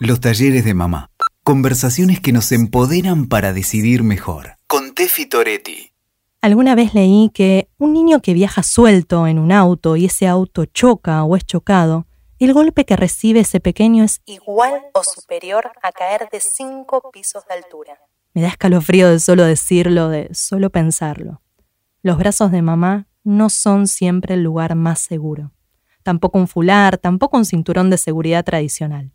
Los 0.00 0.20
talleres 0.20 0.64
de 0.64 0.74
mamá. 0.74 1.10
Conversaciones 1.42 2.20
que 2.20 2.32
nos 2.32 2.52
empoderan 2.52 3.26
para 3.26 3.52
decidir 3.52 4.04
mejor. 4.04 4.54
Con 4.68 4.94
Tefi 4.94 5.26
Toretti. 5.26 5.90
Alguna 6.40 6.76
vez 6.76 6.94
leí 6.94 7.32
que 7.34 7.68
un 7.78 7.94
niño 7.94 8.22
que 8.22 8.32
viaja 8.32 8.62
suelto 8.62 9.26
en 9.26 9.40
un 9.40 9.50
auto 9.50 9.96
y 9.96 10.04
ese 10.04 10.28
auto 10.28 10.66
choca 10.66 11.24
o 11.24 11.34
es 11.34 11.44
chocado, 11.44 12.06
el 12.38 12.52
golpe 12.52 12.84
que 12.84 12.94
recibe 12.94 13.40
ese 13.40 13.58
pequeño 13.58 14.04
es 14.04 14.22
igual 14.24 14.82
o 14.94 15.02
superior 15.02 15.72
a 15.82 15.90
caer 15.90 16.28
de 16.30 16.38
cinco 16.38 17.10
pisos 17.12 17.44
de 17.48 17.54
altura. 17.54 17.98
Me 18.34 18.42
da 18.42 18.48
escalofrío 18.48 19.08
de 19.08 19.18
solo 19.18 19.42
decirlo, 19.42 20.10
de 20.10 20.28
solo 20.32 20.70
pensarlo. 20.70 21.42
Los 22.02 22.18
brazos 22.18 22.52
de 22.52 22.62
mamá 22.62 23.08
no 23.24 23.50
son 23.50 23.88
siempre 23.88 24.34
el 24.34 24.44
lugar 24.44 24.76
más 24.76 25.00
seguro. 25.00 25.50
Tampoco 26.04 26.38
un 26.38 26.46
fular, 26.46 26.98
tampoco 26.98 27.36
un 27.36 27.44
cinturón 27.44 27.90
de 27.90 27.98
seguridad 27.98 28.44
tradicional. 28.44 29.12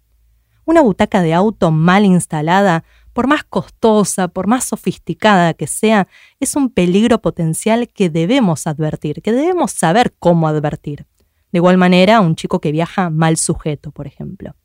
Una 0.65 0.81
butaca 0.81 1.21
de 1.21 1.33
auto 1.33 1.71
mal 1.71 2.05
instalada, 2.05 2.83
por 3.11 3.27
más 3.27 3.43
costosa, 3.43 4.27
por 4.27 4.47
más 4.47 4.63
sofisticada 4.63 5.53
que 5.53 5.67
sea, 5.67 6.07
es 6.39 6.55
un 6.55 6.69
peligro 6.69 7.21
potencial 7.21 7.87
que 7.87 8.09
debemos 8.09 8.65
advertir, 8.65 9.21
que 9.21 9.31
debemos 9.31 9.71
saber 9.71 10.13
cómo 10.17 10.47
advertir. 10.47 11.05
De 11.51 11.59
igual 11.59 11.77
manera, 11.77 12.21
un 12.21 12.35
chico 12.35 12.59
que 12.59 12.71
viaja 12.71 13.09
mal 13.09 13.37
sujeto, 13.37 13.91
por 13.91 14.07
ejemplo. 14.07 14.55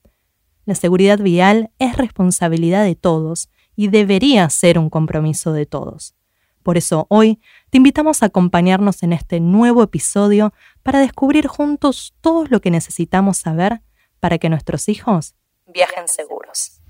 La 0.64 0.74
seguridad 0.74 1.18
vial 1.18 1.70
es 1.78 1.96
responsabilidad 1.96 2.84
de 2.84 2.94
todos 2.94 3.50
y 3.74 3.88
debería 3.88 4.48
ser 4.50 4.78
un 4.78 4.90
compromiso 4.90 5.52
de 5.52 5.66
todos. 5.66 6.14
Por 6.62 6.76
eso 6.76 7.06
hoy 7.08 7.40
te 7.70 7.78
invitamos 7.78 8.22
a 8.22 8.26
acompañarnos 8.26 9.02
en 9.02 9.12
este 9.12 9.40
nuevo 9.40 9.82
episodio 9.82 10.52
para 10.82 11.00
descubrir 11.00 11.46
juntos 11.46 12.14
todo 12.20 12.44
lo 12.46 12.60
que 12.60 12.70
necesitamos 12.70 13.38
saber 13.38 13.80
para 14.20 14.38
que 14.38 14.48
nuestros 14.48 14.88
hijos 14.88 15.34
viajen 15.68 16.08
seguros. 16.08 16.80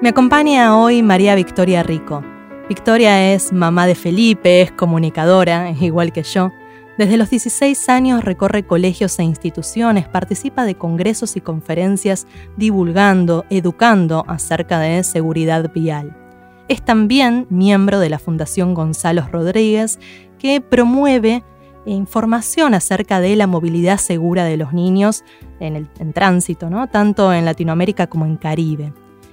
Me 0.00 0.08
acompaña 0.08 0.78
hoy 0.78 1.02
María 1.02 1.34
Victoria 1.34 1.82
Rico. 1.82 2.24
Victoria 2.70 3.34
es 3.34 3.52
mamá 3.52 3.86
de 3.86 3.94
Felipe, 3.94 4.62
es 4.62 4.72
comunicadora, 4.72 5.70
igual 5.80 6.12
que 6.12 6.22
yo. 6.22 6.52
Desde 6.98 7.16
los 7.16 7.30
16 7.30 7.88
años 7.88 8.24
recorre 8.24 8.66
colegios 8.66 9.18
e 9.18 9.22
instituciones, 9.22 10.08
participa 10.08 10.64
de 10.64 10.74
congresos 10.74 11.36
y 11.36 11.40
conferencias 11.40 12.26
divulgando, 12.56 13.44
educando 13.48 14.24
acerca 14.28 14.78
de 14.80 15.02
seguridad 15.02 15.72
vial. 15.72 16.16
Es 16.68 16.82
también 16.82 17.46
miembro 17.48 18.00
de 18.00 18.10
la 18.10 18.18
Fundación 18.18 18.74
Gonzalo 18.74 19.26
Rodríguez, 19.30 19.98
que 20.38 20.60
promueve 20.60 21.42
información 21.86 22.74
acerca 22.74 23.20
de 23.20 23.34
la 23.34 23.46
movilidad 23.46 23.98
segura 23.98 24.44
de 24.44 24.58
los 24.58 24.72
niños 24.72 25.24
en 25.58 25.76
el 25.76 25.88
tránsito, 26.12 26.68
¿no? 26.68 26.88
tanto 26.88 27.32
en 27.32 27.44
Latinoamérica 27.44 28.08
como 28.08 28.26
en 28.26 28.36
Caribe 28.36 28.92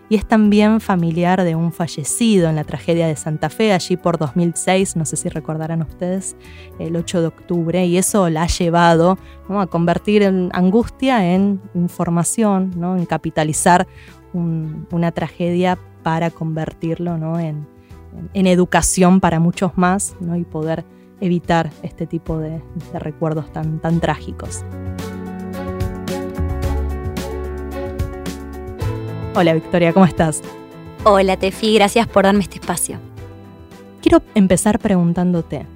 y 0.09 0.15
es 0.15 0.25
también 0.25 0.79
familiar 0.79 1.43
de 1.43 1.55
un 1.55 1.71
fallecido 1.71 2.49
en 2.49 2.55
la 2.55 2.63
tragedia 2.63 3.07
de 3.07 3.15
Santa 3.15 3.49
Fe, 3.49 3.73
allí 3.73 3.97
por 3.97 4.17
2006, 4.17 4.95
no 4.95 5.05
sé 5.05 5.17
si 5.17 5.29
recordarán 5.29 5.81
ustedes, 5.81 6.35
el 6.79 6.95
8 6.95 7.21
de 7.21 7.27
octubre, 7.27 7.85
y 7.85 7.97
eso 7.97 8.29
la 8.29 8.43
ha 8.43 8.47
llevado 8.47 9.17
a 9.49 9.67
convertir 9.67 10.23
en 10.23 10.49
angustia 10.53 11.33
en 11.33 11.61
información, 11.73 12.71
¿no? 12.77 12.95
en 12.95 13.05
capitalizar 13.05 13.87
una 14.33 15.11
tragedia 15.11 15.77
para 16.03 16.29
convertirlo 16.29 17.17
¿no? 17.17 17.39
en, 17.39 17.67
educación 18.33 19.19
para 19.19 19.39
muchos 19.39 19.77
más 19.77 20.15
y 20.37 20.43
poder 20.43 20.85
evitar 21.19 21.69
este 21.83 22.07
tipo 22.07 22.37
de, 22.37 22.61
de 22.91 22.99
recuerdos 22.99 23.51
tan, 23.51 23.79
tan 23.79 23.99
trágicos. 23.99 24.63
Hola 29.39 29.53
Victoria, 29.53 29.93
¿cómo 29.93 30.07
estás? 30.07 30.41
Hola 31.03 31.37
Tefi, 31.37 31.75
gracias 31.75 32.07
por 32.07 32.23
darme 32.23 32.41
este 32.41 32.55
espacio. 32.55 32.97
Quiero 34.01 34.23
empezar 34.33 34.79
preguntándote, 34.79 35.67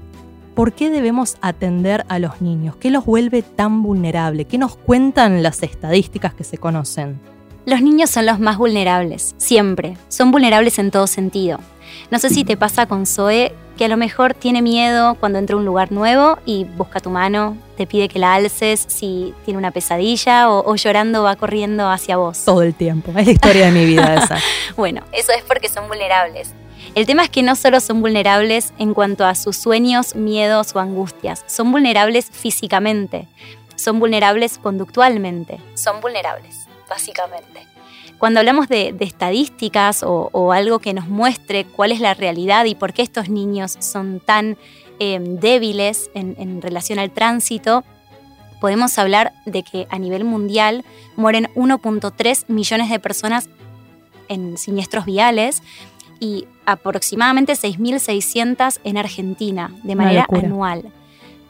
¿por 0.56 0.74
qué 0.74 0.90
debemos 0.90 1.38
atender 1.42 2.04
a 2.10 2.18
los 2.18 2.42
niños? 2.42 2.76
¿Qué 2.78 2.90
los 2.90 3.06
vuelve 3.06 3.44
tan 3.44 3.84
vulnerables? 3.84 4.48
¿Qué 4.48 4.58
nos 4.58 4.78
cuentan 4.78 5.44
las 5.44 5.62
estadísticas 5.62 6.34
que 6.34 6.44
se 6.44 6.58
conocen? 6.58 7.20
Los 7.68 7.84
niños 7.84 8.10
son 8.10 8.26
los 8.26 8.40
más 8.40 8.58
vulnerables, 8.58 9.36
siempre. 9.38 9.96
Son 10.08 10.32
vulnerables 10.32 10.80
en 10.80 10.90
todo 10.90 11.06
sentido. 11.06 11.60
No 12.10 12.18
sé 12.18 12.32
si 12.32 12.44
te 12.44 12.58
pasa 12.58 12.88
con 12.88 13.06
Zoe, 13.06 13.54
que 13.82 13.86
a 13.86 13.88
lo 13.88 13.98
mejor 13.98 14.36
tiene 14.36 14.62
miedo 14.62 15.16
cuando 15.16 15.40
entra 15.40 15.56
a 15.56 15.58
un 15.58 15.66
lugar 15.66 15.92
nuevo 15.92 16.38
y 16.46 16.66
busca 16.66 17.00
tu 17.00 17.10
mano, 17.10 17.58
te 17.78 17.88
pide 17.88 18.10
que 18.10 18.20
la 18.20 18.36
alces 18.36 18.86
si 18.88 19.34
tiene 19.44 19.58
una 19.58 19.72
pesadilla 19.72 20.52
o, 20.52 20.76
llorando 20.76 21.24
va 21.24 21.36
corriendo 21.36 21.90
hacia 21.90 22.16
vos. 22.16 22.46
Todo 22.46 22.62
el 22.62 22.76
tiempo, 22.76 23.10
es 23.18 23.26
la 23.26 23.32
historia 23.32 23.66
de 23.66 23.72
mi 23.72 23.86
vida 23.86 24.14
esa. 24.24 24.38
bueno, 24.78 25.02
eso 25.12 25.32
es 25.32 25.42
porque 25.46 25.68
son 25.68 25.88
vulnerables. 25.88 26.54
El 26.94 27.08
tema 27.08 27.24
es 27.24 27.32
que 27.32 27.42
no 27.42 27.56
solo 27.56 27.80
son 27.80 28.02
vulnerables 28.02 28.72
en 28.78 28.94
cuanto 28.94 29.26
a 29.26 29.34
sus 29.34 29.58
sueños, 29.58 30.14
miedos 30.14 30.76
o 30.76 30.80
angustias, 30.80 31.44
son 31.48 31.72
vulnerables 31.72 32.30
físicamente, 32.30 33.28
son 33.78 34.00
vulnerables 34.00 34.60
conductualmente, 34.60 35.60
son 35.74 36.02
vulnerables, 36.02 36.68
básicamente. 36.88 37.71
Cuando 38.22 38.40
hablamos 38.40 38.68
de, 38.68 38.96
estadísticas 39.00 40.04
o, 40.04 40.52
algo 40.52 40.78
que 40.78 40.94
nos 40.94 41.08
muestre 41.08 41.66
cuál 41.66 41.92
es 41.92 42.00
la 42.00 42.14
realidad 42.14 42.66
y 42.66 42.76
por 42.76 42.94
qué 42.94 43.02
estos 43.02 43.30
niños 43.30 43.78
son 43.80 44.20
tan 44.20 44.58
em, 45.00 45.40
débiles 45.40 46.12
en, 46.14 46.62
relación 46.62 47.00
al 47.00 47.10
tránsito, 47.10 47.84
podemos 48.60 49.00
hablar 49.00 49.34
de 49.48 49.64
que 49.64 49.88
a 49.90 49.98
nivel 49.98 50.24
mundial 50.24 50.86
mueren 51.16 51.50
1.3 51.56 52.44
millones 52.48 52.92
de 52.92 53.00
personas 53.00 53.50
en 54.28 54.56
siniestros 54.60 55.06
viales 55.06 55.64
y 56.20 56.46
aproximadamente 56.68 57.54
6.600 57.54 58.82
en 58.84 58.98
Argentina 58.98 59.72
de 59.82 59.96
manera 59.96 60.28
anual. 60.30 60.94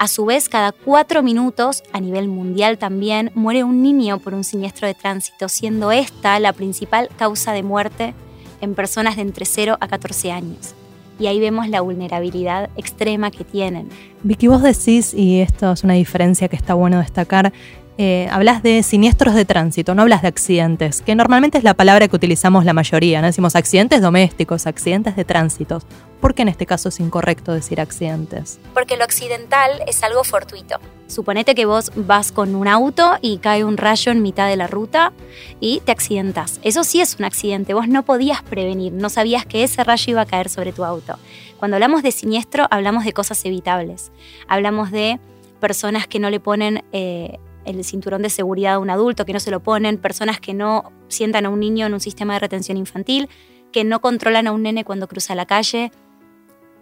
A 0.02 0.08
su 0.08 0.26
vez, 0.26 0.50
cada 0.50 0.72
cuatro 0.72 1.22
minutos, 1.22 1.84
a 1.94 2.00
nivel 2.00 2.28
mundial 2.28 2.80
también, 2.80 3.30
muere 3.36 3.64
un 3.64 3.84
niño 3.84 4.18
por 4.18 4.34
un 4.34 4.44
siniestro 4.44 4.88
de 4.88 4.96
tránsito, 4.96 5.48
siendo 5.48 5.92
esta 5.92 6.40
la 6.40 6.54
principal 6.54 7.08
causa 7.18 7.54
de 7.54 7.62
muerte 7.62 8.16
en 8.62 8.74
personas 8.74 9.18
de 9.18 9.22
entre 9.22 9.46
0 9.46 9.78
a 9.80 9.88
14 9.88 10.32
años. 10.32 10.74
Y 11.20 11.28
ahí 11.28 11.40
vemos 11.40 11.70
la 11.70 11.82
vulnerabilidad 11.82 12.72
extrema 12.78 13.30
que 13.30 13.44
tienen. 13.44 13.90
Vicky, 14.24 14.48
vos 14.48 14.64
decís, 14.64 15.14
y 15.14 15.40
esto 15.40 15.72
es 15.72 15.84
una 15.84 15.94
diferencia 15.94 16.48
que 16.48 16.56
está 16.56 16.74
bueno 16.74 16.98
destacar, 16.98 17.54
eh, 17.98 18.28
hablas 18.32 18.64
de 18.64 18.84
siniestros 18.84 19.36
de 19.36 19.46
tránsito, 19.46 19.94
no 19.94 20.02
hablas 20.02 20.22
de 20.22 20.30
accidentes, 20.30 21.02
que 21.02 21.16
normalmente 21.16 21.58
es 21.58 21.64
la 21.64 21.74
palabra 21.74 22.08
que 22.08 22.16
utilizamos 22.16 22.66
la 22.66 22.74
mayoría, 22.74 23.22
¿no? 23.22 23.28
Decimos 23.28 23.56
accidentes 23.56 24.02
domésticos, 24.02 24.66
accidentes 24.66 25.16
de 25.16 25.26
tránsito. 25.26 25.82
¿Por 26.22 26.36
qué 26.36 26.44
en 26.44 26.48
este 26.48 26.66
caso 26.66 26.90
es 26.90 27.00
incorrecto 27.00 27.52
decir 27.52 27.82
accidentes? 27.82 28.60
Porque 28.74 28.96
lo 28.96 29.04
accidental 29.04 29.72
es 29.88 30.04
algo 30.04 30.24
fortuito. 30.24 30.78
Suponete 31.08 31.56
que 31.56 31.66
vos 31.66 31.92
vas 31.96 32.32
con 32.32 32.56
un 32.56 32.68
auto 32.68 33.18
y 33.22 33.40
cae 33.40 33.66
un 33.66 33.76
rayo 33.76 34.12
en 34.12 34.22
mitad 34.22 34.48
de 34.48 34.56
la 34.56 34.68
ruta 34.68 35.12
y 35.60 35.82
te 35.82 35.92
accidentas. 35.92 36.60
Eso 36.64 36.84
sí 36.84 37.02
es 37.02 37.18
un 37.20 37.26
accidente. 37.26 37.74
Vos 37.74 37.88
no 37.88 38.04
podías 38.04 38.44
prevenir, 38.44 38.94
no 38.94 39.10
sabías 39.10 39.46
que 39.46 39.64
ese 39.64 39.84
rayo 39.84 40.12
iba 40.12 40.22
a 40.22 40.26
caer 40.26 40.48
sobre 40.48 40.72
tu 40.72 40.86
auto. 40.86 41.18
Cuando 41.58 41.76
hablamos 41.76 42.02
de 42.04 42.12
siniestro, 42.12 42.66
hablamos 42.72 43.04
de 43.04 43.14
cosas 43.14 43.44
evitables. 43.44 44.12
Hablamos 44.48 44.92
de 44.92 45.20
personas 45.60 46.08
que 46.08 46.20
no 46.20 46.30
le 46.30 46.40
ponen 46.40 46.84
eh, 46.92 47.40
el 47.66 47.84
cinturón 47.84 48.22
de 48.22 48.30
seguridad 48.30 48.76
a 48.76 48.80
un 48.80 48.90
adulto, 48.90 49.26
que 49.26 49.34
no 49.34 49.40
se 49.40 49.52
lo 49.52 49.62
ponen, 49.62 49.98
personas 49.98 50.40
que 50.40 50.54
no 50.54 50.92
sientan 51.08 51.46
a 51.46 51.50
un 51.50 51.60
niño 51.60 51.86
en 51.86 51.94
un 51.94 52.00
sistema 52.00 52.34
de 52.34 52.40
retención 52.40 52.78
infantil, 52.78 53.30
que 53.72 53.84
no 53.84 54.02
controlan 54.02 54.48
a 54.48 54.52
un 54.52 54.64
nene 54.64 54.84
cuando 54.84 55.08
cruza 55.08 55.36
la 55.36 55.46
calle, 55.46 55.92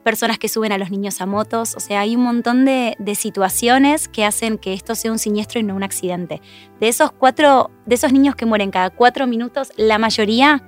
personas 0.04 0.40
que 0.40 0.48
suben 0.48 0.72
a 0.72 0.78
los 0.78 0.92
niños 0.92 1.22
a 1.22 1.26
motos, 1.26 1.76
o 1.76 1.80
sea, 1.80 2.02
hay 2.02 2.16
un 2.16 2.24
montón 2.24 2.66
de, 2.66 2.96
situaciones 3.16 4.08
que 4.08 4.26
hacen 4.26 4.58
que 4.58 4.74
esto 4.74 4.96
sea 4.96 5.12
un 5.12 5.20
siniestro 5.20 5.60
y 5.60 5.64
no 5.64 5.76
un 5.76 5.84
accidente. 5.84 6.42
De 6.80 6.88
esos 6.88 7.12
cuatro, 7.12 7.70
de 7.86 7.96
esos 7.96 8.14
niños 8.14 8.36
que 8.36 8.46
mueren 8.46 8.72
cada 8.72 8.90
cuatro 8.90 9.28
minutos, 9.28 9.72
la 9.76 9.98
mayoría 9.98 10.64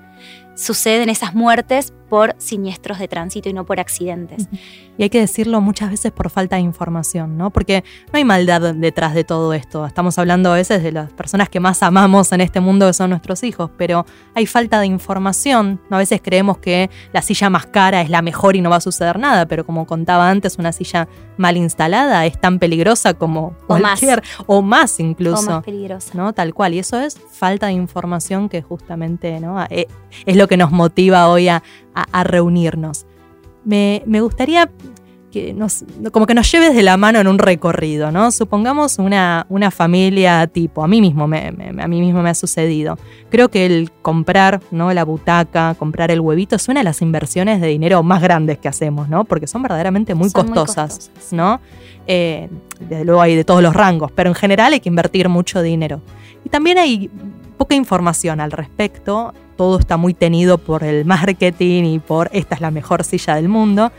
suceden 0.56 1.10
esas 1.10 1.34
muertes 1.34 1.94
por 2.12 2.36
siniestros 2.40 3.00
de 3.00 3.08
tránsito 3.08 3.48
y 3.48 3.54
no 3.54 3.66
por 3.66 3.80
accidentes. 3.80 4.50
Y 4.98 5.04
hay 5.04 5.10
que 5.10 5.22
decirlo 5.22 5.62
muchas 5.62 5.92
veces 5.92 6.12
por 6.12 6.30
falta 6.30 6.58
de 6.58 6.62
información, 6.62 7.38
¿no? 7.38 7.52
Porque 7.52 7.86
no 8.12 8.18
hay 8.18 8.26
maldad 8.26 8.74
detrás 8.76 9.14
de 9.14 9.24
todo 9.24 9.54
esto. 9.54 9.86
Estamos 9.86 10.20
hablando 10.20 10.52
a 10.52 10.56
veces 10.56 10.84
de 10.84 10.92
las 10.92 11.10
personas 11.14 11.48
que 11.48 11.62
más 11.62 11.82
amamos 11.82 12.34
en 12.34 12.42
este 12.42 12.60
mundo, 12.60 12.86
que 12.86 12.92
son 12.92 13.12
nuestros 13.12 13.44
hijos, 13.44 13.72
pero 13.78 14.06
hay 14.36 14.46
falta 14.46 14.82
de 14.82 14.88
información. 14.88 15.80
A 15.90 15.98
veces 15.98 16.20
creemos 16.22 16.58
que 16.58 16.90
la 17.14 17.22
silla 17.22 17.50
más 17.50 17.68
cara 17.68 18.02
es 18.02 18.10
la 18.10 18.22
mejor 18.22 18.58
y 18.58 18.62
no 18.62 18.70
va 18.70 18.76
a 18.76 18.82
suceder 18.82 19.18
nada, 19.18 19.46
pero 19.46 19.66
como 19.66 19.88
contaba 19.88 20.30
antes, 20.30 20.58
una 20.58 20.74
silla 20.74 21.08
mal 21.38 21.56
instalada 21.56 22.26
es 22.26 22.40
tan 22.42 22.60
peligrosa 22.60 23.14
como 23.14 23.56
cualquier, 23.68 24.20
o 24.20 24.22
más, 24.22 24.44
o 24.48 24.62
más 24.62 25.00
incluso. 25.00 25.48
O 25.48 25.52
más 25.54 25.64
peligrosa. 25.64 26.12
¿no? 26.14 26.34
Tal 26.34 26.54
cual. 26.54 26.74
Y 26.74 26.80
eso 26.80 27.00
es 27.00 27.18
falta 27.32 27.68
de 27.68 27.74
información 27.74 28.50
que 28.50 28.62
justamente 28.62 29.40
¿no? 29.40 29.64
Eh, 29.70 29.88
es 30.26 30.36
lo 30.36 30.50
que 30.50 30.58
nos 30.58 30.72
motiva 30.72 31.30
hoy 31.30 31.48
a 31.48 31.64
a, 31.94 32.24
reunirnos. 32.24 33.06
Me, 33.64 34.04
me 34.06 34.22
gustaría 34.22 34.70
que 35.32 35.54
nos, 35.54 35.84
como 36.12 36.28
que 36.28 36.36
nos 36.36 36.52
lleves 36.52 36.76
de 36.76 36.84
la 36.84 36.98
mano 36.98 37.20
en 37.20 37.28
un 37.28 37.40
recorrido, 37.40 38.12
¿no? 38.12 38.32
Supongamos 38.32 39.00
una, 39.00 39.48
una 39.50 39.72
familia 39.72 40.46
tipo, 40.48 40.84
a 40.84 40.88
mí 40.88 41.02
mismo 41.02 41.28
me, 41.28 41.48
a 41.48 41.88
mí 41.88 42.02
mismo 42.02 42.22
me 42.22 42.30
ha 42.30 42.36
sucedido. 42.36 43.00
Creo 43.30 43.50
que 43.50 43.66
el 43.66 43.92
comprar, 44.02 44.62
¿no? 44.70 44.94
La 44.94 45.06
butaca, 45.06 45.74
comprar 45.80 46.12
el 46.12 46.20
huevito 46.20 46.58
es 46.58 46.68
una 46.68 46.82
de 46.82 46.84
las 46.84 47.02
inversiones 47.02 47.62
de 47.62 47.68
dinero 47.68 48.04
más 48.04 48.22
grandes 48.22 48.60
que 48.60 48.68
hacemos, 48.68 49.10
¿no? 49.10 49.24
Porque 49.24 49.48
son 49.48 49.64
verdaderamente 49.64 50.14
muy, 50.14 50.30
costosas, 50.32 51.10
¿no? 51.32 51.62
Eh, 52.06 52.50
desde 52.80 53.06
luego 53.06 53.22
hay 53.22 53.36
de 53.36 53.44
todos 53.44 53.64
los 53.64 53.74
rangos, 53.74 54.12
pero 54.12 54.30
en 54.30 54.36
general 54.36 54.74
hay 54.74 54.82
que 54.82 54.90
invertir 54.90 55.30
mucho 55.30 55.62
dinero. 55.62 56.02
Y 56.44 56.50
también 56.50 56.78
hay 56.78 57.10
poca 57.58 57.76
información 57.76 58.42
al 58.42 58.52
respecto, 58.52 59.34
todo 59.62 59.78
está 59.78 59.96
muy 59.96 60.16
tenido 60.16 60.58
por 60.58 60.84
el 60.84 61.06
marketing 61.06 61.84
y 61.84 62.00
por 62.00 62.32
esta 62.34 62.56
es 62.56 62.62
la 62.62 62.72
mejor 62.72 63.04
silla 63.04 63.36
del 63.36 63.48
mundo. 63.48 63.92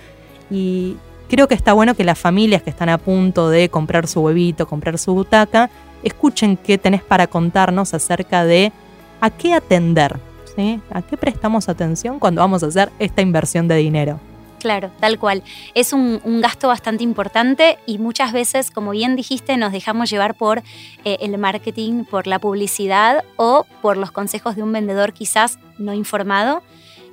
Y 0.50 0.96
creo 1.28 1.46
que 1.46 1.54
está 1.54 1.72
bueno 1.72 1.94
que 1.94 2.02
las 2.02 2.18
familias 2.18 2.64
que 2.64 2.70
están 2.70 2.88
a 2.88 2.98
punto 2.98 3.48
de 3.48 3.68
comprar 3.68 4.08
su 4.08 4.22
huevito, 4.22 4.66
comprar 4.66 4.98
su 4.98 5.14
butaca, 5.14 5.70
escuchen 6.02 6.56
qué 6.56 6.78
tenés 6.78 7.04
para 7.04 7.28
contarnos 7.28 7.94
acerca 7.94 8.44
de 8.44 8.72
a 9.20 9.30
qué 9.30 9.54
atender, 9.54 10.18
¿sí? 10.56 10.80
a 10.90 11.00
qué 11.00 11.16
prestamos 11.16 11.68
atención 11.68 12.18
cuando 12.18 12.40
vamos 12.40 12.64
a 12.64 12.66
hacer 12.66 12.90
esta 12.98 13.22
inversión 13.22 13.68
de 13.68 13.76
dinero. 13.76 14.18
Claro, 14.62 14.92
tal 15.00 15.18
cual. 15.18 15.42
Es 15.74 15.92
un, 15.92 16.20
gasto 16.40 16.68
bastante 16.68 17.02
importante 17.02 17.78
y 17.84 17.98
muchas 17.98 18.32
veces, 18.32 18.70
como 18.70 18.92
bien 18.92 19.16
dijiste, 19.16 19.56
nos 19.56 19.72
dejamos 19.72 20.08
llevar 20.08 20.36
por 20.36 20.62
eh, 21.04 21.16
el 21.18 21.36
marketing, 21.36 22.04
por 22.04 22.28
la 22.28 22.38
publicidad 22.38 23.24
o 23.34 23.66
por 23.80 23.96
los 23.96 24.12
consejos 24.12 24.54
de 24.54 24.62
un 24.62 24.70
vendedor 24.70 25.14
quizás 25.14 25.58
no 25.78 25.94
informado. 25.94 26.62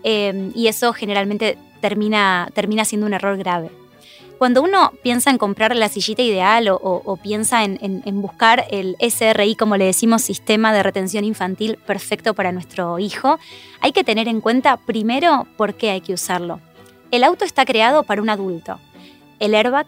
Eh, 0.04 0.52
y 0.54 0.68
eso 0.68 0.94
generalmente 0.94 1.58
termina, 1.82 2.50
termina 2.54 2.86
siendo 2.86 3.08
un 3.08 3.16
error 3.16 3.36
grave. 3.36 3.72
Cuando 4.38 4.62
uno 4.62 4.94
piensa 5.02 5.32
en 5.32 5.40
comprar 5.40 5.76
la 5.76 5.90
sillita 5.90 6.22
ideal 6.22 6.70
o, 6.70 7.18
piensa 7.18 7.64
en, 7.64 8.22
buscar 8.22 8.66
el 8.70 8.96
SRI, 9.00 9.56
como 9.56 9.76
le 9.76 9.86
decimos, 9.86 10.22
sistema 10.22 10.72
de 10.72 10.84
retención 10.84 11.26
infantil 11.26 11.78
perfecto 11.86 12.36
para 12.36 12.52
nuestro 12.52 13.00
hijo, 13.00 13.40
hay 13.82 13.92
que 13.92 14.04
tener 14.04 14.28
en 14.28 14.40
cuenta 14.40 14.78
primero 14.78 15.48
por 15.58 15.74
qué 15.74 15.90
hay 15.90 16.02
que 16.02 16.14
usarlo. 16.14 16.62
El 17.12 17.24
auto 17.24 17.46
está 17.46 17.66
creado 17.66 18.04
para 18.04 18.22
un 18.22 18.30
adulto. 18.30 18.80
El 19.40 19.56
airbag 19.56 19.88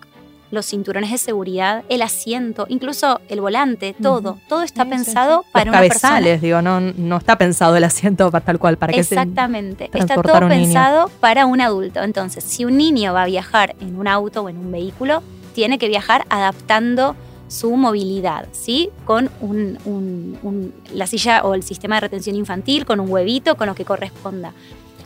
los 0.51 0.65
cinturones 0.65 1.11
de 1.11 1.17
seguridad, 1.17 1.83
el 1.89 2.01
asiento, 2.01 2.65
incluso 2.69 3.21
el 3.29 3.39
volante, 3.39 3.95
todo, 3.99 4.37
todo 4.49 4.63
está 4.63 4.85
pensado 4.85 5.45
para 5.53 5.71
una 5.71 5.79
cabezales, 5.79 6.41
digo, 6.41 6.61
no, 6.61 6.81
no 6.81 7.17
está 7.17 7.37
pensado 7.37 7.77
el 7.77 7.85
asiento 7.85 8.29
para 8.29 8.43
tal 8.43 8.59
cual, 8.59 8.77
para 8.77 8.91
que 8.93 8.99
Exactamente, 8.99 9.89
está 9.93 10.15
todo 10.15 10.47
pensado 10.49 11.09
para 11.21 11.45
un 11.45 11.61
adulto. 11.61 12.03
Entonces, 12.03 12.43
si 12.43 12.65
un 12.65 12.77
niño 12.77 13.13
va 13.13 13.23
a 13.23 13.27
viajar 13.27 13.75
en 13.79 13.97
un 13.97 14.07
auto 14.07 14.43
o 14.43 14.49
en 14.49 14.57
un 14.57 14.71
vehículo, 14.71 15.23
tiene 15.53 15.79
que 15.79 15.87
viajar 15.87 16.25
adaptando 16.29 17.15
su 17.47 17.75
movilidad, 17.75 18.47
¿sí? 18.51 18.89
Con 19.05 19.29
un, 19.41 20.73
la 20.93 21.07
silla 21.07 21.43
o 21.43 21.53
el 21.53 21.63
sistema 21.63 21.95
de 21.95 22.01
retención 22.01 22.35
infantil, 22.35 22.85
con 22.85 22.99
un 22.99 23.09
huevito, 23.09 23.55
con 23.55 23.67
lo 23.67 23.75
que 23.75 23.85
corresponda. 23.85 24.53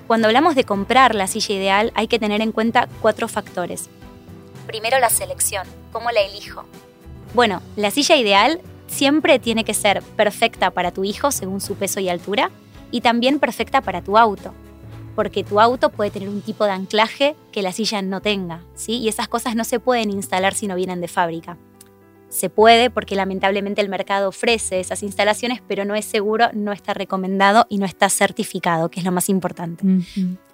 Cuando 0.07 0.27
hablamos 0.27 0.53
de 0.53 0.65
comprar 0.65 1.15
la 1.15 1.25
silla 1.25 1.55
ideal, 1.55 1.91
hay 1.95 2.07
que 2.07 2.19
tener 2.19 2.41
en 2.41 2.51
cuenta 2.51 2.87
cuatro 3.01 3.27
factores. 3.27 3.89
Primero 4.67 4.99
la 4.99 5.09
selección, 5.09 5.67
¿cómo 5.91 6.11
la 6.11 6.21
elijo? 6.21 6.65
Bueno, 7.33 7.61
la 7.75 7.89
silla 7.89 8.15
ideal 8.15 8.61
siempre 8.85 9.39
tiene 9.39 9.63
que 9.63 9.73
ser 9.73 10.03
perfecta 10.15 10.69
para 10.69 10.91
tu 10.91 11.03
hijo 11.03 11.31
según 11.31 11.59
su 11.59 11.73
peso 11.75 11.99
y 11.99 12.09
altura 12.09 12.51
y 12.91 13.01
también 13.01 13.39
perfecta 13.39 13.81
para 13.81 14.03
tu 14.03 14.17
auto, 14.17 14.53
porque 15.15 15.43
tu 15.43 15.59
auto 15.59 15.89
puede 15.89 16.11
tener 16.11 16.29
un 16.29 16.41
tipo 16.41 16.65
de 16.65 16.71
anclaje 16.71 17.35
que 17.51 17.63
la 17.63 17.71
silla 17.71 18.03
no 18.03 18.21
tenga, 18.21 18.61
¿sí? 18.75 18.97
Y 18.97 19.07
esas 19.07 19.27
cosas 19.27 19.55
no 19.55 19.63
se 19.63 19.79
pueden 19.79 20.11
instalar 20.11 20.53
si 20.53 20.67
no 20.67 20.75
vienen 20.75 21.01
de 21.01 21.07
fábrica. 21.07 21.57
Se 22.35 22.49
puede 22.49 22.89
porque 22.89 23.15
lamentablemente 23.15 23.79
el 23.79 23.87
mercado 23.87 24.27
ofrece 24.27 24.81
esas 24.81 25.03
instalaciones, 25.03 25.61
pero 25.65 25.85
no 25.85 25.95
es 25.95 26.03
seguro, 26.03 26.49
no 26.51 26.73
está 26.73 26.93
recomendado 26.93 27.65
y 27.69 27.77
no 27.77 27.85
está 27.85 28.09
certificado, 28.09 28.91
que 28.91 28.99
es 28.99 29.05
lo 29.05 29.13
más 29.13 29.29
importante. 29.29 29.85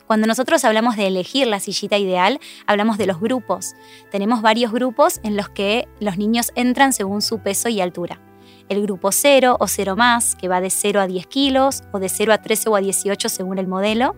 Cuando 0.06 0.28
nosotros 0.28 0.64
hablamos 0.64 0.96
de 0.96 1.08
elegir 1.08 1.48
la 1.48 1.60
sillita 1.60 1.98
ideal, 1.98 2.40
hablamos 2.68 3.00
de 3.00 3.08
los 3.08 3.20
grupos. 3.20 3.74
Tenemos 4.12 4.44
varios 4.44 4.72
grupos 4.72 5.20
en 5.24 5.36
los 5.36 5.50
que 5.50 5.88
los 6.00 6.20
niños 6.20 6.52
entran 6.54 6.94
según 6.94 7.24
su 7.24 7.40
peso 7.40 7.68
y 7.68 7.82
altura. 7.82 8.22
El 8.70 8.84
grupo 8.84 9.12
0 9.12 9.58
o 9.60 9.68
0 9.68 9.96
más, 9.96 10.36
que 10.36 10.48
va 10.48 10.62
de 10.62 10.70
0 10.70 11.02
a 11.02 11.08
10 11.08 11.26
kilos, 11.26 11.82
o 11.94 11.98
de 11.98 12.10
0 12.10 12.32
a 12.32 12.44
13 12.44 12.70
o 12.70 12.76
a 12.76 12.82
18 12.82 13.28
según 13.28 13.58
el 13.58 13.66
modelo. 13.66 14.16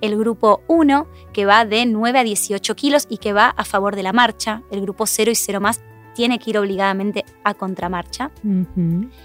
El 0.00 0.16
grupo 0.16 0.62
1, 0.68 1.06
que 1.34 1.44
va 1.44 1.66
de 1.66 1.84
9 1.84 2.18
a 2.18 2.24
18 2.24 2.74
kilos 2.76 3.06
y 3.10 3.18
que 3.18 3.34
va 3.34 3.50
a 3.50 3.64
favor 3.66 3.94
de 3.94 4.02
la 4.04 4.14
marcha. 4.14 4.62
El 4.70 4.80
grupo 4.80 5.04
0 5.06 5.30
y 5.30 5.34
0 5.34 5.60
más 5.60 5.82
tiene 6.14 6.38
que 6.38 6.50
ir 6.50 6.58
obligadamente 6.58 7.24
a 7.42 7.54
contramarcha. 7.54 8.30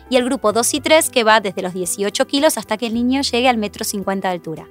Y 0.10 0.16
el 0.16 0.26
grupo 0.26 0.54
2 0.54 0.74
y 0.74 0.82
3, 0.82 1.10
que 1.10 1.24
va 1.24 1.40
desde 1.40 1.62
los 1.62 1.74
18 1.74 2.28
kilos 2.28 2.58
hasta 2.58 2.78
que 2.78 2.88
el 2.88 2.94
niño 2.94 3.22
llegue 3.22 3.48
al 3.48 3.58
metro 3.58 3.84
50 3.84 4.28
de 4.28 4.34
altura 4.34 4.68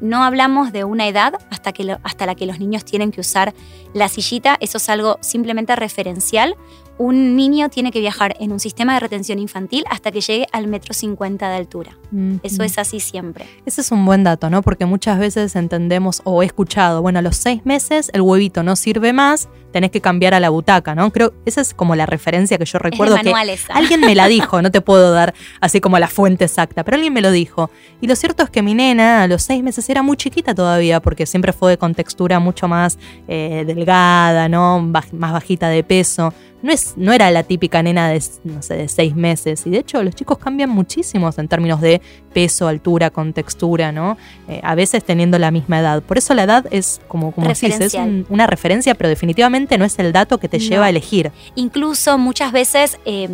no 0.00 0.22
hablamos 0.22 0.72
de 0.72 0.84
una 0.84 1.08
edad 1.08 1.34
hasta, 1.50 1.72
que 1.72 1.96
hasta 2.02 2.26
la 2.26 2.34
que 2.34 2.46
los 2.46 2.58
niños 2.58 2.84
tienen 2.84 3.10
que 3.10 3.20
usar 3.20 3.54
la 3.92 4.08
sillita, 4.08 4.56
eso 4.60 4.78
es 4.78 4.88
algo 4.88 5.18
simplemente 5.20 5.74
referencial. 5.76 6.56
Un 6.96 7.36
niño 7.36 7.68
tiene 7.70 7.90
que 7.90 8.00
viajar 8.00 8.36
en 8.38 8.52
un 8.52 8.60
sistema 8.60 8.94
de 8.94 9.00
retención 9.00 9.38
infantil 9.38 9.84
hasta 9.90 10.12
que 10.12 10.20
llegue 10.20 10.46
al 10.52 10.68
metro 10.68 10.94
cincuenta 10.94 11.48
de 11.50 11.56
altura. 11.56 11.96
Eso 12.42 12.62
es 12.62 12.78
así 12.78 13.00
siempre. 13.00 13.46
Ese 13.66 13.80
es 13.80 13.90
un 13.90 14.04
buen 14.04 14.22
dato, 14.22 14.48
¿no? 14.50 14.62
Porque 14.62 14.86
muchas 14.86 15.18
veces 15.18 15.56
entendemos 15.56 16.22
o 16.24 16.42
he 16.42 16.46
escuchado, 16.46 17.02
bueno, 17.02 17.18
a 17.18 17.22
los 17.22 17.36
seis 17.36 17.66
meses 17.66 18.10
el 18.12 18.20
huevito 18.20 18.62
no 18.62 18.76
sirve 18.76 19.12
más, 19.12 19.48
tenés 19.72 19.90
que 19.90 20.00
cambiar 20.00 20.34
a 20.34 20.38
la 20.38 20.50
butaca, 20.50 20.94
¿no? 20.94 21.10
Creo, 21.10 21.34
esa 21.46 21.60
es 21.60 21.74
como 21.74 21.96
la 21.96 22.06
referencia 22.06 22.56
que 22.58 22.64
yo 22.64 22.78
recuerdo 22.78 23.16
que 23.16 23.34
alguien 23.70 24.00
me 24.00 24.14
la 24.14 24.28
dijo, 24.28 24.62
no 24.62 24.70
te 24.70 24.80
puedo 24.80 25.10
dar 25.10 25.34
así 25.60 25.80
como 25.80 25.98
la 25.98 26.06
fuente 26.06 26.44
exacta, 26.44 26.84
pero 26.84 26.94
alguien 26.94 27.12
me 27.12 27.20
lo 27.20 27.32
dijo. 27.32 27.70
Y 28.00 28.06
lo 28.06 28.14
cierto 28.14 28.44
es 28.44 28.50
que 28.50 28.62
mi 28.62 28.74
nena 28.74 29.24
a 29.24 29.26
los 29.26 29.42
seis 29.42 29.64
meses 29.64 29.90
era 29.90 30.02
muy 30.02 30.16
chiquita 30.16 30.54
todavía, 30.54 31.00
porque 31.00 31.26
siempre 31.26 31.52
fue 31.52 31.76
con 31.76 31.92
textura 31.96 32.38
mucho 32.38 32.68
más 32.68 33.00
eh, 33.26 33.64
delgada, 33.66 34.48
¿no? 34.48 34.80
más 34.80 35.10
bajita 35.10 35.68
de 35.68 35.82
peso 35.82 36.32
no, 36.64 36.72
es, 36.72 36.94
no 36.96 37.12
era 37.12 37.30
la 37.30 37.42
típica 37.42 37.82
nena 37.82 38.08
de, 38.08 38.22
no 38.44 38.62
sé, 38.62 38.74
de 38.74 38.88
seis 38.88 39.14
meses. 39.14 39.66
Y 39.66 39.70
de 39.70 39.80
hecho, 39.80 40.02
los 40.02 40.14
chicos 40.14 40.38
cambian 40.38 40.70
muchísimo 40.70 41.28
en 41.36 41.46
términos 41.46 41.82
de 41.82 42.00
peso, 42.32 42.66
altura, 42.66 43.10
contextura, 43.10 43.92
¿no? 43.92 44.16
Eh, 44.48 44.62
a 44.64 44.74
veces 44.74 45.04
teniendo 45.04 45.38
la 45.38 45.50
misma 45.50 45.80
edad. 45.80 46.02
Por 46.02 46.16
eso 46.16 46.32
la 46.32 46.44
edad 46.44 46.64
es, 46.70 47.02
como, 47.06 47.32
como 47.32 47.48
decís, 47.48 47.78
es 47.78 47.94
una 48.30 48.46
referencia, 48.46 48.94
pero 48.94 49.10
definitivamente 49.10 49.76
no 49.76 49.84
es 49.84 49.98
el 49.98 50.10
dato 50.10 50.38
que 50.38 50.48
te 50.48 50.58
lleva 50.58 50.86
a 50.86 50.88
elegir. 50.88 51.32
Incluso 51.54 52.16
muchas 52.16 52.50
veces 52.50 52.98
eh, 53.04 53.28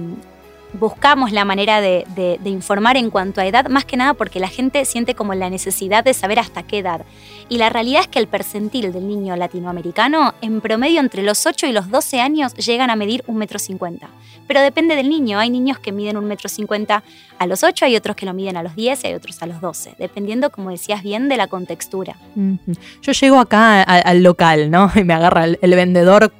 buscamos 0.73 1.33
la 1.33 1.45
manera 1.45 1.81
de, 1.81 2.39
informar 2.45 2.97
en 2.97 3.11
cuanto 3.11 3.41
a 3.41 3.47
edad, 3.47 3.69
más 3.69 3.85
que 3.85 3.97
nada 3.97 4.15
porque 4.15 4.41
la 4.41 4.49
gente 4.49 4.85
siente 4.85 5.15
como 5.15 5.35
la 5.35 5.51
necesidad 5.51 6.05
de 6.05 6.15
saber 6.15 6.39
hasta 6.39 6.63
qué 6.63 6.79
edad. 6.79 7.05
Y 7.49 7.59
la 7.59 7.69
realidad 7.69 8.03
es 8.03 8.09
que 8.09 8.19
el 8.19 8.29
percentil 8.29 8.93
del 8.93 9.09
niño 9.09 9.35
latinoamericano, 9.37 10.35
en 10.41 10.61
promedio 10.61 11.01
entre 11.01 11.23
los 11.23 11.47
8 11.47 11.67
y 11.67 11.73
los 11.73 11.91
12 11.91 12.21
años, 12.21 12.55
llegan 12.55 12.91
a 12.91 12.97
medir 12.97 13.25
un 13.27 13.37
metro 13.37 13.59
cincuenta. 13.59 14.09
Pero 14.47 14.61
depende 14.61 14.97
del 14.97 15.09
niño. 15.09 15.39
Hay 15.39 15.51
niños 15.51 15.79
que 15.79 15.93
miden 15.93 16.17
un 16.17 16.25
metro 16.27 16.49
cincuenta 16.49 17.03
a 17.39 17.47
los 17.47 17.63
8, 17.63 17.85
hay 17.85 17.97
otros 17.97 18.17
que 18.17 18.27
lo 18.27 18.35
miden 18.35 18.57
a 18.57 18.63
los 18.63 18.77
10 18.77 19.05
y 19.05 19.07
hay 19.09 19.15
otros 19.15 19.43
a 19.43 19.47
los 19.47 19.61
12, 19.61 19.95
dependiendo, 19.99 20.51
como 20.51 20.71
decías 20.71 21.03
bien, 21.03 21.29
de 21.29 21.37
la 21.37 21.47
contextura. 21.47 22.17
Yo 23.03 23.13
llego 23.13 23.39
acá 23.39 23.83
al 23.83 24.23
local, 24.23 24.71
¿no? 24.71 24.91
Y 25.01 25.05
me 25.05 25.15
agarra 25.15 25.45
el, 25.45 25.59
el 25.63 25.75
vendedor 25.75 26.33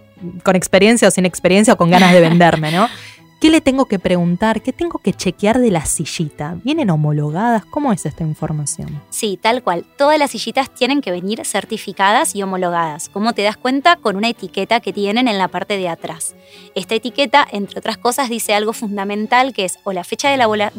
con 0.43 0.55
experiencia 0.55 1.09
o 1.09 1.11
sin 1.11 1.25
experiencia 1.25 1.75
o 1.75 1.77
con 1.77 1.91
ganas 1.91 2.13
de 2.13 2.21
venderme, 2.21 2.71
¿no? 2.73 2.89
¿Qué 3.41 3.49
le 3.49 3.63
tengo 3.63 3.87
que 3.87 3.99
preguntar? 3.99 4.61
¿Qué 4.61 4.71
tengo 4.71 4.99
que 4.99 5.15
chequear 5.15 5.61
de 5.61 5.71
la 5.71 5.87
sillita? 5.87 6.59
¿Vienen 6.63 6.91
homologadas? 6.91 7.65
¿Cómo 7.65 7.91
es 7.91 8.05
esta 8.05 8.23
información? 8.23 9.01
Sí, 9.09 9.39
tal 9.41 9.63
cual. 9.63 9.87
Todas 9.97 10.19
las 10.19 10.33
sillitas 10.33 10.69
tienen 10.69 11.01
que 11.01 11.11
venir 11.11 11.47
certificadas 11.47 12.37
y 12.37 12.43
homologadas. 12.43 13.09
¿Cómo 13.09 13.33
te 13.33 13.41
das 13.41 13.57
cuenta? 13.57 13.97
Con 13.97 14.17
una 14.17 14.29
etiqueta 14.29 14.81
que 14.81 14.93
tienen 14.93 15.27
en 15.27 15.39
la 15.39 15.49
parte 15.49 15.79
de 15.79 15.89
atrás. 15.89 16.35
Esta 16.75 16.97
etiqueta, 16.97 17.49
entre 17.51 17.79
otras 17.79 17.97
cosas, 17.97 18.29
dice 18.29 18.53
algo 18.53 18.75
fundamental 18.75 19.55
que 19.55 19.65
es 19.65 19.79
o 19.85 19.95
la 19.95 20.05
fecha 20.05 20.29
de, 20.29 20.35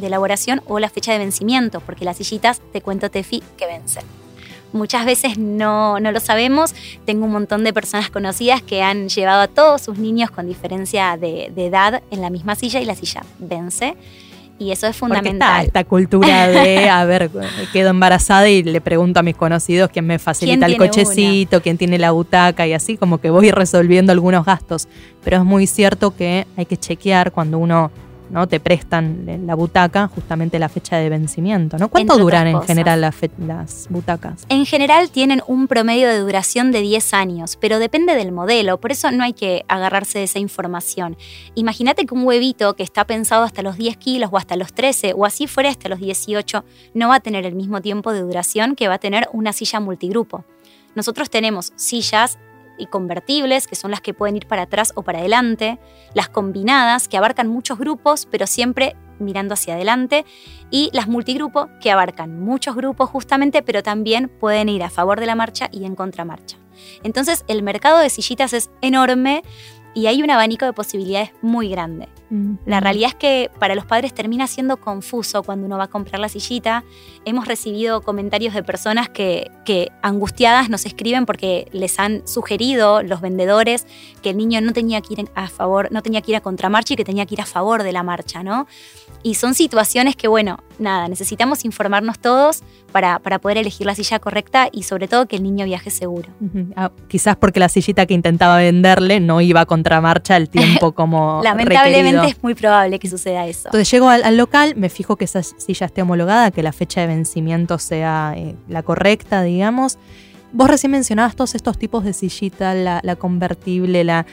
elaboración 0.06 0.62
o 0.68 0.78
la 0.78 0.90
fecha 0.90 1.14
de 1.14 1.18
vencimiento, 1.18 1.80
porque 1.80 2.06
las 2.06 2.18
sillitas, 2.18 2.62
te 2.72 2.82
cuento 2.82 3.10
Tefi, 3.10 3.42
que 3.58 3.66
vencen 3.66 4.21
muchas 4.74 5.06
veces 5.06 5.38
no, 5.38 6.00
lo 6.00 6.20
sabemos. 6.20 6.74
Tengo 7.06 7.26
un 7.26 7.32
montón 7.32 7.64
de 7.64 7.74
personas 7.74 8.10
conocidas 8.10 8.62
que 8.62 8.82
han 8.82 9.10
llevado 9.10 9.42
a 9.42 9.48
todos 9.48 9.82
sus 9.82 9.98
niños 9.98 10.32
con 10.32 10.48
diferencia 10.48 11.18
de, 11.18 11.52
edad 11.56 12.02
en 12.12 12.22
la 12.22 12.30
misma 12.30 12.56
silla 12.56 12.82
y 12.82 12.86
la 12.86 12.96
silla 12.96 13.24
vence. 13.40 13.96
Y 14.60 14.72
eso 14.72 14.86
es 14.86 14.96
fundamental. 14.96 15.66
esta 15.66 15.84
cultura 15.84 16.48
de, 16.48 16.88
a 16.90 17.04
ver, 17.06 17.32
quedo 17.74 17.90
embarazada 17.90 18.48
y 18.48 18.62
le 18.62 18.80
pregunto 18.80 19.20
a 19.20 19.24
mis 19.24 19.36
conocidos 19.36 19.90
quién 19.90 20.06
me 20.06 20.20
facilita 20.20 20.68
el 20.68 20.78
cochecito, 20.78 21.64
quién 21.64 21.80
tiene 21.80 21.98
la 21.98 22.12
butaca 22.12 22.68
y 22.68 22.74
así 22.74 22.96
como 22.96 23.20
que 23.20 23.32
voy 23.32 23.50
resolviendo 23.50 24.12
algunos 24.12 24.46
gastos. 24.46 24.88
Pero 25.24 25.38
es 25.38 25.44
muy 25.44 25.66
cierto 25.66 26.16
que 26.16 26.46
hay 26.58 26.68
que 26.68 26.78
chequear 26.78 27.32
cuando 27.32 27.58
uno 27.58 27.92
¿no? 28.32 28.48
Te 28.48 28.60
prestan 28.60 29.26
la 29.46 29.56
butaca 29.56 30.08
justamente 30.08 30.58
la 30.60 30.70
fecha 30.70 30.98
de 30.98 31.10
vencimiento, 31.10 31.78
¿no? 31.78 31.90
¿Cuánto 31.90 32.14
Entre 32.14 32.24
duran 32.24 32.48
en 32.48 32.62
general 32.62 33.02
las, 33.02 33.16
las 33.38 33.88
butacas? 33.90 34.46
En 34.50 34.66
general 34.66 35.10
tienen 35.10 35.42
un 35.48 35.68
promedio 35.68 36.08
de 36.08 36.20
duración 36.20 36.72
de 36.72 36.82
10 36.82 37.14
años, 37.14 37.58
pero 37.60 37.80
depende 37.80 38.16
del 38.16 38.32
modelo, 38.32 38.80
por 38.80 38.92
eso 38.92 39.12
no 39.12 39.24
hay 39.24 39.34
que 39.34 39.66
agarrarse 39.68 40.20
de 40.20 40.26
esa 40.26 40.40
información. 40.40 41.18
Imagínate 41.56 42.06
que 42.06 42.14
un 42.14 42.24
huevito 42.24 42.76
que 42.76 42.84
está 42.84 43.06
pensado 43.06 43.44
hasta 43.44 43.62
los 43.62 43.78
10 43.78 43.98
kilos 43.98 44.30
o 44.32 44.38
hasta 44.38 44.56
los 44.56 44.74
13 44.74 45.14
o 45.16 45.26
así 45.26 45.48
fuera 45.48 45.70
hasta 45.70 45.90
los 45.90 46.00
18 46.00 46.64
no 46.94 47.10
va 47.10 47.16
a 47.16 47.20
tener 47.20 47.46
el 47.46 47.56
mismo 47.56 47.82
tiempo 47.82 48.14
de 48.14 48.22
duración 48.22 48.76
que 48.76 48.88
va 48.88 48.96
a 48.96 49.00
tener 49.00 49.28
una 49.34 49.54
silla 49.54 49.80
multigrupo. 49.80 50.46
Nosotros 50.96 51.30
tenemos 51.30 51.72
sillas 51.76 52.38
y 52.82 52.88
convertibles, 52.88 53.68
que 53.68 53.76
son 53.76 53.92
las 53.92 54.02
que 54.02 54.14
pueden 54.14 54.36
ir 54.36 54.48
para 54.48 54.64
atrás 54.64 54.92
o 54.96 55.04
para 55.04 55.20
adelante, 55.20 55.80
las 56.14 56.30
combinadas, 56.30 57.08
que 57.08 57.18
abarcan 57.18 57.48
muchos 57.48 57.78
grupos, 57.78 58.28
pero 58.30 58.48
siempre 58.48 58.96
mirando 59.20 59.54
hacia 59.54 59.76
adelante, 59.76 60.26
y 60.72 60.90
las 60.94 61.08
multigrupo, 61.08 61.70
que 61.80 61.92
abarcan 61.92 62.40
muchos 62.40 62.76
grupos 62.76 63.10
justamente, 63.10 63.62
pero 63.62 63.84
también 63.84 64.30
pueden 64.30 64.68
ir 64.68 64.84
a 64.84 64.90
favor 64.90 65.20
de 65.20 65.28
la 65.28 65.36
marcha 65.36 65.70
y 65.72 65.86
en 65.86 65.96
contramarcha. 65.96 66.58
Entonces, 67.04 67.46
el 67.48 67.62
mercado 67.64 68.00
de 68.00 68.10
sillitas 68.10 68.54
es 68.54 68.72
enorme 68.82 69.44
y 69.94 70.08
hay 70.08 70.24
un 70.24 70.32
abanico 70.32 70.66
de 70.66 70.74
posibilidades 70.74 71.32
muy 71.42 71.70
grande. 71.70 72.10
La 72.66 72.80
realidad 72.80 73.10
es 73.10 73.16
que 73.16 73.52
para 73.60 73.76
los 73.76 73.86
padres 73.86 74.14
termina 74.14 74.48
siendo 74.48 74.78
confuso 74.78 75.44
cuando 75.44 75.66
uno 75.66 75.78
va 75.78 75.86
a 75.86 75.90
comprar 75.90 76.22
la 76.22 76.30
sillita. 76.30 76.86
Hemos 77.26 77.46
recibido 77.46 78.02
comentarios 78.02 78.54
de 78.54 78.64
personas 78.64 79.10
que, 79.10 79.52
que 79.66 79.92
angustiadas 80.02 80.70
nos 80.70 80.86
escriben 80.86 81.26
porque 81.26 81.68
les 81.74 82.00
han 82.00 82.26
sugerido 82.26 83.04
los 83.04 83.20
vendedores 83.20 83.86
que 84.22 84.30
el 84.30 84.38
niño 84.38 84.62
no 84.62 84.72
tenía 84.72 85.02
que 85.02 85.14
ir 85.16 85.30
a 85.36 85.50
favor, 85.50 85.92
no 85.92 86.02
tenía 86.02 86.22
que 86.22 86.32
ir 86.32 86.38
a 86.38 86.42
contramarcha 86.42 86.94
y 86.94 86.98
que 86.98 87.04
tenía 87.04 87.26
que 87.26 87.36
ir 87.36 87.42
a 87.42 87.46
favor 87.46 87.84
de 87.84 87.92
la 87.92 88.04
marcha, 88.04 88.44
¿no? 88.44 88.66
Y 89.24 89.36
son 89.36 89.54
situaciones 89.54 90.16
que, 90.16 90.28
bueno, 90.28 90.58
nada, 90.80 91.08
necesitamos 91.08 91.64
informarnos 91.64 92.20
todos 92.20 92.64
para, 92.92 93.20
para 93.20 93.40
poder 93.40 93.58
elegir 93.58 93.86
la 93.86 93.94
silla 93.96 94.20
correcta 94.20 94.68
y 94.72 94.84
sobre 94.84 95.08
todo 95.08 95.28
que 95.28 95.36
el 95.36 95.44
niño 95.44 95.66
viaje 95.66 95.92
seguro. 95.92 96.30
Ah, 96.76 96.92
quizás 97.08 97.36
porque 97.36 97.60
la 97.60 97.70
sillita 97.70 98.06
que 98.06 98.14
intentaba 98.14 98.58
venderle 98.58 99.20
no 99.20 99.40
iba 99.42 99.62
a 99.62 99.66
contramarcha 99.66 100.38
el 100.38 100.50
tiempo 100.50 100.92
como 100.96 101.42
Lamentablemente 101.44 102.12
requerido. 102.12 102.24
es 102.24 102.44
muy 102.44 102.56
probable 102.56 103.00
que 103.00 103.08
suceda 103.10 103.46
eso. 103.46 103.68
Entonces 103.68 103.92
llego 103.92 104.10
al, 104.10 104.24
al 104.24 104.38
local, 104.38 104.74
me 104.76 104.90
fijo 104.90 105.16
que 105.16 105.26
esa 105.26 105.44
silla 105.44 105.86
esté 105.86 106.02
homologada, 106.02 106.52
que 106.52 106.64
la 106.64 106.72
fecha 106.72 107.02
de 107.02 107.08
vencimiento 107.08 107.78
sea 107.78 108.34
eh, 108.36 108.56
la 108.68 108.82
correcta, 108.84 109.44
digamos. 109.44 109.98
Vos 110.54 110.70
recién 110.70 110.92
mencionabas 110.92 111.36
todos 111.36 111.56
estos 111.56 111.78
tipos 111.78 112.04
de 112.04 112.14
sillita, 112.14 112.74
la, 112.74 113.00
la 113.04 113.16
convertible, 113.16 114.04
la. 114.04 114.26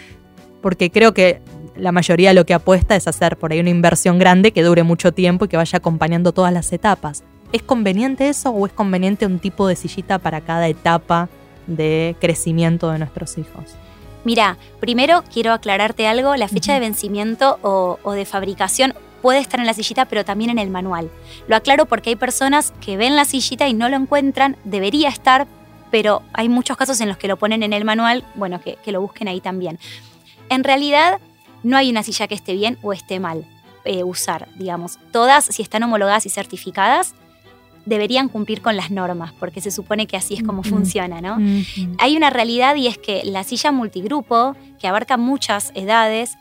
Porque 0.61 0.90
creo 0.90 1.14
que 1.14 1.40
la 1.78 1.92
mayoría 1.92 2.35
lo 2.35 2.44
que 2.44 2.54
apuesta 2.54 2.97
es 2.97 3.06
hacer 3.06 3.37
por 3.37 3.52
ahí 3.52 3.61
una 3.61 3.70
inversión 3.70 4.18
grande 4.18 4.52
que 4.52 4.62
dure 4.62 4.82
mucho 4.82 5.12
tiempo 5.12 5.44
y 5.44 5.49
que 5.49 5.56
vaya 5.56 5.78
acompañando 5.78 6.32
todas 6.32 6.52
las 6.52 6.73
etapas. 6.73 7.25
¿Es 7.52 7.62
conveniente 7.62 8.28
eso 8.28 8.50
o 8.50 8.66
es 8.66 8.73
conveniente 8.73 9.25
un 9.25 9.38
tipo 9.38 9.66
de 9.66 9.76
sillita 9.76 10.18
para 10.18 10.40
cada 10.40 10.68
etapa 10.68 11.28
de 11.66 12.16
crecimiento 12.20 12.90
de 12.90 12.99
nuestros 12.99 13.38
hijos? 13.38 13.64
Mira, 14.25 14.58
primero 14.80 15.23
quiero 15.32 15.52
aclararte 15.52 16.06
algo, 16.06 16.37
la 16.37 16.49
fecha 16.49 16.75
de 16.75 16.80
vencimiento 16.80 17.58
o, 17.62 17.99
o 18.02 18.12
de 18.12 18.25
fabricación 18.26 18.92
puede 19.23 19.38
estar 19.38 19.61
en 19.61 19.66
la 19.66 19.75
sillita, 19.75 20.04
pero 20.04 20.25
también 20.25 20.50
en 20.50 20.58
el 20.58 20.70
manual. 20.70 21.11
Lo 21.47 21.56
aclaro 21.56 21.87
porque 21.87 22.11
hay 22.11 22.16
personas 22.16 22.73
que 22.80 22.97
ven 22.97 23.16
la 23.16 23.25
sillita 23.25 23.68
y 23.68 23.75
no 23.75 23.88
lo 23.88 23.97
encuentran, 23.97 24.56
debería 24.64 25.08
estar, 25.08 25.47
pero 25.90 26.23
hay 26.35 26.49
muchos 26.49 26.76
casos 26.76 27.00
en 27.00 27.08
los 27.08 27.16
que 27.16 27.28
lo 27.28 27.38
ponen 27.38 27.62
en 27.62 27.73
el 27.73 27.85
manual, 27.85 28.25
bueno, 28.35 28.61
que, 28.61 28.76
que 28.85 28.92
lo 28.92 29.00
busquen 29.00 29.28
ahí 29.28 29.40
también. 29.40 29.78
En 30.50 30.64
realidad, 30.64 31.18
no 31.68 31.76
hay 31.76 31.90
una 31.90 32.02
silla 32.02 32.26
que 32.26 32.34
esté 32.34 32.54
bien 32.54 32.78
o 32.82 32.94
esté 32.94 33.20
mal 33.20 33.46
eh, 33.84 34.02
usar, 34.02 34.48
digamos. 34.56 34.98
Todas, 35.12 35.44
si 35.44 35.62
están 35.62 35.82
homologadas 35.82 36.25
y 36.25 36.30
certificadas, 36.30 37.14
deberían 37.84 38.28
cumplir 38.28 38.62
con 38.62 38.75
las 38.75 38.90
normas, 38.90 39.32
porque 39.38 39.60
se 39.60 39.70
supone 39.70 40.06
que 40.06 40.16
así 40.16 40.34
es 40.34 40.42
como 40.42 40.62
funciona, 40.62 41.20
¿no? 41.20 41.38
Hay 41.98 42.16
una 42.16 42.30
realidad 42.30 42.75
y 42.76 42.87
es 42.87 42.96
que 42.98 43.22
la 43.25 43.44
silla 43.44 43.70
multigrupo, 43.70 44.56
que 44.78 44.88
abarca 44.88 45.16
muchas 45.16 45.70
edades, 45.75 46.37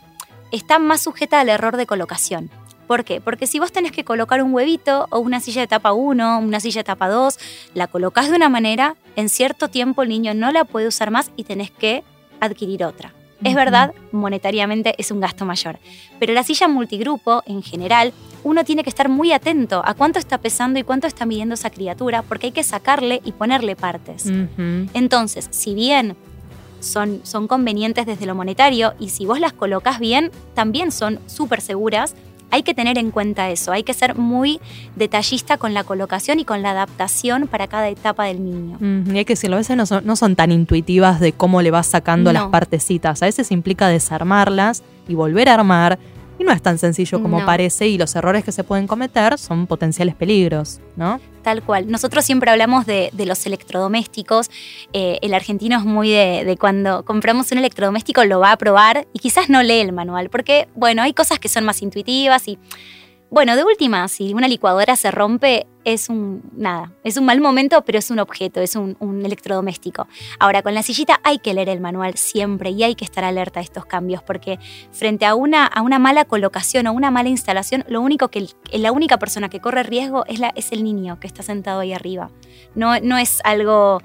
está 0.52 0.80
más 0.80 1.02
sujeta 1.02 1.42
al 1.42 1.50
error 1.50 1.76
de 1.76 1.86
colocación. 1.86 2.50
¿Por 2.88 3.04
qué? 3.04 3.20
Porque 3.20 3.48
si 3.48 3.60
vos 3.60 3.74
tenés 3.74 3.92
que 3.92 4.06
colocar 4.06 4.42
un 4.42 4.54
huevito 4.54 5.08
o 5.10 5.20
una 5.20 5.42
silla 5.42 5.60
de 5.60 5.66
etapa 5.66 5.92
1, 5.92 6.40
una 6.40 6.62
silla 6.62 6.76
de 6.76 6.82
etapa 6.82 7.10
2, 7.10 7.38
la 7.74 7.88
colocas 7.88 8.30
de 8.30 8.38
una 8.38 8.48
manera, 8.48 8.96
en 9.18 9.28
cierto 9.28 9.68
tiempo 9.68 10.04
el 10.04 10.10
niño 10.10 10.34
no 10.34 10.54
la 10.54 10.64
puede 10.64 10.88
usar 10.88 11.12
más 11.12 11.32
y 11.36 11.44
tenés 11.44 11.70
que 11.70 12.06
adquirir 12.40 12.86
otra. 12.86 13.14
Es 13.44 13.56
verdad, 13.56 13.94
monetariamente 14.12 14.96
es 14.98 15.12
un 15.12 15.20
gasto 15.20 15.46
mayor, 15.46 15.78
pero 16.20 16.34
la 16.34 16.44
silla 16.44 16.68
multigrupo 16.68 17.44
en 17.46 17.62
general, 17.62 18.14
uno 18.44 18.64
tiene 18.64 18.84
que 18.84 18.90
estar 18.90 19.10
muy 19.10 19.32
atento 19.32 19.82
a 19.86 19.94
cuánto 19.94 20.20
está 20.20 20.40
pesando 20.40 20.80
y 20.80 20.84
cuánto 20.84 21.08
está 21.08 21.26
midiendo 21.26 21.54
esa 21.54 21.70
criatura, 21.70 22.24
porque 22.24 22.48
hay 22.48 22.52
que 22.52 22.64
sacarle 22.64 23.22
y 23.24 23.32
ponerle 23.34 23.76
partes. 23.76 24.26
Entonces, 24.94 25.48
si 25.52 25.76
bien 25.76 26.16
son, 26.80 27.22
son 27.24 27.48
convenientes 27.48 28.06
desde 28.06 28.26
lo 28.26 28.36
monetario 28.36 28.94
y 29.00 29.10
si 29.10 29.26
vos 29.26 29.40
las 29.40 29.54
colocas 29.54 30.00
bien, 30.00 30.32
también 30.54 30.92
son 30.92 31.20
súper 31.28 31.62
seguras, 31.62 32.16
hay 32.52 32.64
que 32.64 32.74
tener 32.74 32.98
en 32.98 33.12
cuenta 33.12 33.50
eso, 33.50 33.72
hay 33.72 33.84
que 33.84 33.94
ser 33.94 34.16
muy 34.16 34.60
detallista 34.96 35.58
con 35.58 35.74
la 35.74 35.84
colocación 35.84 36.40
y 36.40 36.46
con 36.46 36.62
la 36.62 36.72
adaptación 36.72 37.48
para 37.48 37.68
cada 37.68 37.90
etapa 37.90 38.26
del 38.26 38.44
niño. 38.44 38.78
Mm, 38.80 39.16
y 39.16 39.20
hay 39.20 39.26
que 39.26 39.34
decirlo, 39.34 39.58
a 39.58 39.60
veces 39.60 39.76
no 39.78 39.86
son, 39.86 40.06
no 40.06 40.16
son 40.16 40.36
tan 40.36 40.52
intuitivas 40.52 41.20
de 41.20 41.34
cómo 41.34 41.62
le 41.62 41.72
vas 41.72 41.88
sacando 41.88 42.32
las 42.32 42.46
partecitas. 42.46 43.22
A 43.22 43.26
veces 43.26 43.52
implica 43.52 43.88
desarmarlas 43.88 44.84
y 45.08 45.16
volver 45.16 45.50
a 45.50 45.56
armar. 45.56 46.00
Y 46.40 46.44
no 46.44 46.52
es 46.52 46.62
tan 46.62 46.78
sencillo 46.78 47.22
como 47.22 47.40
No. 47.40 47.46
parece. 47.46 47.88
Y 47.88 47.98
los 47.98 48.16
errores 48.16 48.44
que 48.44 48.52
se 48.52 48.64
pueden 48.64 48.86
cometer 48.88 49.38
son 49.40 49.66
potenciales 49.68 50.16
peligros, 50.16 50.80
¿no? 50.96 51.20
Tal 51.42 51.64
cual. 51.64 51.90
Nosotros 51.90 52.26
siempre 52.26 52.52
hablamos 52.52 52.86
de, 52.86 53.10
de 53.14 53.26
los 53.26 53.46
electrodomésticos. 53.46 54.50
Eh, 54.94 55.18
el 55.22 55.34
argentino 55.34 55.78
es 55.78 55.84
muy 55.86 56.10
de, 56.12 56.44
de 56.46 56.58
cuando 56.58 57.04
compramos 57.06 57.52
un 57.52 57.58
electrodoméstico 57.60 58.24
lo 58.26 58.40
va 58.40 58.52
a 58.52 58.58
probar 58.58 59.08
y 59.14 59.20
quizás 59.20 59.50
no 59.50 59.64
lee 59.64 59.80
el 59.80 59.94
manual, 59.94 60.30
porque, 60.30 60.68
bueno, 60.76 61.02
hay 61.02 61.14
cosas 61.14 61.40
que 61.40 61.48
son 61.50 61.64
más 61.64 61.82
intuitivas 61.82 62.48
y, 62.48 62.60
bueno, 63.30 63.58
de 63.58 63.64
última, 63.64 64.08
si 64.08 64.34
una 64.34 64.48
licuadora 64.48 64.96
se 64.96 65.12
rompe, 65.12 65.68
es 65.84 66.08
un, 66.08 66.42
nada, 66.56 66.94
es 67.04 67.18
un 67.18 67.26
mal 67.26 67.42
momento, 67.42 67.84
pero 67.84 68.00
es 68.00 68.10
un 68.10 68.20
objeto, 68.20 68.62
es 68.62 68.76
un, 68.76 68.96
electrodoméstico. 69.26 70.08
Ahora, 70.40 70.62
con 70.62 70.74
la 70.74 70.82
sillita 70.82 71.20
hay 71.24 71.40
que 71.40 71.54
leer 71.54 71.68
el 71.68 71.82
manual 71.82 72.16
siempre 72.16 72.70
y 72.70 72.84
hay 72.84 72.96
que 72.96 73.04
estar 73.04 73.26
alerta 73.26 73.60
a 73.60 73.64
estos 73.64 73.86
cambios, 73.86 74.24
porque 74.24 74.60
frente 74.92 75.26
a 75.26 75.36
una, 75.36 75.66
a 75.66 75.82
una 75.82 76.00
mala 76.00 76.24
colocación 76.24 76.88
o 76.88 76.94
una 76.94 77.12
mala 77.12 77.28
instalación, 77.28 77.84
lo 77.90 78.02
único 78.02 78.30
que 78.30 78.48
la 78.72 78.92
única 78.94 79.18
persona 79.20 79.50
que 79.50 79.60
corre 79.60 79.84
riesgo 79.84 80.26
es, 80.28 80.40
la, 80.40 80.50
es 80.56 80.72
el 80.72 80.84
niño 80.84 81.20
que 81.20 81.28
está 81.28 81.44
sentado 81.44 81.82
ahí 81.82 81.92
arriba. 81.92 82.32
No, 82.76 83.00
no 83.02 83.18
es 83.18 83.42
algo, 83.44 84.02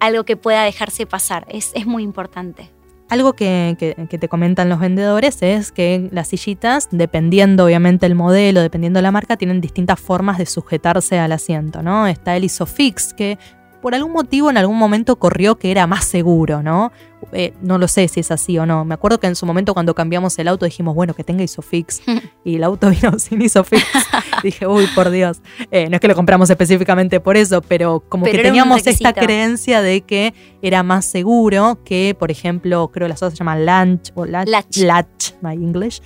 algo 0.00 0.24
que 0.24 0.36
pueda 0.36 0.64
dejarse 0.64 1.06
pasar, 1.06 1.46
es, 1.48 1.70
es 1.74 1.86
muy 1.86 2.02
importante. 2.02 2.70
Algo 3.10 3.34
que, 3.34 3.76
que- 3.78 4.06
que 4.08 4.18
te 4.18 4.28
comentan 4.28 4.68
los 4.68 4.80
vendedores 4.80 5.42
es 5.42 5.70
que 5.72 6.08
las 6.10 6.28
sillitas, 6.28 6.88
dependiendo 6.90 7.66
obviamente 7.66 8.06
el 8.06 8.14
modelo, 8.14 8.60
dependiendo 8.62 9.00
la 9.02 9.12
marca, 9.12 9.36
tienen 9.36 9.60
distintas 9.60 10.00
formas 10.00 10.38
de 10.38 10.46
sujetarse 10.46 11.18
al 11.18 11.32
asiento, 11.32 11.82
¿no? 11.82 12.06
Está 12.06 12.34
el 12.36 12.44
Isofix, 12.44 13.12
que 13.12 13.38
por 13.82 13.94
algún 13.94 14.12
motivo 14.12 14.48
en 14.48 14.56
algún 14.56 14.78
momento 14.78 15.16
corrió 15.16 15.56
que 15.58 15.70
era 15.70 15.86
más 15.86 16.06
seguro, 16.06 16.62
¿no? 16.62 16.90
Eh, 17.34 17.52
no 17.60 17.78
lo 17.78 17.88
sé 17.88 18.06
si 18.08 18.20
es 18.20 18.30
así 18.30 18.56
o 18.58 18.64
no. 18.64 18.84
Me 18.84 18.94
acuerdo 18.94 19.18
que 19.20 19.26
en 19.26 19.34
su 19.34 19.44
momento 19.44 19.74
cuando 19.74 19.94
cambiamos 19.94 20.38
el 20.38 20.48
auto 20.48 20.64
dijimos, 20.64 20.94
bueno, 20.94 21.12
que 21.14 21.24
tenga 21.24 21.42
Isofix. 21.42 22.00
y 22.44 22.54
el 22.56 22.64
auto 22.64 22.88
vino 22.90 23.18
sin 23.18 23.42
Isofix. 23.42 23.84
Dije, 24.42 24.66
uy, 24.66 24.86
por 24.94 25.10
Dios. 25.10 25.42
Eh, 25.70 25.88
no 25.90 25.96
es 25.96 26.00
que 26.00 26.08
lo 26.08 26.14
compramos 26.14 26.48
específicamente 26.48 27.18
por 27.20 27.36
eso, 27.36 27.60
pero 27.60 28.00
como 28.08 28.24
Pero 28.24 28.36
que 28.38 28.42
teníamos 28.44 28.86
esta 28.86 29.12
creencia 29.12 29.82
de 29.82 30.00
que 30.02 30.32
era 30.62 30.82
más 30.82 31.04
seguro 31.04 31.80
que, 31.84 32.16
por 32.18 32.30
ejemplo, 32.30 32.88
creo 32.92 33.06
que 33.06 33.08
las 33.10 33.22
otras 33.22 33.32
se 33.32 33.38
llaman 33.38 33.66
lunch 33.66 34.12
o 34.14 34.24
latch, 34.24 34.48
Latch. 34.48 34.76
latch, 34.78 35.30
my 35.42 35.52
English, 35.54 36.00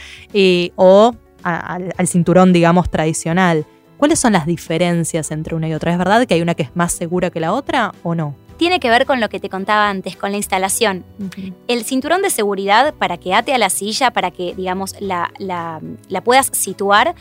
o 0.76 1.14
a- 1.44 1.78
al 1.96 2.08
cinturón, 2.08 2.52
digamos, 2.52 2.90
tradicional. 2.90 3.66
¿Cuáles 3.96 4.18
son 4.18 4.32
las 4.32 4.46
diferencias 4.46 5.30
entre 5.30 5.54
una 5.56 5.68
y 5.68 5.74
otra? 5.74 5.92
¿Es 5.92 5.98
verdad 5.98 6.26
que 6.26 6.34
hay 6.34 6.42
una 6.42 6.54
que 6.54 6.62
es 6.62 6.74
más 6.76 6.92
segura 6.92 7.30
que 7.30 7.40
la 7.40 7.52
otra 7.52 7.92
o 8.02 8.14
no? 8.14 8.34
Tiene 8.58 8.80
que 8.80 8.90
ver 8.90 9.06
con 9.06 9.20
lo 9.20 9.28
que 9.28 9.40
te 9.40 9.48
contaba 9.48 9.88
antes, 9.88 10.16
con 10.16 10.30
la 10.32 10.36
instalación. 10.36 11.04
El 11.68 11.84
cinturón 11.84 12.22
de 12.22 12.30
seguridad 12.30 12.92
para 12.94 13.16
que 13.16 13.32
ate 13.32 13.54
a 13.54 13.58
la 13.58 13.70
silla, 13.70 14.10
para 14.10 14.30
que, 14.30 14.54
digamos, 14.54 14.94
la, 15.00 15.30
la- 15.38 15.80
la 16.08 16.20
puedas 16.22 16.50
situar 16.52 17.14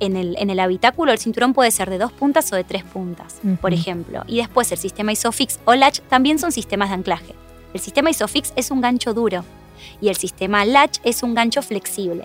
en 0.00 0.16
el, 0.16 0.36
en 0.38 0.50
el 0.50 0.60
habitáculo, 0.60 1.12
el 1.12 1.18
cinturón 1.18 1.52
puede 1.54 1.70
ser 1.70 1.90
de 1.90 1.98
dos 1.98 2.12
puntas 2.12 2.52
o 2.52 2.56
de 2.56 2.64
tres 2.64 2.82
puntas, 2.84 3.40
por 3.60 3.72
ejemplo. 3.72 4.22
Y 4.26 4.36
después 4.38 4.70
el 4.72 4.78
sistema 4.78 5.12
Isofix 5.12 5.60
o 5.64 5.74
Latch 5.74 6.00
también 6.08 6.38
son 6.38 6.52
sistemas 6.52 6.88
de 6.90 6.94
anclaje. 6.96 7.34
El 7.72 7.80
sistema 7.80 8.10
Isofix 8.10 8.52
es 8.56 8.70
un 8.70 8.80
gancho 8.80 9.14
duro 9.14 9.44
y 10.00 10.08
el 10.08 10.16
sistema 10.16 10.64
Latch 10.64 10.98
es 11.04 11.22
un 11.22 11.34
gancho 11.34 11.60
flexible. 11.62 12.24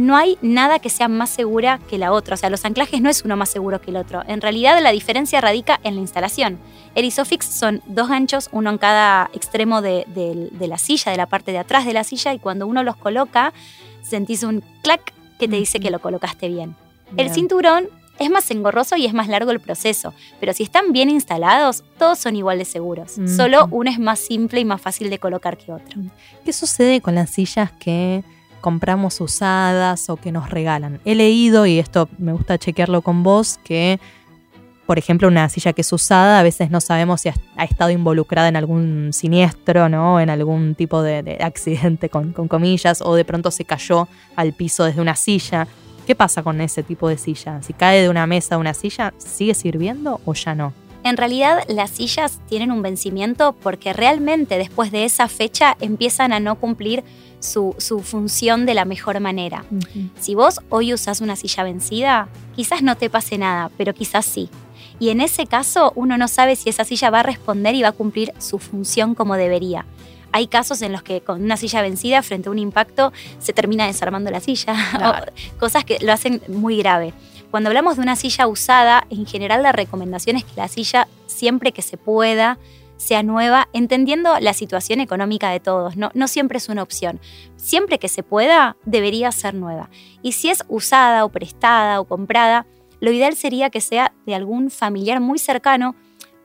No 0.00 0.16
hay 0.16 0.38
nada 0.40 0.78
que 0.78 0.88
sea 0.88 1.08
más 1.08 1.28
segura 1.30 1.78
que 1.88 1.98
la 1.98 2.12
otra, 2.12 2.34
o 2.34 2.36
sea, 2.36 2.48
los 2.48 2.64
anclajes 2.64 3.00
no 3.02 3.10
es 3.10 3.22
uno 3.22 3.36
más 3.36 3.50
seguro 3.50 3.80
que 3.80 3.90
el 3.90 3.96
otro. 3.98 4.22
En 4.26 4.40
realidad 4.40 4.80
la 4.82 4.92
diferencia 4.92 5.40
radica 5.40 5.78
en 5.84 5.94
la 5.96 6.00
instalación. 6.00 6.58
El 6.94 7.04
Isofix 7.04 7.44
son 7.46 7.82
dos 7.86 8.08
ganchos, 8.08 8.48
uno 8.52 8.70
en 8.70 8.78
cada 8.78 9.30
extremo 9.34 9.82
de, 9.82 10.04
de- 10.14 10.48
de 10.52 10.68
la 10.68 10.78
silla, 10.78 11.12
de 11.12 11.18
la 11.18 11.26
parte 11.26 11.52
de 11.52 11.58
atrás 11.58 11.84
de 11.84 11.92
la 11.92 12.02
silla, 12.04 12.32
y 12.32 12.38
cuando 12.38 12.66
uno 12.66 12.82
los 12.82 12.96
coloca, 12.96 13.52
sentís 14.02 14.42
un 14.42 14.62
clac 14.82 15.12
que 15.38 15.48
te 15.48 15.56
dice 15.56 15.80
que 15.80 15.90
lo 15.90 16.00
colocaste 16.00 16.48
bien. 16.48 16.74
El 17.16 17.26
cinturón 17.34 17.88
es 18.18 18.30
más 18.30 18.50
engorroso 18.50 18.96
y 18.96 19.06
es 19.06 19.12
más 19.14 19.28
largo 19.28 19.50
el 19.50 19.60
proceso, 19.60 20.14
pero 20.40 20.52
si 20.52 20.62
están 20.62 20.92
bien 20.92 21.10
instalados, 21.10 21.84
todos 21.98 22.18
son 22.18 22.36
igual 22.36 22.58
de 22.58 22.64
seguros. 22.64 23.12
Solo 23.36 23.68
uno 23.70 23.90
es 23.90 23.98
más 23.98 24.18
simple 24.18 24.60
y 24.60 24.64
más 24.64 24.80
fácil 24.80 25.10
de 25.10 25.18
colocar 25.18 25.56
que 25.58 25.72
otro. 25.72 26.00
¿Qué 26.44 26.52
sucede 26.52 27.00
con 27.00 27.14
las 27.14 27.30
sillas 27.30 27.70
que 27.72 28.22
compramos 28.60 29.20
usadas 29.20 30.08
o 30.10 30.16
que 30.16 30.32
nos 30.32 30.50
regalan? 30.50 31.00
He 31.04 31.14
leído, 31.14 31.66
y 31.66 31.78
esto 31.78 32.08
me 32.18 32.32
gusta 32.32 32.58
chequearlo 32.58 33.02
con 33.02 33.22
vos, 33.22 33.58
que 33.64 33.98
por 34.90 34.98
ejemplo, 34.98 35.28
una 35.28 35.48
silla 35.48 35.72
que 35.72 35.82
es 35.82 35.92
usada, 35.92 36.40
a 36.40 36.42
veces 36.42 36.72
no 36.72 36.80
sabemos 36.80 37.20
si 37.20 37.28
ha, 37.28 37.64
estado 37.64 37.90
involucrada 37.92 38.48
en 38.48 38.56
algún 38.56 39.10
siniestro, 39.12 39.88
¿no? 39.88 40.18
En 40.18 40.30
algún 40.30 40.74
tipo 40.74 41.00
de, 41.00 41.38
accidente, 41.42 42.08
con, 42.08 42.32
comillas, 42.32 43.00
o 43.00 43.14
de 43.14 43.24
pronto 43.24 43.52
se 43.52 43.64
cayó 43.64 44.08
al 44.34 44.52
piso 44.52 44.82
desde 44.82 45.00
una 45.00 45.14
silla. 45.14 45.68
¿Qué 46.08 46.16
pasa 46.16 46.42
con 46.42 46.60
ese 46.60 46.82
tipo 46.82 47.08
de 47.08 47.18
silla? 47.18 47.62
Si 47.62 47.72
cae 47.72 48.02
de 48.02 48.08
una 48.08 48.26
mesa 48.26 48.56
a 48.56 48.58
una 48.58 48.74
silla, 48.74 49.14
¿sigue 49.18 49.54
sirviendo 49.54 50.20
o 50.24 50.34
ya 50.34 50.56
no? 50.56 50.72
En 51.04 51.16
realidad 51.16 51.62
las 51.68 51.90
sillas 51.90 52.40
tienen 52.48 52.72
un 52.72 52.82
vencimiento 52.82 53.54
porque 53.62 53.92
realmente 53.92 54.58
después 54.58 54.90
de 54.90 55.04
esa 55.04 55.28
fecha 55.28 55.76
empiezan 55.80 56.32
a 56.32 56.40
no 56.40 56.56
cumplir 56.56 57.04
su, 57.40 57.74
función 58.04 58.66
de 58.66 58.74
la 58.74 58.84
mejor 58.84 59.18
manera. 59.20 59.64
Si 60.18 60.34
vos 60.34 60.60
hoy 60.68 60.94
usás 60.94 61.20
una 61.20 61.36
silla 61.36 61.64
vencida, 61.64 62.28
quizás 62.54 62.82
no 62.82 62.96
te 62.96 63.10
pase 63.10 63.38
nada, 63.38 63.70
pero 63.76 63.94
quizás 63.94 64.24
sí. 64.24 64.48
Y 64.98 65.08
en 65.08 65.20
ese 65.20 65.46
caso 65.46 65.92
uno 65.96 66.18
no 66.18 66.28
sabe 66.28 66.56
si 66.56 66.68
esa 66.68 66.84
silla 66.84 67.10
va 67.10 67.20
a 67.20 67.24
responder 67.24 67.74
y 67.74 67.82
va 67.82 67.88
a 67.88 67.92
cumplir 67.92 68.32
su 68.38 68.58
función 68.58 69.14
como 69.14 69.36
debería. 69.36 69.86
Hay 70.32 70.46
casos 70.46 70.82
en 70.82 70.92
los 70.92 71.02
que 71.02 71.22
con 71.22 71.42
una 71.42 71.56
silla 71.56 71.82
vencida 71.82 72.22
frente 72.22 72.48
a 72.48 72.52
un 72.52 72.58
impacto 72.58 73.12
se 73.40 73.52
termina 73.52 73.86
desarmando 73.86 74.30
la 74.30 74.40
silla, 74.40 74.76
cosas 75.58 75.84
que 75.84 75.98
lo 76.00 76.12
hacen 76.12 76.40
muy 76.48 76.76
grave. 76.76 77.14
Cuando 77.50 77.68
hablamos 77.68 77.96
de 77.96 78.02
una 78.02 78.14
silla 78.14 78.46
usada, 78.46 79.06
en 79.10 79.26
general 79.26 79.64
la 79.64 79.72
recomendación 79.72 80.36
es 80.36 80.44
que 80.44 80.52
la 80.54 80.68
silla, 80.68 81.08
siempre 81.26 81.72
que 81.72 81.82
se 81.82 81.96
pueda, 81.96 82.58
sea 83.00 83.22
nueva, 83.22 83.68
entendiendo 83.72 84.38
la 84.40 84.52
situación 84.52 85.00
económica 85.00 85.50
de 85.50 85.58
todos. 85.58 85.94
No, 85.96 86.28
siempre 86.28 86.58
es 86.58 86.68
una 86.68 86.82
opción. 86.82 87.18
Siempre 87.56 87.98
que 87.98 88.08
se 88.08 88.22
pueda, 88.22 88.76
debería 88.84 89.32
ser 89.32 89.54
nueva. 89.54 89.88
Y 90.20 90.32
si 90.32 90.50
es 90.50 90.64
usada 90.68 91.24
o 91.24 91.30
prestada 91.30 91.98
o 91.98 92.04
comprada, 92.04 92.66
lo 93.00 93.10
ideal 93.10 93.34
sería 93.36 93.70
que 93.70 93.80
sea 93.80 94.12
de 94.26 94.34
algún 94.34 94.70
familiar 94.70 95.18
muy 95.18 95.38
cercano, 95.38 95.96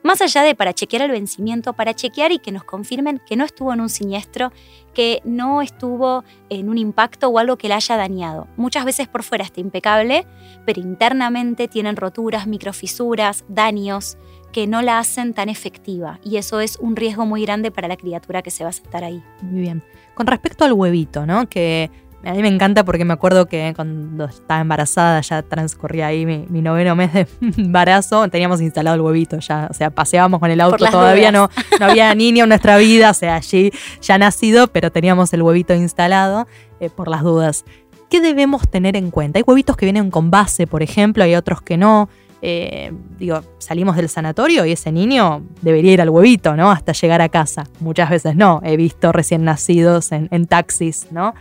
más 0.02 0.22
allá 0.22 0.42
de 0.42 0.54
para 0.54 0.72
chequear 0.72 1.02
el 1.02 1.10
vencimiento, 1.10 1.74
para 1.74 1.92
chequear 1.92 2.32
y 2.32 2.38
que 2.38 2.52
nos 2.52 2.64
confirmen 2.64 3.20
que 3.26 3.36
no 3.36 3.44
estuvo 3.44 3.74
en 3.74 3.82
un 3.82 3.90
siniestro, 3.90 4.50
que 4.94 5.20
no 5.24 5.60
estuvo 5.60 6.24
en 6.48 6.70
un 6.70 6.78
impacto 6.78 7.28
o 7.28 7.38
algo 7.38 7.58
que 7.58 7.68
la 7.68 7.76
haya 7.76 7.98
dañado. 7.98 8.46
Muchas 8.56 8.86
veces 8.86 9.08
por 9.08 9.24
fuera 9.24 9.44
está 9.44 9.60
impecable, 9.60 10.26
pero 10.64 10.80
internamente 10.80 11.68
tienen 11.68 11.96
roturas, 11.96 12.46
microfisuras, 12.46 13.44
daños 13.48 14.16
que 14.52 14.66
no 14.66 14.82
la 14.82 14.98
hacen 14.98 15.34
tan 15.34 15.48
efectiva 15.48 16.18
y 16.24 16.36
eso 16.36 16.60
es 16.60 16.78
un 16.78 16.96
riesgo 16.96 17.26
muy 17.26 17.42
grande 17.42 17.70
para 17.70 17.88
la 17.88 17.96
criatura 17.96 18.42
que 18.42 18.50
se 18.50 18.64
va 18.64 18.70
a 18.70 18.72
sentar 18.72 19.04
ahí. 19.04 19.22
Muy 19.42 19.60
bien. 19.60 19.82
Con 20.14 20.26
respecto 20.26 20.64
al 20.64 20.72
huevito, 20.72 21.26
¿no? 21.26 21.48
Que 21.48 21.90
a 22.24 22.32
mí 22.32 22.42
me 22.42 22.48
encanta 22.48 22.84
porque 22.84 23.04
me 23.04 23.12
acuerdo 23.12 23.46
que 23.46 23.72
cuando 23.76 24.24
estaba 24.24 24.60
embarazada, 24.60 25.20
ya 25.20 25.42
transcurría 25.42 26.08
ahí 26.08 26.26
mi, 26.26 26.62
noveno 26.62 26.96
mes 26.96 27.12
de 27.12 27.26
embarazo, 27.58 28.26
teníamos 28.28 28.60
instalado 28.60 28.96
el 28.96 29.02
huevito 29.02 29.38
ya, 29.38 29.68
o 29.70 29.74
sea, 29.74 29.90
paseábamos 29.90 30.40
con 30.40 30.50
el 30.50 30.60
auto, 30.60 30.84
todavía 30.86 31.30
no, 31.30 31.50
no 31.78 31.86
había 31.86 32.12
niño 32.14 32.44
en 32.44 32.48
nuestra 32.48 32.78
vida, 32.78 33.10
o 33.10 33.14
sea, 33.14 33.36
allí 33.36 33.70
ya 34.00 34.18
nacido, 34.18 34.66
pero 34.66 34.90
teníamos 34.90 35.32
el 35.34 35.42
huevito 35.42 35.74
instalado 35.74 36.48
eh, 36.80 36.90
por 36.90 37.08
las 37.08 37.22
dudas. 37.22 37.64
¿Qué 38.10 38.20
debemos 38.20 38.68
tener 38.68 38.96
en 38.96 39.10
cuenta? 39.10 39.38
Hay 39.38 39.44
huevitos 39.46 39.76
que 39.76 39.86
vienen 39.86 40.10
con 40.10 40.30
base, 40.30 40.66
por 40.66 40.82
ejemplo, 40.82 41.22
hay 41.22 41.34
otros 41.34 41.62
que 41.62 41.76
no. 41.76 42.08
Eh, 42.42 42.92
digo, 43.18 43.40
salimos 43.58 43.96
del 43.96 44.08
sanatorio 44.08 44.66
y 44.66 44.72
ese 44.72 44.92
niño 44.92 45.42
debería 45.62 45.92
ir 45.92 46.00
al 46.00 46.10
huevito, 46.10 46.54
¿no? 46.54 46.70
Hasta 46.70 46.92
llegar 46.92 47.22
a 47.22 47.28
casa. 47.28 47.64
Muchas 47.80 48.10
veces 48.10 48.36
no. 48.36 48.60
He 48.64 48.76
visto 48.76 49.12
recién 49.12 49.44
nacidos 49.44 50.12
en, 50.12 50.28
en 50.30 50.46
taxis, 50.46 51.08
¿no? 51.10 51.34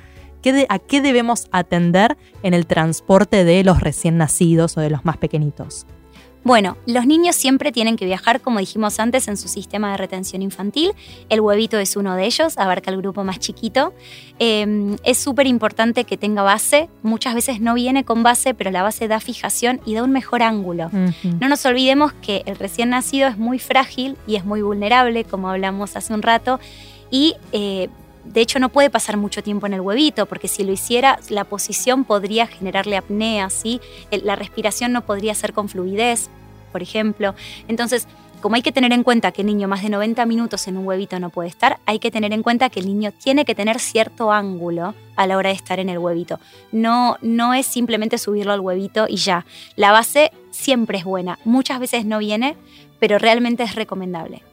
¿A 0.70 0.80
qué 0.80 1.02
debemos 1.02 1.48
atender 1.52 2.18
en 2.44 2.54
el 2.54 2.68
transporte 2.68 3.44
de 3.46 3.64
los 3.64 3.82
recién 3.82 4.18
nacidos 4.18 4.78
o 4.78 4.82
de 4.82 4.92
los 4.92 5.04
más 5.04 5.18
pequeñitos? 5.18 5.88
Bueno, 6.46 6.78
los 6.86 7.08
niños 7.08 7.36
siempre 7.36 7.72
tienen 7.72 7.98
que 7.98 8.06
viajar, 8.06 8.40
como 8.40 8.60
dijimos 8.60 9.00
antes, 9.00 9.28
en 9.28 9.36
su 9.36 9.48
sistema 9.48 9.90
de 9.90 9.98
retención 9.98 10.44
infantil. 10.44 10.92
El 11.28 11.42
huevito 11.42 11.80
es 11.80 11.96
uno 11.96 12.16
de 12.16 12.28
ellos, 12.28 12.60
abarca 12.60 12.92
el 12.92 12.98
grupo 12.98 13.24
más 13.24 13.40
chiquito. 13.40 13.96
Em, 14.38 14.96
es 15.04 15.18
súper 15.18 15.48
importante 15.48 16.04
que 16.04 16.18
tenga 16.18 16.44
base. 16.44 16.88
Muchas 17.02 17.34
veces 17.34 17.62
no 17.62 17.74
viene 17.74 18.06
con 18.06 18.22
base, 18.22 18.54
pero 18.54 18.70
la 18.70 18.84
base 18.84 19.08
da 19.08 19.20
fijación 19.20 19.82
y 19.88 19.96
da 19.96 20.04
un 20.04 20.12
mejor 20.12 20.44
ángulo. 20.44 20.92
No 21.40 21.50
nos 21.50 21.66
olvidemos 21.66 22.14
que 22.14 22.44
el 22.46 22.58
recién 22.58 22.92
nacido 22.92 23.28
es 23.28 23.40
muy 23.40 23.58
frágil 23.58 24.16
y 24.28 24.36
es 24.36 24.46
muy 24.46 24.62
vulnerable, 24.62 25.24
como 25.24 25.50
hablamos 25.50 25.96
hace 25.96 26.14
un 26.14 26.22
rato. 26.22 26.60
Y 27.10 27.34
eh, 27.54 27.90
de 28.26 28.42
hecho, 28.42 28.60
no 28.60 28.70
puede 28.70 28.90
pasar 28.90 29.18
mucho 29.18 29.44
tiempo 29.44 29.68
en 29.68 29.74
el 29.74 29.82
huevito, 29.82 30.26
porque 30.26 30.48
si 30.48 30.64
lo 30.64 30.72
hiciera, 30.72 31.20
la 31.30 31.44
posición 31.44 32.04
podría 32.04 32.48
generarle 32.48 32.98
apnea, 32.98 33.50
¿sí? 33.50 33.80
la 34.12 34.36
respiración 34.36 34.92
no 34.92 35.06
podría 35.06 35.36
ser 35.36 35.54
con 35.54 35.70
fluidez, 35.70 36.30
por 36.72 36.82
ejemplo. 36.82 37.36
Entonces, 37.68 38.08
como 38.42 38.56
hay 38.56 38.62
que 38.62 38.72
tener 38.72 38.94
en 38.94 39.04
cuenta 39.04 39.32
que 39.32 39.42
el 39.42 39.48
niño 39.48 39.68
más 39.68 39.82
de 39.82 39.90
90 39.90 40.26
minutos 40.26 40.68
en 40.68 40.78
un 40.78 40.86
huevito 40.86 41.20
no 41.20 41.30
puede 41.30 41.50
estar, 41.50 41.80
hay 41.86 42.00
que 42.00 42.12
tener 42.12 42.34
en 42.34 42.44
cuenta 42.44 42.70
que 42.70 42.80
el 42.80 42.88
niño 42.88 43.12
tiene 43.12 43.46
que 43.46 43.56
tener 43.56 43.80
cierto 43.80 44.32
ángulo 44.32 44.94
a 45.16 45.28
la 45.28 45.38
hora 45.38 45.50
de 45.50 45.56
estar 45.56 45.80
en 45.80 45.90
el 45.90 45.98
huevito. 45.98 46.40
No, 46.72 47.18
no 47.22 47.54
es 47.54 47.66
simplemente 47.66 48.18
subirlo 48.18 48.54
al 48.54 48.60
huevito 48.60 49.08
y 49.08 49.16
ya. 49.16 49.46
La 49.76 49.92
base 49.92 50.32
siempre 50.52 50.98
es 50.98 51.06
buena. 51.06 51.40
Muchas 51.44 51.80
veces 51.80 52.06
no 52.06 52.20
viene, 52.20 52.56
pero 53.00 53.18
realmente 53.18 53.64
es 53.64 53.76
recomendable. 53.76 54.44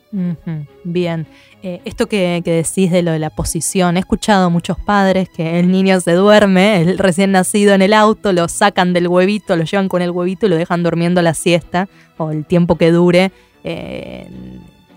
Bien, 0.85 1.27
eh, 1.62 1.81
esto 1.87 2.07
que, 2.07 2.42
decís 2.44 2.90
de 2.90 3.03
lo 3.03 3.12
de 3.12 3.18
la 3.18 3.31
posición, 3.31 3.96
he 3.96 4.01
escuchado 4.01 4.46
a 4.46 4.48
muchos 4.51 4.79
padres 4.79 5.29
que 5.31 5.59
el 5.59 5.70
niño 5.70 6.01
se 6.01 6.12
duerme, 6.12 6.83
el 6.83 6.98
recién 6.98 7.33
nacido 7.33 7.72
en 7.72 7.81
el 7.81 7.94
auto, 7.94 8.33
lo 8.33 8.46
sacan 8.48 8.92
del 8.92 9.09
huevito, 9.09 9.57
lo 9.57 9.64
llevan 9.64 9.88
con 9.88 10.03
el 10.03 10.11
huevito 10.11 10.46
y 10.46 10.48
lo 10.51 10.57
dejan 10.57 10.83
durmiendo 10.83 11.22
la 11.22 11.33
siesta 11.33 11.88
o 12.18 12.31
el 12.31 12.44
tiempo 12.44 12.77
que 12.77 12.92
dure. 12.92 13.33
Eh, 13.64 14.29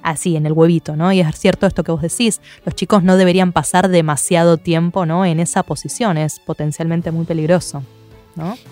así, 0.03 0.35
en 0.35 0.45
el 0.45 0.53
huevito, 0.53 0.95
¿no? 0.95 1.11
Y 1.11 1.19
es 1.19 1.35
cierto 1.39 1.65
esto 1.65 1.83
que 1.83 1.91
vos 1.91 2.01
decís, 2.01 2.39
los 2.63 2.75
chicos 2.75 3.01
no 3.03 3.17
deberían 3.17 3.51
pasar 3.51 3.89
demasiado 3.89 4.57
tiempo, 4.57 5.05
¿no? 5.05 5.25
En 5.25 5.39
esa 5.39 5.63
posición, 5.63 6.17
es 6.17 6.39
potencialmente 6.39 7.11
muy 7.11 7.25
peligroso. 7.25 7.83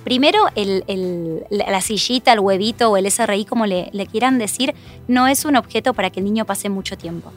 Primero, 0.04 0.46
la 1.50 1.82
sillita, 1.82 2.34
el 2.34 2.40
huevito 2.40 2.92
o 2.92 2.98
el 2.98 3.10
SRI, 3.10 3.46
como 3.46 3.66
le, 3.66 3.90
quieran 4.12 4.38
decir, 4.38 4.74
no 5.08 5.28
es 5.28 5.46
un 5.46 5.56
objeto 5.56 5.94
para 5.94 6.10
que 6.10 6.20
el 6.20 6.26
niño 6.26 6.46
pase 6.46 6.70
mucho 6.70 6.98
tiempo. 6.98 7.32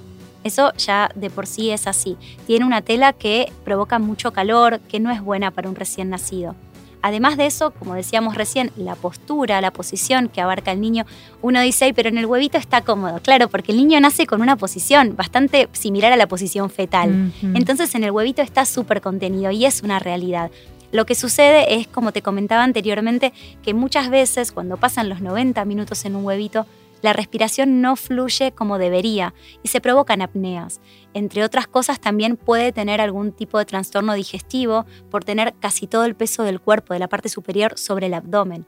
Eso 0.44 0.72
ya 0.74 1.10
de 1.14 1.28
por 1.30 1.46
sí 1.46 1.70
es 1.70 1.86
así. 1.86 2.16
Tiene 2.46 2.64
una 2.64 2.80
tela 2.82 3.12
que 3.12 3.52
provoca 3.64 3.98
mucho 3.98 4.32
calor, 4.32 4.80
que 4.80 5.00
no 5.00 5.10
es 5.10 5.20
buena 5.20 5.50
para 5.50 5.68
un 5.68 5.74
recién 5.74 6.10
nacido. 6.10 6.54
Además 7.02 7.36
de 7.36 7.46
eso, 7.46 7.70
como 7.72 7.94
decíamos 7.94 8.34
recién, 8.34 8.72
la 8.76 8.96
postura, 8.96 9.60
la 9.60 9.70
posición 9.70 10.28
que 10.28 10.40
abarca 10.40 10.72
el 10.72 10.80
niño, 10.80 11.04
uno 11.40 11.60
dice, 11.60 11.92
pero 11.94 12.08
en 12.08 12.18
el 12.18 12.26
huevito 12.26 12.58
está 12.58 12.80
cómodo. 12.80 13.20
Claro, 13.22 13.48
porque 13.48 13.70
el 13.70 13.78
niño 13.78 14.00
nace 14.00 14.26
con 14.26 14.40
una 14.40 14.56
posición 14.56 15.14
bastante 15.14 15.68
similar 15.72 16.12
a 16.12 16.16
la 16.16 16.26
posición 16.26 16.68
fetal. 16.68 17.32
Entonces 17.54 17.94
en 17.94 18.02
el 18.02 18.10
huevito 18.10 18.42
está 18.42 18.64
súper 18.64 19.00
contenido 19.00 19.52
y 19.52 19.66
es 19.66 19.82
una 19.82 20.00
realidad. 20.00 20.50
Lo 20.92 21.06
que 21.06 21.14
sucede 21.14 21.74
es, 21.74 21.86
como 21.86 22.12
te 22.12 22.22
comentaba 22.22 22.64
anteriormente, 22.64 23.32
que 23.62 23.74
muchas 23.74 24.10
veces 24.10 24.52
cuando 24.52 24.76
pasan 24.76 25.08
los 25.08 25.20
90 25.20 25.64
minutos 25.64 26.04
en 26.04 26.16
un 26.16 26.24
huevito, 26.24 26.66
la 27.02 27.12
respiración 27.12 27.80
no 27.82 27.94
fluye 27.96 28.52
como 28.52 28.78
debería 28.78 29.34
y 29.62 29.68
se 29.68 29.80
provocan 29.80 30.22
apneas. 30.22 30.80
Entre 31.12 31.44
otras 31.44 31.66
cosas, 31.66 32.00
también 32.00 32.36
puede 32.36 32.72
tener 32.72 33.00
algún 33.00 33.32
tipo 33.32 33.58
de 33.58 33.66
trastorno 33.66 34.14
digestivo 34.14 34.86
por 35.10 35.22
tener 35.22 35.54
casi 35.60 35.86
todo 35.86 36.04
el 36.04 36.16
peso 36.16 36.42
del 36.42 36.60
cuerpo 36.60 36.94
de 36.94 37.00
la 37.00 37.08
parte 37.08 37.28
superior 37.28 37.78
sobre 37.78 38.06
el 38.06 38.14
abdomen 38.14 38.66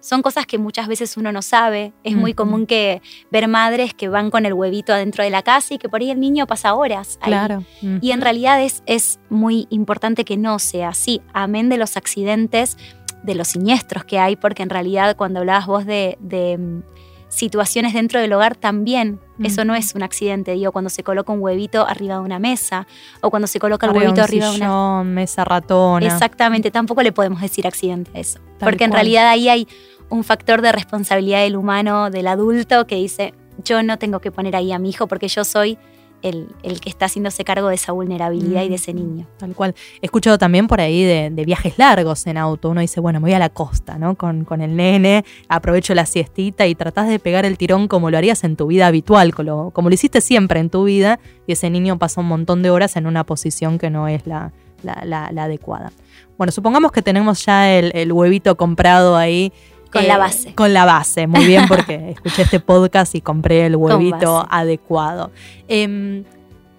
son 0.00 0.22
cosas 0.22 0.46
que 0.46 0.58
muchas 0.58 0.88
veces 0.88 1.16
uno 1.16 1.32
no 1.32 1.42
sabe. 1.42 1.92
Es 2.04 2.16
muy 2.16 2.34
común 2.34 2.66
que 2.66 3.02
ver 3.30 3.48
madres 3.48 3.94
que 3.94 4.08
van 4.08 4.30
con 4.30 4.46
el 4.46 4.54
huevito 4.54 4.92
adentro 4.92 5.22
de 5.24 5.30
la 5.30 5.42
casa 5.42 5.74
y 5.74 5.78
que 5.78 5.88
por 5.88 6.00
ahí 6.00 6.10
el 6.10 6.20
niño 6.20 6.46
pasa 6.46 6.74
horas. 6.74 7.18
Claro. 7.22 7.64
Y 8.00 8.10
en 8.10 8.20
realidad 8.20 8.62
es, 8.62 8.82
es 8.86 9.20
muy 9.28 9.66
importante 9.70 10.24
que 10.24 10.36
no 10.36 10.58
sea 10.58 10.88
así, 10.88 11.20
amén 11.32 11.68
de 11.68 11.76
los 11.76 11.96
accidentes, 11.96 12.76
de 13.22 13.34
los 13.34 13.48
siniestros 13.48 14.04
que 14.04 14.18
hay, 14.18 14.36
porque 14.36 14.62
en 14.62 14.70
realidad 14.70 15.16
cuando 15.16 15.40
hablabas 15.40 15.66
vos 15.66 15.86
de, 15.86 16.16
mm, 16.58 16.80
situaciones 17.28 17.94
dentro 17.94 18.20
del 18.20 18.32
hogar 18.32 18.56
también. 18.56 19.20
Eso 19.42 19.64
no 19.64 19.74
es 19.74 19.94
un 19.94 20.02
accidente, 20.02 20.52
digo, 20.52 20.70
cuando 20.70 20.90
se 20.90 21.02
coloca 21.02 21.32
un 21.32 21.40
huevito 21.40 21.86
arriba 21.86 22.16
de 22.16 22.20
una 22.20 22.38
mesa 22.38 22.86
o 23.22 23.30
cuando 23.30 23.46
se 23.46 23.58
coloca 23.58 23.86
el 23.86 23.92
huevito 23.92 24.20
arriba 24.20 24.50
de 24.50 24.56
una 24.56 25.02
mesa 25.02 25.44
ratona. 25.44 26.04
Exactamente, 26.04 26.70
tampoco 26.70 27.02
le 27.02 27.12
podemos 27.12 27.40
decir 27.40 27.66
accidente 27.66 28.10
a 28.14 28.18
eso, 28.18 28.38
porque 28.58 28.84
en 28.84 28.92
realidad 28.92 29.28
ahí 29.28 29.48
hay 29.48 29.68
un 30.10 30.24
factor 30.24 30.60
de 30.60 30.72
responsabilidad 30.72 31.42
del 31.42 31.56
humano, 31.56 32.10
del 32.10 32.26
adulto, 32.26 32.86
que 32.86 32.96
dice, 32.96 33.32
yo 33.64 33.82
no 33.82 33.98
tengo 33.98 34.20
que 34.20 34.30
poner 34.30 34.56
ahí 34.56 34.72
a 34.72 34.78
mi 34.78 34.90
hijo 34.90 35.06
porque 35.06 35.28
yo 35.28 35.44
soy 35.44 35.78
el, 36.22 36.48
el, 36.62 36.80
que 36.80 36.90
está 36.90 37.06
haciéndose 37.06 37.44
cargo 37.44 37.68
de 37.68 37.76
esa 37.76 37.92
vulnerabilidad 37.92 38.62
y 38.62 38.68
de 38.68 38.74
ese 38.74 38.92
niño. 38.92 39.26
Tal 39.38 39.54
cual. 39.54 39.74
He 40.02 40.06
escuchado 40.06 40.36
también 40.36 40.66
por 40.66 40.80
ahí 40.80 41.02
de, 41.02 41.30
viajes 41.46 41.78
largos 41.78 42.26
en 42.26 42.36
auto. 42.36 42.68
Uno 42.68 42.82
dice, 42.82 43.00
bueno, 43.00 43.20
me 43.20 43.28
voy 43.28 43.34
a 43.34 43.38
la 43.38 43.48
costa, 43.48 43.96
¿no? 43.96 44.16
Con, 44.16 44.44
con, 44.44 44.60
el 44.60 44.76
nene, 44.76 45.24
aprovecho 45.48 45.94
la 45.94 46.04
siestita 46.04 46.66
y 46.66 46.74
tratás 46.74 47.08
de 47.08 47.18
pegar 47.18 47.46
el 47.46 47.56
tirón 47.56 47.88
como 47.88 48.10
lo 48.10 48.18
harías 48.18 48.44
en 48.44 48.56
tu 48.56 48.66
vida 48.66 48.86
habitual, 48.86 49.34
como, 49.34 49.70
como 49.70 49.88
lo 49.88 49.94
hiciste 49.94 50.20
siempre 50.20 50.60
en 50.60 50.68
tu 50.68 50.84
vida, 50.84 51.20
y 51.46 51.52
ese 51.52 51.70
niño 51.70 51.98
pasa 51.98 52.20
un 52.20 52.28
montón 52.28 52.62
de 52.62 52.70
horas 52.70 52.96
en 52.96 53.06
una 53.06 53.24
posición 53.24 53.78
que 53.78 53.88
no 53.88 54.06
es 54.08 54.26
la, 54.26 54.52
la, 54.82 55.26
adecuada. 55.26 55.92
Bueno, 56.36 56.52
supongamos 56.52 56.92
que 56.92 57.02
tenemos 57.02 57.44
ya 57.44 57.72
el, 57.72 58.12
huevito 58.12 58.56
comprado 58.56 59.16
ahí. 59.16 59.52
Con 59.92 60.06
la 60.06 60.14
eh, 60.14 60.18
base. 60.18 60.54
Con 60.54 60.72
la 60.72 60.84
base, 60.84 61.26
muy 61.26 61.44
bien, 61.44 61.64
porque 61.68 62.10
escuché 62.10 62.42
este 62.42 62.60
podcast 62.60 63.14
y 63.14 63.20
compré 63.20 63.66
el 63.66 63.76
huevito 63.76 64.46
adecuado. 64.50 65.30
Em, 65.68 66.24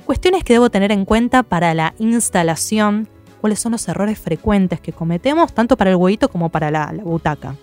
cuestiones 0.05 0.43
que 0.43 0.53
debo 0.53 0.69
tener 0.69 0.91
en 0.91 1.05
cuenta 1.05 1.43
para 1.43 1.73
la 1.73 1.93
instalación, 1.99 3.07
cuáles 3.41 3.59
son 3.59 3.73
los 3.73 3.87
errores 3.87 4.19
frecuentes 4.19 4.79
que 4.79 4.93
cometemos, 4.93 5.53
tanto 5.53 5.77
para 5.77 5.91
el 5.91 5.97
huevito 5.97 6.29
como 6.29 6.49
para 6.49 6.71
la 6.71 6.93
butaca. 7.03 7.55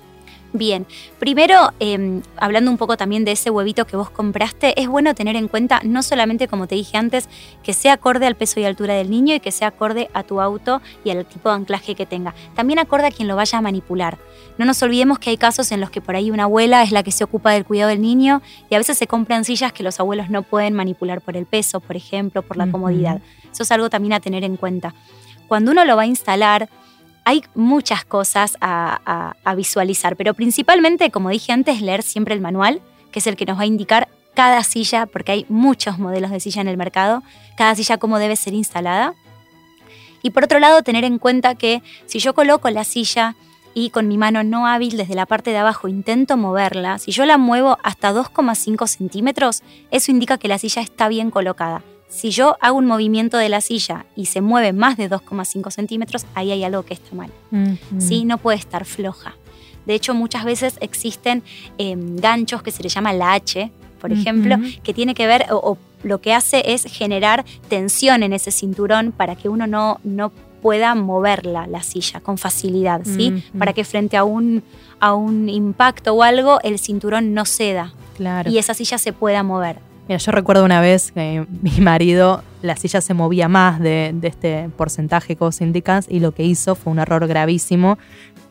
Bien, 0.55 0.87
primero, 1.19 1.73
em, 1.79 2.23
hablando 2.39 2.71
un 2.71 2.79
poco 2.79 2.97
también 2.97 3.27
de 3.27 3.33
ese 3.33 3.51
huevito 3.51 3.87
que 3.87 3.99
vos 3.99 4.09
compraste, 4.09 4.81
es 4.81 4.89
bueno 4.89 5.15
tener 5.15 5.37
en 5.37 5.47
cuenta, 5.47 5.81
no 5.85 6.03
solamente 6.03 6.49
como 6.49 6.67
te 6.67 6.75
dije 6.75 6.97
antes, 6.97 7.29
que 7.63 7.75
sea 7.75 7.95
acorde 7.95 8.27
al 8.27 8.35
peso 8.35 8.59
y 8.59 8.65
altura 8.65 8.95
del 8.95 9.11
niño 9.11 9.35
y 9.35 9.41
que 9.41 9.53
sea 9.53 9.69
acorde 9.69 10.09
a 10.15 10.23
tu 10.23 10.41
auto 10.41 10.81
y 11.05 11.11
al 11.11 11.27
tipo 11.27 11.51
de 11.51 11.57
anclaje 11.57 11.95
que 11.95 12.07
tenga. 12.07 12.35
También 12.55 12.79
acorde 12.79 13.09
a 13.09 13.11
quien 13.11 13.29
lo 13.29 13.37
vaya 13.37 13.59
a 13.59 13.61
manipular. 13.61 14.17
No 14.57 14.65
nos 14.65 14.83
olvidemos 14.83 15.19
que 15.19 15.29
hay 15.29 15.37
casos 15.37 15.71
en 15.71 15.83
los 15.83 15.91
que 15.91 16.01
por 16.01 16.17
ahí 16.17 16.31
una 16.31 16.45
abuela 16.45 16.83
es 16.83 16.93
la 16.93 17.03
que 17.03 17.13
se 17.13 17.25
ocupa 17.25 17.53
del 17.53 17.67
cuidado 17.67 17.91
del 17.91 18.01
niño 18.01 18.41
y 18.71 18.75
a 18.75 18.79
veces 18.79 18.97
se 18.97 19.07
compran 19.07 19.45
sillas 19.45 19.75
que 19.75 19.83
los 19.83 20.01
abuelos 20.01 20.31
no 20.31 20.43
pueden 20.43 20.73
manipular 20.73 21.21
por 21.21 21.37
el 21.37 21.45
peso, 21.45 21.81
por 21.81 21.95
ejemplo, 21.95 22.41
por 22.41 22.57
la 22.57 22.71
comodidad. 22.71 23.21
Eso 23.53 23.65
es 23.65 23.71
algo 23.71 23.91
también 23.91 24.15
a 24.15 24.21
tener 24.21 24.45
en 24.45 24.57
cuenta. 24.57 24.95
Cuando 25.47 25.73
uno 25.73 25.85
lo 25.85 25.97
va 25.97 26.03
a 26.03 26.07
instalar, 26.07 26.69
hay 27.29 27.45
muchas 27.55 28.07
cosas 28.07 28.57
a, 28.63 29.35
visualizar, 29.55 30.17
pero 30.17 30.33
principalmente, 30.33 31.11
como 31.11 31.29
dije 31.29 31.53
antes, 31.53 31.83
leer 31.83 32.03
siempre 32.03 32.35
el 32.35 32.41
manual, 32.41 32.81
que 33.13 33.19
es 33.19 33.27
el 33.27 33.37
que 33.37 33.45
nos 33.45 33.59
va 33.59 33.65
a 33.65 33.67
indicar 33.67 34.09
cada 34.33 34.65
silla, 34.65 35.05
porque 35.05 35.33
hay 35.33 35.47
muchos 35.51 35.99
modelos 35.99 36.31
de 36.31 36.41
silla 36.41 36.63
en 36.63 36.69
el 36.69 36.79
mercado, 36.79 37.23
cada 37.55 37.75
silla 37.75 37.99
cómo 37.99 38.19
debe 38.19 38.35
ser 38.35 38.55
instalada. 38.55 39.13
Y 40.23 40.31
por 40.31 40.45
otro 40.45 40.59
lado, 40.59 40.81
tener 40.83 41.05
en 41.05 41.19
cuenta 41.19 41.55
que 41.55 41.83
si 42.07 42.19
yo 42.19 42.33
coloco 42.33 42.71
la 42.71 42.85
silla 42.85 43.37
y 43.75 43.91
con 43.91 44.09
mi 44.09 44.17
mano 44.17 44.43
no 44.43 44.67
hábil 44.67 44.97
desde 44.97 45.15
la 45.15 45.27
parte 45.27 45.51
de 45.51 45.59
abajo 45.59 45.87
intento 45.87 46.39
moverla, 46.39 46.99
si 46.99 47.13
yo 47.13 47.27
la 47.27 47.37
muevo 47.37 47.77
hasta 47.83 48.11
2,5 48.11 48.87
centímetros, 48.87 49.63
eso 49.91 50.11
indica 50.11 50.39
que 50.39 50.49
la 50.49 50.57
silla 50.57 50.81
está 50.81 51.09
bien 51.09 51.31
colocada 51.31 51.83
si 52.09 52.31
yo 52.31 52.57
hago 52.61 52.79
un 52.79 52.87
movimiento 52.87 53.37
de 53.37 53.49
la 53.49 53.61
silla 53.61 54.07
y 54.17 54.27
se 54.27 54.41
mueve 54.41 54.73
más 54.73 54.97
de 54.97 55.11
2,5 55.11 55.71
centímetros, 55.71 56.27
ahí 56.35 56.51
hay 56.51 56.65
algo 56.65 56.83
que 56.83 56.95
está 56.95 57.15
mal. 57.15 57.31
¿Sí? 57.99 58.25
No 58.25 58.39
puede 58.39 58.59
estar 58.59 58.85
floja. 58.85 59.37
De 59.87 59.95
hecho, 59.95 60.15
muchas 60.15 60.45
veces 60.45 60.77
existen 60.81 61.43
em, 61.79 62.17
ganchos 62.17 62.63
que 62.63 62.71
se 62.71 62.83
le 62.83 62.89
llama 62.89 63.13
la 63.13 63.33
H, 63.33 63.71
por 64.01 64.13
ejemplo, 64.13 64.57
que 64.83 64.95
tiene 64.95 65.15
que 65.15 65.27
ver 65.27 65.47
o, 65.51 65.79
lo 66.03 66.21
que 66.21 66.33
hace 66.33 66.73
es 66.73 66.85
generar 66.85 67.45
tensión 67.69 68.23
en 68.23 68.33
ese 68.33 68.51
cinturón 68.53 69.13
para 69.13 69.35
que 69.35 69.49
uno 69.49 69.67
no, 69.67 69.99
no 70.05 70.31
pueda 70.63 70.95
moverla, 70.95 71.67
la 71.67 71.83
silla, 71.83 72.21
con 72.21 72.39
facilidad, 72.39 73.03
¿sí? 73.05 73.43
Para 73.59 73.73
que 73.73 73.85
frente 73.85 74.17
a 74.17 74.25
un, 74.25 74.63
a 75.01 75.15
un 75.15 75.49
impacto 75.49 76.15
o 76.15 76.23
algo, 76.23 76.61
el 76.63 76.79
cinturón 76.79 77.35
no 77.35 77.45
ceda. 77.45 77.93
Claro. 78.17 78.51
Y 78.51 78.59
esa 78.59 78.75
silla 78.75 78.99
se 78.99 79.13
pueda 79.13 79.43
mover. 79.43 79.79
Mira, 80.09 80.19
yo 80.19 80.33
recuerdo 80.33 80.65
una 80.65 80.81
vez 80.81 81.13
que 81.13 81.47
mi 81.61 81.81
marido, 81.83 82.43
la 82.63 82.77
silla 82.77 83.03
se 83.03 83.13
movía 83.13 83.47
más 83.47 83.79
de, 83.79 84.15
este 84.23 84.71
porcentaje 84.75 85.37
que 85.37 85.45
vos 85.45 85.61
indicas 85.61 86.07
y 86.09 86.21
lo 86.21 86.33
que 86.33 86.45
hizo 86.45 86.75
fue 86.75 86.95
un 86.95 86.99
error 86.99 87.27
gravísimo. 87.27 87.99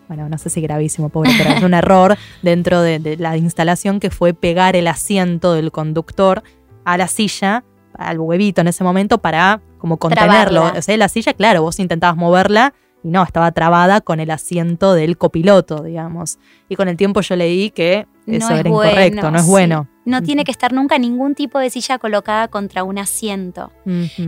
Bueno, 0.08 0.30
no 0.30 0.38
sé 0.38 0.52
si 0.52 0.62
gravísimo, 0.62 1.10
pobre, 1.10 1.32
pero 1.36 1.50
es 1.50 1.64
un 1.64 1.74
error 1.74 2.16
dentro 2.44 2.82
de, 2.82 3.18
la 3.18 3.38
instalación 3.38 4.00
que 4.00 4.12
fue 4.12 4.36
pegar 4.36 4.76
el 4.76 4.88
asiento 4.88 5.54
del 5.54 5.72
conductor 5.72 6.44
a 6.86 6.96
la 6.96 7.08
silla, 7.08 7.64
al 7.96 8.20
huevito 8.20 8.62
en 8.62 8.68
ese 8.68 8.84
momento, 8.84 9.18
para 9.18 9.60
como 9.80 9.98
contenerlo. 9.98 10.72
O 10.78 10.82
sea, 10.84 10.96
la 10.96 11.10
silla, 11.10 11.34
claro, 11.34 11.64
vos 11.64 11.80
intentabas 11.80 12.18
moverla 12.18 12.76
y 13.04 13.10
no, 13.10 13.24
estaba 13.24 13.52
trabada 13.52 14.02
con 14.02 14.20
el 14.20 14.30
asiento 14.30 14.94
del 14.94 15.18
copiloto, 15.18 15.82
digamos. 15.82 16.38
Y 16.70 16.76
con 16.76 16.88
el 16.88 16.98
tiempo 16.98 17.22
yo 17.22 17.36
leí 17.36 17.72
que 17.72 18.06
eso 18.28 18.54
era 18.54 18.70
incorrecto, 18.70 19.32
no 19.32 19.40
es 19.40 19.46
bueno. 19.48 19.88
No 20.08 20.24
tiene 20.24 20.46
que 20.46 20.52
estar 20.52 20.72
nunca 20.72 20.98
ningún 20.98 21.36
tipo 21.36 21.60
de 21.60 21.70
silla 21.70 22.00
colocada 22.00 22.48
contra 22.48 22.86
un 22.86 22.98
asiento. 22.98 23.74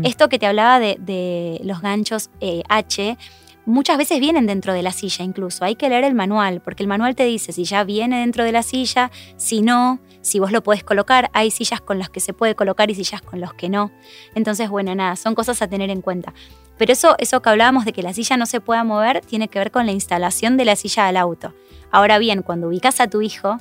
Esto 0.04 0.28
que 0.28 0.38
te 0.38 0.46
hablaba 0.46 0.78
de, 0.78 1.62
los 1.64 1.82
ganchos 1.82 2.30
eh, 2.42 2.64
H, 2.68 3.18
muchas 3.66 3.98
veces 3.98 4.20
vienen 4.20 4.46
dentro 4.46 4.74
de 4.74 4.84
la 4.84 4.92
silla 4.92 5.24
incluso. 5.24 5.64
Hay 5.64 5.76
que 5.76 5.88
leer 5.88 6.04
el 6.04 6.16
manual, 6.16 6.60
porque 6.60 6.84
el 6.84 6.90
manual 6.90 7.16
te 7.16 7.24
dice 7.24 7.54
si 7.54 7.64
ya 7.64 7.86
viene 7.86 8.20
dentro 8.20 8.44
de 8.44 8.52
la 8.52 8.62
silla, 8.62 9.10
si 9.38 9.62
no, 9.62 10.02
si 10.20 10.40
vos 10.40 10.52
lo 10.52 10.64
podés 10.64 10.84
colocar. 10.84 11.30
Hay 11.32 11.50
sillas 11.50 11.80
con 11.80 11.98
las 11.98 12.10
que 12.10 12.20
se 12.20 12.34
puede 12.34 12.56
colocar 12.56 12.92
y 12.92 12.96
sillas 12.96 13.22
con 13.22 13.40
las 13.40 13.54
que 13.54 13.70
no. 13.70 13.90
Entonces, 14.36 14.70
bueno, 14.70 14.94
nada, 14.96 15.16
son 15.16 15.34
cosas 15.34 15.62
a 15.62 15.70
tener 15.70 15.90
en 15.90 16.02
cuenta. 16.02 16.34
Pero 16.78 16.92
eso, 16.92 17.16
eso 17.20 17.42
que 17.42 17.50
hablábamos 17.50 17.86
de 17.86 17.94
que 17.94 18.04
la 18.04 18.14
silla 18.14 18.36
no 18.36 18.48
se 18.48 18.60
pueda 18.60 18.84
mover 18.84 19.22
tiene 19.22 19.48
que 19.48 19.60
ver 19.60 19.72
con 19.72 19.86
la 19.86 19.94
instalación 19.94 20.58
de 20.58 20.66
la 20.66 20.76
silla 20.76 21.08
al 21.08 21.16
auto. 21.16 21.54
Ahora 21.90 22.18
bien, 22.20 22.42
cuando 22.42 22.68
ubicas 22.68 23.00
a 23.00 23.08
tu 23.08 23.22
hijo, 23.22 23.60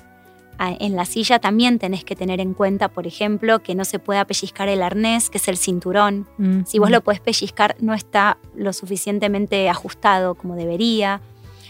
en 0.58 0.96
la 0.96 1.04
silla 1.04 1.38
también 1.38 1.78
tenés 1.78 2.04
que 2.04 2.16
tener 2.16 2.40
en 2.40 2.52
cuenta, 2.52 2.88
por 2.88 3.06
ejemplo, 3.06 3.60
que 3.60 3.74
no 3.74 3.84
se 3.84 3.98
pueda 3.98 4.24
pellizcar 4.24 4.68
el 4.68 4.82
arnés, 4.82 5.30
que 5.30 5.38
es 5.38 5.46
el 5.46 5.56
cinturón. 5.56 6.26
Mm, 6.36 6.64
si 6.66 6.78
vos 6.78 6.90
mm. 6.90 6.92
lo 6.92 7.00
podés 7.02 7.20
pellizcar, 7.20 7.76
no 7.80 7.94
está 7.94 8.38
lo 8.56 8.72
suficientemente 8.72 9.68
ajustado 9.68 10.34
como 10.34 10.56
debería. 10.56 11.20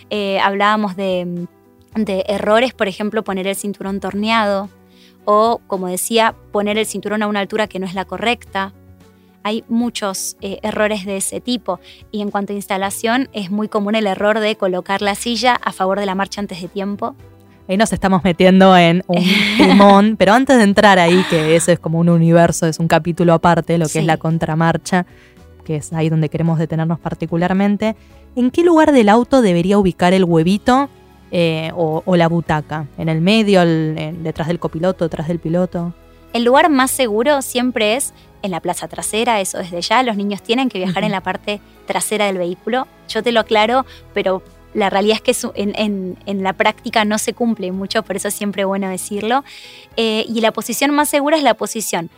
Eh, 0.08 0.40
hablábamos 0.40 0.96
de, 0.96 1.46
errores, 2.26 2.72
por 2.72 2.88
ejemplo, 2.88 3.22
poner 3.24 3.46
el 3.46 3.56
cinturón 3.56 4.00
torneado 4.00 4.70
o, 5.26 5.60
como 5.66 5.88
decía, 5.88 6.34
poner 6.52 6.78
el 6.78 6.86
cinturón 6.86 7.22
a 7.22 7.26
una 7.26 7.40
altura 7.40 7.66
que 7.66 7.78
no 7.78 7.84
es 7.84 7.94
la 7.94 8.06
correcta. 8.06 8.72
Hay 9.42 9.64
muchos 9.68 10.36
eh, 10.40 10.60
errores 10.62 11.04
de 11.04 11.18
ese 11.18 11.40
tipo 11.42 11.78
y 12.10 12.22
en 12.22 12.30
cuanto 12.30 12.54
a 12.54 12.56
instalación 12.56 13.28
es 13.32 13.50
muy 13.50 13.68
común 13.68 13.94
el 13.94 14.06
error 14.06 14.40
de 14.40 14.56
colocar 14.56 15.02
la 15.02 15.14
silla 15.14 15.54
a 15.62 15.72
favor 15.72 16.00
de 16.00 16.06
la 16.06 16.14
marcha 16.14 16.40
antes 16.40 16.62
de 16.62 16.68
tiempo 16.68 17.14
Ahí 17.68 17.76
nos 17.76 17.92
estamos 17.92 18.24
metiendo 18.24 18.74
en 18.78 19.04
un 19.06 19.22
timón, 19.58 20.16
pero 20.16 20.32
antes 20.32 20.56
de 20.56 20.62
entrar 20.62 20.98
ahí, 20.98 21.22
que 21.28 21.54
eso 21.54 21.70
es 21.70 21.78
como 21.78 21.98
un 21.98 22.08
universo, 22.08 22.66
es 22.66 22.78
un 22.78 22.88
capítulo 22.88 23.34
aparte, 23.34 23.76
lo 23.76 23.86
que 23.86 23.98
es 23.98 24.06
la 24.06 24.16
contramarcha, 24.16 25.04
que 25.66 25.76
es 25.76 25.92
ahí 25.92 26.08
donde 26.08 26.30
queremos 26.30 26.58
detenernos 26.58 26.98
particularmente, 26.98 27.94
¿en 28.36 28.50
qué 28.50 28.64
lugar 28.64 28.92
del 28.92 29.10
auto 29.10 29.42
debería 29.42 29.76
ubicar 29.76 30.14
el 30.14 30.24
huevito 30.24 30.88
eh, 31.30 31.70
o, 31.76 32.16
la 32.16 32.26
butaca? 32.26 32.86
¿En 32.96 33.10
el 33.10 33.20
medio, 33.20 33.62
detrás 33.66 34.48
del 34.48 34.58
copiloto, 34.58 35.04
detrás 35.04 35.28
del 35.28 35.38
piloto? 35.38 35.92
El 36.32 36.44
lugar 36.44 36.70
más 36.70 36.90
seguro 36.90 37.42
siempre 37.42 37.96
es 37.96 38.14
en 38.40 38.50
la 38.50 38.60
plaza 38.60 38.88
trasera, 38.88 39.42
eso 39.42 39.58
desde 39.58 39.82
ya. 39.82 40.02
Los 40.02 40.16
niños 40.16 40.42
tienen 40.42 40.70
que 40.70 40.78
viajar 40.78 41.04
en 41.04 41.12
la 41.12 41.22
parte 41.22 41.60
trasera 41.86 42.26
del 42.26 42.38
vehículo. 42.38 42.86
Yo 43.08 43.22
te 43.22 43.30
lo 43.30 43.40
aclaro, 43.40 43.84
pero 44.14 44.42
la 44.74 44.90
realidad 44.90 45.18
es 45.24 45.42
que 45.42 45.52
en, 45.54 46.42
la 46.42 46.52
práctica 46.52 47.04
no 47.04 47.18
se 47.18 47.34
cumple 47.34 47.72
mucho, 47.72 48.02
por 48.02 48.16
eso 48.16 48.28
es 48.28 48.34
siempre 48.34 48.64
bueno 48.64 48.88
decirlo. 48.88 49.44
Eh, 49.96 50.24
y 50.28 50.40
la 50.40 50.52
posición 50.52 50.90
más 50.92 51.08
segura 51.08 51.36
es 51.36 51.42
la 51.42 51.54
posición, 51.54 52.10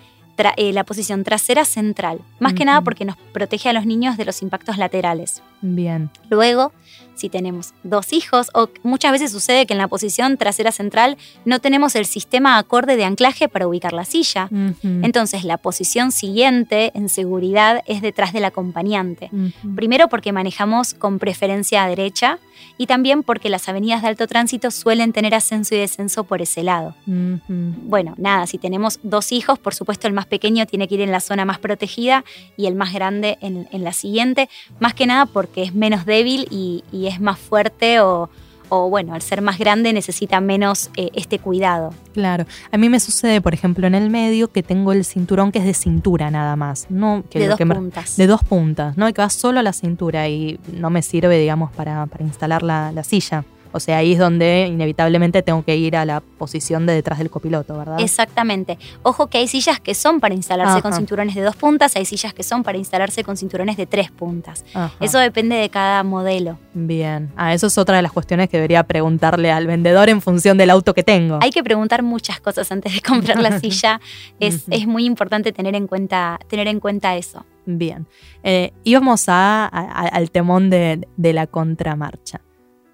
eh, 0.56 0.72
la 0.72 0.84
posición 0.84 1.22
trasera 1.22 1.64
central, 1.64 2.20
más 2.38 2.54
que 2.54 2.64
nada 2.64 2.80
porque 2.80 3.04
nos 3.04 3.16
protege 3.32 3.68
a 3.68 3.72
los 3.72 3.84
niños 3.84 4.16
de 4.16 4.24
los 4.24 4.40
impactos 4.40 4.78
laterales. 4.78 5.42
Bien. 5.60 6.10
Luego, 6.30 6.72
si 7.20 7.28
tenemos 7.28 7.74
dos 7.83 8.12
hijos, 8.12 8.50
o 8.54 8.68
muchas 8.83 9.12
veces 9.12 9.30
sucede 9.30 9.66
que 9.66 9.74
en 9.74 9.78
la 9.78 9.88
posición 9.88 10.37
trasera 10.37 10.72
central 10.72 11.16
no 11.44 11.61
tenemos 11.61 11.94
el 11.94 12.06
sistema 12.06 12.59
acorde 12.59 12.96
de 12.96 13.04
anclaje 13.04 13.48
para 13.48 13.68
ubicar 13.68 13.92
la 13.92 14.04
silla. 14.04 14.48
Entonces, 14.83 15.44
la 15.44 15.59
posición 15.59 16.12
siguiente 16.12 16.92
en 16.94 17.09
seguridad 17.09 17.83
es 17.87 18.02
detrás 18.02 18.33
del 18.33 18.44
acompañante. 18.44 19.30
Primero 19.76 20.09
porque 20.09 20.33
manejamos 20.33 20.94
con 20.94 21.18
preferencia 21.18 21.85
a 21.85 21.88
derecha 21.88 22.38
y 22.78 22.87
también 22.87 23.22
porque 23.22 23.50
las 23.50 23.68
avenidas 23.68 24.02
de 24.02 24.09
alto 24.09 24.26
tránsito 24.26 24.70
suelen 24.70 25.12
tener 25.12 25.35
ascenso 25.35 25.74
y 25.74 25.78
descenso 25.78 26.24
por 26.24 26.42
ese 26.42 26.62
lado. 26.62 26.94
Bueno, 27.06 28.14
nada, 28.16 28.46
si 28.46 28.59
tenemos 28.59 29.00
dos 29.02 29.33
hijos, 29.33 29.59
por 29.59 29.74
supuesto 29.74 30.06
el 30.06 30.14
más 30.14 30.26
pequeño 30.26 30.66
tiene 30.66 30.88
que 30.88 30.94
ir 30.94 31.00
en 31.02 31.12
la 31.12 31.20
zona 31.20 31.44
más 31.44 31.59
protegida 31.59 32.24
y 32.56 32.66
el 32.66 32.74
más 32.74 32.92
grande 32.92 33.38
en, 33.40 33.66
la 33.85 33.92
siguiente, 33.92 34.48
más 34.78 34.94
que 34.94 35.06
nada 35.06 35.26
porque 35.26 35.62
es 35.62 35.74
menos 35.74 36.06
débil 36.06 36.46
y, 36.50 36.83
es 37.06 37.10
más 37.18 37.38
fuerte 37.38 38.01
o, 38.01 38.29
bueno, 38.68 39.14
al 39.14 39.23
ser 39.23 39.42
más 39.42 39.59
grande 39.59 39.92
necesita 39.92 40.40
menos 40.40 40.90
eh, 40.96 41.09
este 41.14 41.40
cuidado. 41.40 41.92
Claro, 42.12 42.44
a 42.70 42.77
mí 42.77 42.88
me 42.88 43.01
sucede, 43.01 43.40
por 43.40 43.55
ejemplo, 43.55 43.87
en 43.87 43.96
el 43.96 44.11
medio 44.11 44.53
que 44.53 44.62
tengo 44.62 44.92
el 44.92 45.05
cinturón 45.05 45.51
que 45.51 45.59
es 45.59 45.64
de 45.64 45.75
cintura 45.75 46.31
nada 46.31 46.55
más, 46.55 46.87
no 46.88 47.25
de 47.33 47.49
dos 47.49 47.59
puntas. 47.59 48.16
de 48.16 48.27
dos 48.29 48.44
puntas, 48.44 48.96
¿no? 48.96 49.12
que 49.12 49.23
va 49.23 49.31
solo 49.31 49.59
a 49.59 49.62
la 49.64 49.73
cintura 49.73 50.29
y 50.29 50.61
no 50.73 50.90
me 50.90 51.03
sirve, 51.03 51.37
digamos, 51.40 51.73
para, 51.73 52.07
instalar 52.20 52.62
la, 52.62 53.03
silla. 53.03 53.44
O 53.72 53.80
sea, 53.80 53.98
ahí 53.98 54.12
es 54.14 54.18
donde 54.18 54.66
inevitablemente 54.68 55.42
tengo 55.42 55.62
que 55.64 55.76
ir 55.76 55.96
a 55.96 56.04
la 56.04 56.20
posición 56.20 56.87
de 56.87 56.94
detrás 56.94 57.18
del 57.18 57.30
copiloto, 57.30 57.76
¿verdad? 57.78 58.00
Exactamente. 58.00 58.78
Ojo 59.02 59.28
que 59.28 59.38
hay 59.38 59.46
sillas 59.48 59.80
que 59.80 59.94
son 59.94 60.20
para 60.20 60.35
instalarse 60.35 60.83
con 60.83 60.92
cinturones 60.92 61.35
de 61.35 61.42
dos 61.42 61.56
puntas, 61.56 61.94
hay 61.96 62.04
sillas 62.04 62.35
que 62.35 62.42
son 62.42 62.62
para 62.62 62.78
instalarse 62.78 63.22
con 63.24 63.37
cinturones 63.37 63.76
de 63.76 63.87
tres 63.87 64.11
puntas. 64.11 64.64
Ajá. 64.74 64.92
Eso 65.00 65.18
depende 65.18 65.56
de 65.56 65.68
cada 65.68 66.02
modelo. 66.02 66.59
Bien. 66.74 67.30
Ah, 67.37 67.54
eso 67.54 67.66
es 67.68 67.78
otra 67.78 67.96
de 67.96 68.02
las 68.02 68.12
cuestiones 68.12 68.48
que 68.48 68.56
debería 68.56 68.83
preguntarle 68.83 69.50
al 69.52 69.66
vendedor 69.66 70.09
en 70.09 70.20
función 70.20 70.59
del 70.59 70.70
auto 70.70 70.94
que 70.94 71.02
tengo. 71.02 71.38
Hay 71.42 71.50
que 71.50 71.62
preguntar 71.62 72.02
muchas 72.02 72.40
cosas 72.40 72.70
antes 72.72 72.92
de 72.94 73.00
comprar 73.09 73.40
la 73.40 73.59
silla. 73.61 74.00
Es, 74.38 74.64
es 74.70 74.87
muy 74.87 75.04
importante 75.04 75.52
tener 75.52 75.74
en 75.74 75.87
cuenta, 75.87 76.38
tener 76.48 76.66
en 76.68 76.80
cuenta 76.80 77.16
eso. 77.16 77.44
Bien. 77.66 78.06
Eh, 78.42 78.72
íbamos 78.85 79.28
a, 79.28 79.66
a- 79.66 80.09
al 80.09 80.30
temón 80.30 80.70
de, 80.70 81.06
de 81.16 81.33
la 81.33 81.46
contramarcha. 81.46 82.40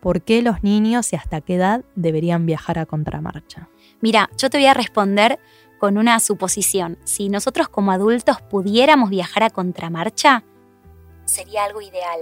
¿Por 0.06 0.22
qué 0.22 0.40
los 0.40 0.62
niños 0.62 1.12
y 1.12 1.16
hasta 1.16 1.40
qué 1.40 1.56
edad 1.56 1.84
deberían 1.96 2.46
viajar 2.46 2.78
a 2.78 2.86
contramarcha? 2.86 3.68
Mira, 4.00 4.30
yo 4.38 4.48
te 4.50 4.58
voy 4.58 4.66
a 4.66 4.72
responder 4.72 5.40
con 5.80 5.98
una 5.98 6.20
suposición. 6.20 6.96
Si 7.02 7.28
nosotros 7.28 7.68
como 7.68 7.90
adultos 7.90 8.40
pudiéramos 8.40 9.10
viajar 9.10 9.42
a 9.42 9.50
contramarcha, 9.50 10.44
sería 11.24 11.64
algo 11.64 11.80
ideal. 11.80 12.20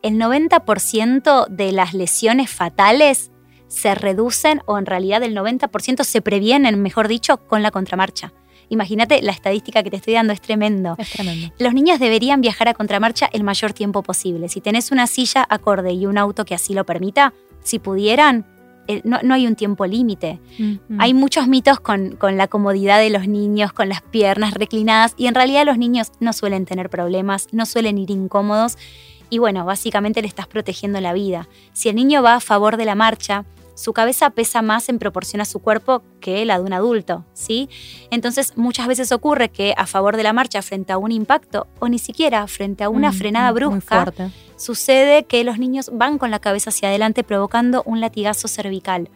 El 0.00 0.14
90% 0.14 1.48
de 1.48 1.72
las 1.72 1.92
lesiones 1.92 2.48
fatales 2.48 3.30
se 3.68 3.94
reducen 3.94 4.62
o 4.64 4.78
en 4.78 4.86
realidad 4.86 5.22
el 5.22 5.36
90% 5.36 6.04
se 6.04 6.22
previenen, 6.22 6.80
mejor 6.80 7.06
dicho, 7.06 7.36
con 7.46 7.62
la 7.62 7.70
contramarcha. 7.70 8.32
Imagínate 8.68 9.22
la 9.22 9.32
estadística 9.32 9.82
que 9.82 9.90
te 9.90 9.96
estoy 9.96 10.14
dando, 10.14 10.32
es 10.32 10.40
tremendo. 10.40 10.96
Es 10.98 11.10
tremendo. 11.10 11.52
Los 11.58 11.74
niños 11.74 12.00
deberían 12.00 12.40
viajar 12.40 12.68
a 12.68 12.74
contramarcha 12.74 13.28
el 13.32 13.44
mayor 13.44 13.72
tiempo 13.72 14.02
posible. 14.02 14.48
Si 14.48 14.60
tenés 14.60 14.90
una 14.90 15.06
silla 15.06 15.46
acorde 15.48 15.92
y 15.92 16.06
un 16.06 16.18
auto 16.18 16.44
que 16.44 16.54
así 16.54 16.74
lo 16.74 16.84
permita, 16.84 17.32
si 17.62 17.78
pudieran, 17.78 18.44
eh, 18.88 19.02
no, 19.04 19.20
no 19.22 19.34
hay 19.34 19.46
un 19.46 19.56
tiempo 19.56 19.86
límite. 19.86 20.40
Hay 20.98 21.14
muchos 21.14 21.48
mitos 21.48 21.80
con, 21.80 22.16
con 22.16 22.36
la 22.36 22.48
comodidad 22.48 22.98
de 22.98 23.10
los 23.10 23.28
niños, 23.28 23.72
con 23.72 23.88
las 23.88 24.02
piernas 24.02 24.54
reclinadas, 24.54 25.14
y 25.16 25.26
en 25.26 25.34
realidad 25.34 25.64
los 25.64 25.78
niños 25.78 26.12
no 26.20 26.32
suelen 26.32 26.64
tener 26.64 26.90
problemas, 26.90 27.48
no 27.52 27.66
suelen 27.66 27.98
ir 27.98 28.10
incómodos, 28.10 28.78
y 29.28 29.38
bueno, 29.38 29.64
básicamente 29.64 30.22
le 30.22 30.28
estás 30.28 30.46
protegiendo 30.46 31.00
la 31.00 31.12
vida. 31.12 31.48
Si 31.72 31.88
el 31.88 31.96
niño 31.96 32.22
va 32.22 32.36
a 32.36 32.40
favor 32.40 32.76
de 32.76 32.84
la 32.84 32.94
marcha, 32.94 33.44
su 33.76 33.92
cabeza 33.92 34.30
pesa 34.30 34.62
más 34.62 34.88
en 34.88 34.98
proporción 34.98 35.40
a 35.42 35.44
su 35.44 35.60
cuerpo 35.60 36.02
que 36.18 36.44
la 36.44 36.58
de 36.58 36.64
un 36.64 36.72
adulto, 36.72 37.24
¿sí? 37.34 37.68
Entonces 38.10 38.56
muchas 38.56 38.88
veces 38.88 39.12
ocurre 39.12 39.50
que 39.50 39.74
a 39.76 39.86
favor 39.86 40.16
de 40.16 40.22
la 40.22 40.32
marcha 40.32 40.62
frente 40.62 40.92
a 40.92 40.98
un 40.98 41.12
impacto 41.12 41.66
o 41.78 41.88
ni 41.88 41.98
siquiera 41.98 42.46
frente 42.46 42.82
a 42.82 42.88
una 42.88 43.10
Mm, 43.10 43.14
frenada 43.14 43.52
brusca, 43.52 44.12
sucede 44.56 45.24
que 45.24 45.44
los 45.44 45.58
niños 45.58 45.90
van 45.92 46.16
con 46.18 46.30
la 46.30 46.38
cabeza 46.38 46.70
hacia 46.70 46.88
adelante 46.88 47.22
provocando 47.22 47.82
un 47.84 48.00
latigazo 48.00 48.48
cervical. 48.48 49.10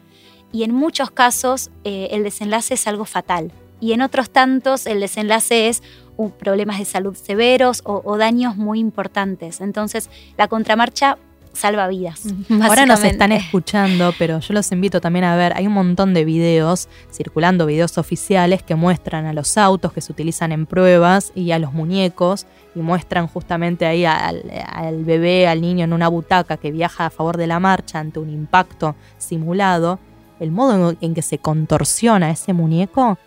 Y 0.53 0.64
en 0.64 0.75
muchos 0.75 1.11
casos 1.11 1.70
eh, 1.85 2.09
el 2.11 2.23
desenlace 2.23 2.75
es 2.75 2.87
algo 2.87 3.07
fatal. 3.07 3.53
Y 3.81 3.92
en 3.92 4.03
otros 4.03 4.29
tantos 4.29 4.87
el 4.87 5.01
desenlace 5.01 5.68
es 5.68 5.83
uh, 6.16 6.31
problemas 6.31 6.79
de 6.79 6.85
salud 6.85 7.16
severos 7.16 7.81
o, 7.85 8.03
o 8.05 8.18
daños 8.18 8.57
muy 8.57 8.79
importantes. 8.79 9.62
Entonces 9.62 10.11
la 10.37 10.49
contramarcha 10.49 11.16
salva 11.52 11.88
vidas. 11.88 12.22
Ahora 12.62 12.86
nos 12.86 13.02
están 13.04 13.32
escuchando, 13.32 14.14
pero 14.18 14.40
yo 14.40 14.54
los 14.54 14.70
invito 14.72 15.00
también 15.00 15.24
a 15.24 15.36
ver, 15.36 15.52
hay 15.56 15.66
un 15.66 15.72
montón 15.72 16.14
de 16.14 16.24
videos 16.24 16.88
circulando, 17.12 17.66
videos 17.66 17.98
oficiales 17.98 18.62
que 18.62 18.74
muestran 18.74 19.26
a 19.26 19.32
los 19.32 19.58
autos 19.58 19.92
que 19.92 20.00
se 20.00 20.12
utilizan 20.12 20.52
en 20.52 20.66
pruebas 20.66 21.32
y 21.34 21.50
a 21.52 21.58
los 21.58 21.72
muñecos 21.72 22.46
y 22.74 22.80
muestran 22.80 23.26
justamente 23.26 23.86
ahí 23.86 24.04
al, 24.04 24.42
al 24.66 25.04
bebé, 25.04 25.48
al 25.48 25.60
niño 25.60 25.84
en 25.84 25.92
una 25.92 26.08
butaca 26.08 26.56
que 26.56 26.70
viaja 26.70 27.06
a 27.06 27.10
favor 27.10 27.36
de 27.36 27.46
la 27.46 27.60
marcha 27.60 27.98
ante 27.98 28.18
un 28.18 28.30
impacto 28.30 28.94
simulado, 29.18 29.98
el 30.38 30.50
modo 30.50 30.94
en 31.00 31.14
que 31.14 31.22
se 31.22 31.38
contorsiona 31.38 32.30
ese 32.30 32.52
muñeco. 32.52 33.18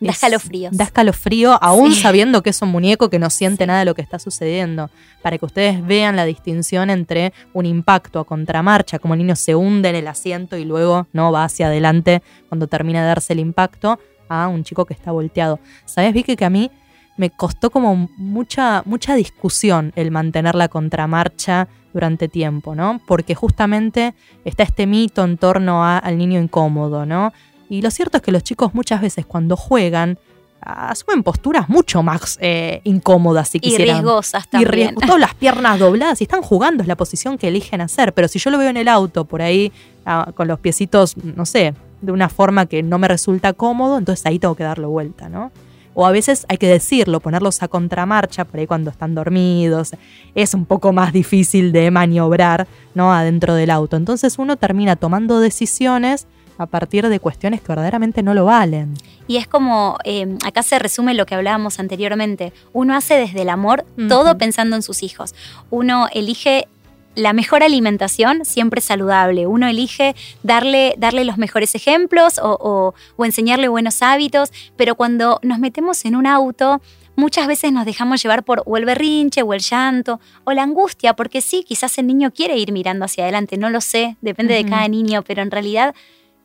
Da 0.00 0.10
es- 0.10 0.16
escalofríos. 0.16 0.76
Da 0.76 0.84
escalofrío, 0.84 1.58
aún 1.62 1.92
Sí. 1.92 2.02
sabiendo 2.02 2.42
que 2.42 2.50
es 2.50 2.60
un 2.62 2.70
muñeco 2.70 3.08
que 3.10 3.18
no 3.18 3.30
siente 3.30 3.64
Sí. 3.64 3.68
nada 3.68 3.78
de 3.80 3.84
lo 3.84 3.94
que 3.94 4.02
está 4.02 4.18
sucediendo 4.18 4.90
para 5.22 5.38
que 5.38 5.44
ustedes 5.46 5.86
vean 5.86 6.16
la 6.16 6.24
distinción 6.24 6.90
entre 6.90 7.32
un 7.52 7.64
impacto 7.66 8.20
a 8.20 8.24
contramarcha, 8.24 8.98
como 8.98 9.14
el 9.14 9.18
niño 9.18 9.36
se 9.36 9.54
hunde 9.54 9.88
en 9.90 9.96
el 9.96 10.08
asiento 10.08 10.56
y 10.56 10.64
luego 10.64 11.06
no 11.12 11.32
va 11.32 11.44
hacia 11.44 11.66
adelante 11.68 12.22
cuando 12.48 12.66
termina 12.66 13.00
de 13.02 13.06
darse 13.08 13.32
el 13.32 13.40
impacto, 13.40 13.98
a 14.28 14.48
un 14.48 14.64
chico 14.64 14.84
que 14.86 14.94
está 14.94 15.12
volteado. 15.12 15.58
¿Sabes, 15.84 16.12
Vicky, 16.14 16.34
que 16.36 16.44
a 16.46 16.50
mí 16.50 16.70
me 17.16 17.30
costó 17.30 17.70
como 17.70 18.08
mucha, 18.16 18.82
mucha 18.86 19.14
discusión 19.14 19.92
el 19.96 20.10
mantener 20.10 20.54
la 20.54 20.68
contramarcha 20.68 21.68
durante 21.92 22.26
tiempo, 22.28 22.74
¿no? 22.74 23.00
Porque 23.06 23.34
justamente 23.36 24.14
está 24.44 24.62
este 24.64 24.86
mito 24.86 25.22
en 25.22 25.36
torno 25.38 25.84
a- 25.84 25.98
al 25.98 26.18
niño 26.18 26.40
incómodo, 26.40 27.06
¿no? 27.06 27.32
Y 27.68 27.82
lo 27.82 27.90
cierto 27.90 28.18
es 28.18 28.22
que 28.22 28.32
los 28.32 28.42
chicos 28.42 28.74
muchas 28.74 29.00
veces 29.00 29.24
cuando 29.26 29.56
juegan 29.56 30.18
asumen 30.66 31.22
posturas 31.22 31.68
mucho 31.68 32.02
más 32.02 32.38
eh, 32.40 32.80
incómodas 32.84 33.48
si 33.48 33.58
y 33.58 33.60
quisieran. 33.60 33.96
riesgosas 33.96 34.44
Y 34.46 34.48
también. 34.48 34.72
riesgo- 34.94 35.00
todas 35.06 35.20
las 35.20 35.34
piernas 35.34 35.78
dobladas 35.78 36.20
y 36.22 36.24
están 36.24 36.40
jugando, 36.42 36.82
es 36.82 36.88
la 36.88 36.96
posición 36.96 37.36
que 37.36 37.48
eligen 37.48 37.82
hacer. 37.82 38.14
Pero 38.14 38.28
si 38.28 38.38
yo 38.38 38.50
lo 38.50 38.56
veo 38.58 38.70
en 38.70 38.78
el 38.78 38.88
auto 38.88 39.26
por 39.26 39.42
ahí, 39.42 39.72
ah, 40.06 40.32
con 40.34 40.48
los 40.48 40.58
piecitos, 40.60 41.16
no 41.18 41.44
sé, 41.44 41.74
de 42.00 42.12
una 42.12 42.30
forma 42.30 42.64
que 42.66 42.82
no 42.82 42.98
me 42.98 43.08
resulta 43.08 43.52
cómodo, 43.52 43.98
entonces 43.98 44.24
ahí 44.24 44.38
tengo 44.38 44.54
que 44.54 44.64
darlo 44.64 44.88
vuelta, 44.88 45.28
¿no? 45.28 45.52
O 45.96 46.06
a 46.06 46.10
veces 46.10 46.44
hay 46.48 46.56
que 46.56 46.66
decirlo, 46.66 47.20
ponerlos 47.20 47.62
a 47.62 47.68
contramarcha, 47.68 48.44
por 48.46 48.58
ahí 48.58 48.66
cuando 48.66 48.90
están 48.90 49.14
dormidos, 49.14 49.90
es 50.34 50.54
un 50.54 50.64
poco 50.64 50.92
más 50.94 51.12
difícil 51.12 51.72
de 51.72 51.90
maniobrar, 51.90 52.66
¿no? 52.94 53.12
Adentro 53.12 53.54
del 53.54 53.70
auto. 53.70 53.96
Entonces 53.96 54.38
uno 54.38 54.56
termina 54.56 54.96
tomando 54.96 55.40
decisiones 55.40 56.26
a 56.58 56.66
partir 56.66 57.08
de 57.08 57.20
cuestiones 57.20 57.60
que 57.60 57.68
verdaderamente 57.68 58.22
no 58.22 58.34
lo 58.34 58.44
valen. 58.44 58.94
Y 59.26 59.36
es 59.38 59.46
como, 59.46 59.98
eh, 60.04 60.36
acá 60.44 60.62
se 60.62 60.78
resume 60.78 61.14
lo 61.14 61.26
que 61.26 61.34
hablábamos 61.34 61.78
anteriormente, 61.80 62.52
uno 62.72 62.94
hace 62.94 63.14
desde 63.14 63.42
el 63.42 63.48
amor 63.48 63.84
todo 64.08 64.36
pensando 64.38 64.76
en 64.76 64.82
sus 64.82 65.02
hijos. 65.02 65.34
Uno 65.70 66.08
elige 66.12 66.68
la 67.16 67.32
mejor 67.32 67.62
alimentación 67.62 68.44
siempre 68.44 68.80
saludable. 68.80 69.46
Uno 69.46 69.68
elige 69.68 70.16
darle, 70.42 70.94
darle 70.98 71.24
los 71.24 71.38
mejores 71.38 71.74
ejemplos 71.76 72.38
o, 72.38 72.58
o- 72.60 72.94
o 73.16 73.24
enseñarle 73.24 73.68
buenos 73.68 74.02
hábitos, 74.02 74.52
pero 74.76 74.96
cuando 74.96 75.38
nos 75.42 75.60
metemos 75.60 76.04
en 76.06 76.16
un 76.16 76.26
auto, 76.26 76.80
muchas 77.14 77.46
veces 77.46 77.70
nos 77.72 77.84
dejamos 77.84 78.20
llevar 78.20 78.42
por 78.42 78.64
o 78.66 78.76
el 78.76 78.84
berrinche 78.84 79.42
o 79.42 79.54
el 79.54 79.60
llanto 79.60 80.18
o 80.42 80.52
la 80.52 80.64
angustia, 80.64 81.14
porque 81.14 81.40
sí, 81.40 81.64
quizás 81.66 81.96
el 81.98 82.08
niño 82.08 82.32
quiere 82.32 82.56
ir 82.58 82.72
mirando 82.72 83.04
hacia 83.04 83.22
adelante, 83.22 83.56
no 83.58 83.70
lo 83.70 83.80
sé, 83.80 84.16
depende 84.20 84.54
de 84.54 84.64
cada 84.68 84.88
niño, 84.88 85.22
pero 85.22 85.40
en 85.42 85.52
realidad 85.52 85.94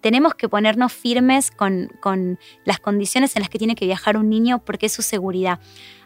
tenemos 0.01 0.33
que 0.35 0.47
ponernos 0.49 0.93
firmes 0.93 1.51
con, 1.51 1.91
con 1.99 2.39
las 2.65 2.79
condiciones 2.79 3.35
en 3.35 3.41
las 3.41 3.49
que 3.49 3.57
tiene 3.57 3.75
que 3.75 3.85
viajar 3.85 4.17
un 4.17 4.29
niño 4.29 4.59
porque 4.65 4.85
es 4.88 4.93
su 4.93 5.01
seguridad. 5.01 5.59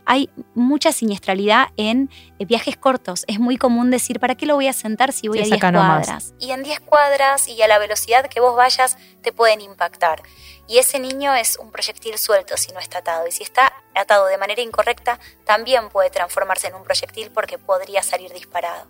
Hay 0.06 0.29
mucha 0.53 0.91
siniestralidad 0.91 1.67
en 1.77 2.10
eh, 2.38 2.43
viajes 2.45 2.75
cortos. 2.75 3.23
Es 3.27 3.39
muy 3.39 3.56
común 3.56 3.89
decir, 3.89 4.19
¿para 4.19 4.36
qué 4.36 4.45
lo 4.45 4.56
voy 4.56 4.67
a 4.67 4.73
sentar 4.73 5.13
si 5.13 5.29
voy 5.29 5.38
Sí, 5.38 5.43
a 5.43 5.45
10 5.45 5.56
saca 5.56 5.71
nomás. 5.71 6.06
cuadras? 6.08 6.34
Y 6.39 6.51
en 6.51 6.62
10 6.63 6.82
cuadras 6.82 7.47
y 7.47 7.62
a 7.62 7.67
la 7.69 7.79
velocidad 7.79 8.25
que 8.27 8.41
vos 8.41 8.53
vayas 8.58 8.97
te 9.21 9.32
pueden 9.32 9.62
impactar. 9.62 10.21
Y 10.67 10.77
ese 10.79 10.99
niño 10.99 11.34
es 11.34 11.58
un 11.58 11.71
proyectil 11.71 12.17
suelto 12.17 12.58
si 12.58 12.73
no 12.73 12.79
está 12.79 12.97
atado. 12.97 13.25
Y 13.27 13.32
si 13.32 13.43
está 13.43 13.71
atado 13.95 14.25
de 14.25 14.38
manera 14.38 14.62
incorrecta, 14.62 15.19
también 15.45 15.88
puede 15.89 16.10
transformarse 16.10 16.67
en 16.67 16.75
un 16.75 16.84
proyectil 16.84 17.32
porque 17.34 17.58
podría 17.58 18.03
salir 18.03 18.34
disparado. 18.34 18.88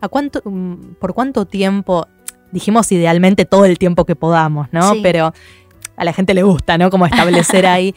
¿A 0.00 0.08
cuánto, 0.08 0.42
mm, 0.44 0.94
¿Por 1.00 1.14
cuánto 1.14 1.44
tiempo? 1.46 2.06
Dijimos 2.54 2.90
idealmente 2.92 3.44
todo 3.44 3.64
el 3.66 3.78
tiempo 3.78 4.04
que 4.06 4.16
podamos, 4.16 4.68
¿no? 4.72 4.92
Sí. 4.94 5.00
Pero 5.02 5.34
a 5.96 6.04
la 6.04 6.12
gente 6.12 6.32
le 6.34 6.42
gusta, 6.44 6.78
¿no? 6.78 6.88
Como 6.88 7.04
establecer 7.04 7.66
ahí. 7.66 7.94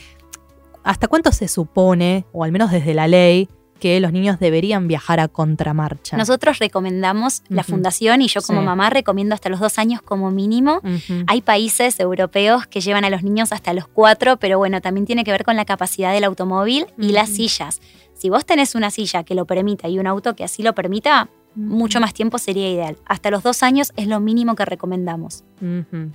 ¿Hasta 0.84 1.08
cuánto 1.08 1.32
se 1.32 1.48
supone, 1.48 2.26
o 2.34 2.44
al 2.44 2.52
menos 2.52 2.72
desde 2.72 2.94
la 2.94 3.08
ley, 3.08 3.48
que 3.80 4.00
los 4.00 4.12
niños 4.12 4.40
deberían 4.40 4.88
viajar 4.88 5.20
a 5.20 5.28
contramarcha? 5.28 6.18
Nosotros 6.18 6.58
recomendamos, 6.58 7.44
la 7.50 7.64
fundación 7.64 8.22
y 8.24 8.28
yo 8.28 8.42
como 8.42 8.62
Sí. 8.62 8.66
mamá 8.66 8.90
recomiendo 8.90 9.36
hasta 9.36 9.50
los 9.50 9.60
dos 9.60 9.78
años 9.78 10.02
como 10.02 10.32
mínimo. 10.32 10.82
Hay 11.28 11.42
países 11.42 12.00
europeos 12.00 12.66
que 12.66 12.82
llevan 12.82 13.06
a 13.06 13.10
los 13.12 13.22
niños 13.22 13.52
hasta 13.52 13.74
los 13.74 13.88
cuatro, 13.88 14.38
pero 14.38 14.58
bueno, 14.58 14.82
también 14.82 15.06
tiene 15.06 15.24
que 15.24 15.32
ver 15.32 15.44
con 15.44 15.56
la 15.56 15.66
capacidad 15.66 16.12
del 16.14 16.24
automóvil 16.24 16.88
y 16.98 17.10
las 17.12 17.30
sillas. 17.30 17.80
Si 18.16 18.30
vos 18.32 18.46
tenés 18.48 18.74
una 18.74 18.90
silla 18.90 19.24
que 19.24 19.36
lo 19.36 19.46
permita 19.46 19.88
y 19.90 20.00
un 20.00 20.08
auto 20.08 20.36
que 20.36 20.44
así 20.44 20.64
lo 20.64 20.74
permita, 20.74 21.30
mucho 21.58 22.00
más 22.00 22.14
tiempo 22.14 22.38
sería 22.38 22.70
ideal. 22.70 22.96
Hasta 23.06 23.32
los 23.32 23.42
dos 23.44 23.64
años 23.64 23.92
es 23.98 24.08
lo 24.08 24.20
mínimo 24.20 24.56
que 24.56 24.64
recomendamos. 24.64 25.44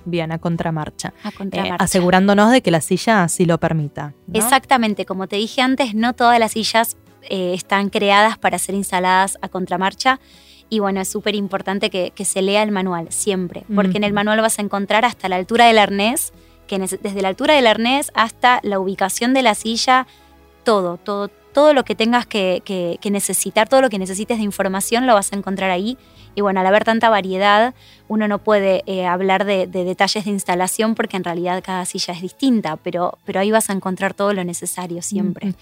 Bien, 0.04 0.30
a 0.32 0.38
contramarcha. 0.38 1.12
A 1.24 1.28
Eh, 1.28 1.32
contramarcha. 1.36 1.84
asegurándonos 1.84 2.50
de 2.52 2.62
que 2.62 2.70
la 2.70 2.80
silla 2.80 3.24
así 3.24 3.44
lo 3.44 3.58
permita. 3.58 4.14
¿no? 4.28 4.38
Exactamente, 4.38 5.04
como 5.04 5.26
te 5.26 5.36
dije 5.36 5.60
antes, 5.60 5.94
no 5.94 6.12
todas 6.14 6.38
las 6.38 6.52
sillas 6.52 6.96
eh, 7.28 7.54
están 7.54 7.90
creadas 7.90 8.38
para 8.38 8.58
ser 8.58 8.74
instaladas 8.76 9.36
a 9.42 9.48
contramarcha. 9.48 10.20
Y 10.70 10.78
bueno, 10.78 11.00
es 11.00 11.08
súper 11.08 11.34
importante 11.34 11.90
que, 11.90 12.12
que 12.14 12.24
se 12.24 12.40
lea 12.40 12.62
el 12.62 12.70
manual 12.72 13.08
siempre, 13.10 13.64
porque 13.74 13.98
en 13.98 14.04
el 14.04 14.12
manual 14.14 14.40
vas 14.40 14.58
a 14.58 14.62
encontrar 14.62 15.04
hasta 15.04 15.28
la 15.28 15.36
altura 15.36 15.66
del 15.66 15.78
arnés, 15.78 16.32
que 16.66 16.78
desde 16.78 17.20
la 17.20 17.28
altura 17.28 17.54
del 17.54 17.66
arnés 17.66 18.10
hasta 18.14 18.58
la 18.62 18.78
ubicación 18.80 19.34
de 19.34 19.42
la 19.42 19.54
silla, 19.54 20.06
todo, 20.64 20.96
todo, 20.96 21.28
todo 21.52 21.74
lo 21.74 21.84
que 21.84 21.94
tengas 21.94 22.26
que, 22.26 22.98
necesitar, 23.04 23.68
todo 23.68 23.80
lo 23.80 23.90
que 23.90 23.98
necesites 23.98 24.38
de 24.38 24.44
información 24.44 25.06
lo 25.06 25.14
vas 25.14 25.32
a 25.32 25.36
encontrar 25.36 25.70
ahí. 25.70 25.98
Y 26.34 26.40
bueno, 26.40 26.60
al 26.60 26.66
haber 26.66 26.84
tanta 26.84 27.10
variedad, 27.10 27.74
uno 28.08 28.26
no 28.26 28.38
puede 28.38 28.82
eh, 28.86 29.06
hablar 29.06 29.44
de, 29.44 29.66
detalles 29.66 30.24
de 30.24 30.30
instalación 30.30 30.94
porque 30.94 31.18
en 31.18 31.24
realidad 31.24 31.62
cada 31.62 31.84
silla 31.84 32.14
es 32.14 32.22
distinta, 32.22 32.76
pero, 32.76 33.18
pero 33.24 33.40
ahí 33.40 33.50
vas 33.50 33.68
a 33.68 33.74
encontrar 33.74 34.14
todo 34.14 34.32
lo 34.32 34.42
necesario 34.42 35.02
siempre. 35.02 35.54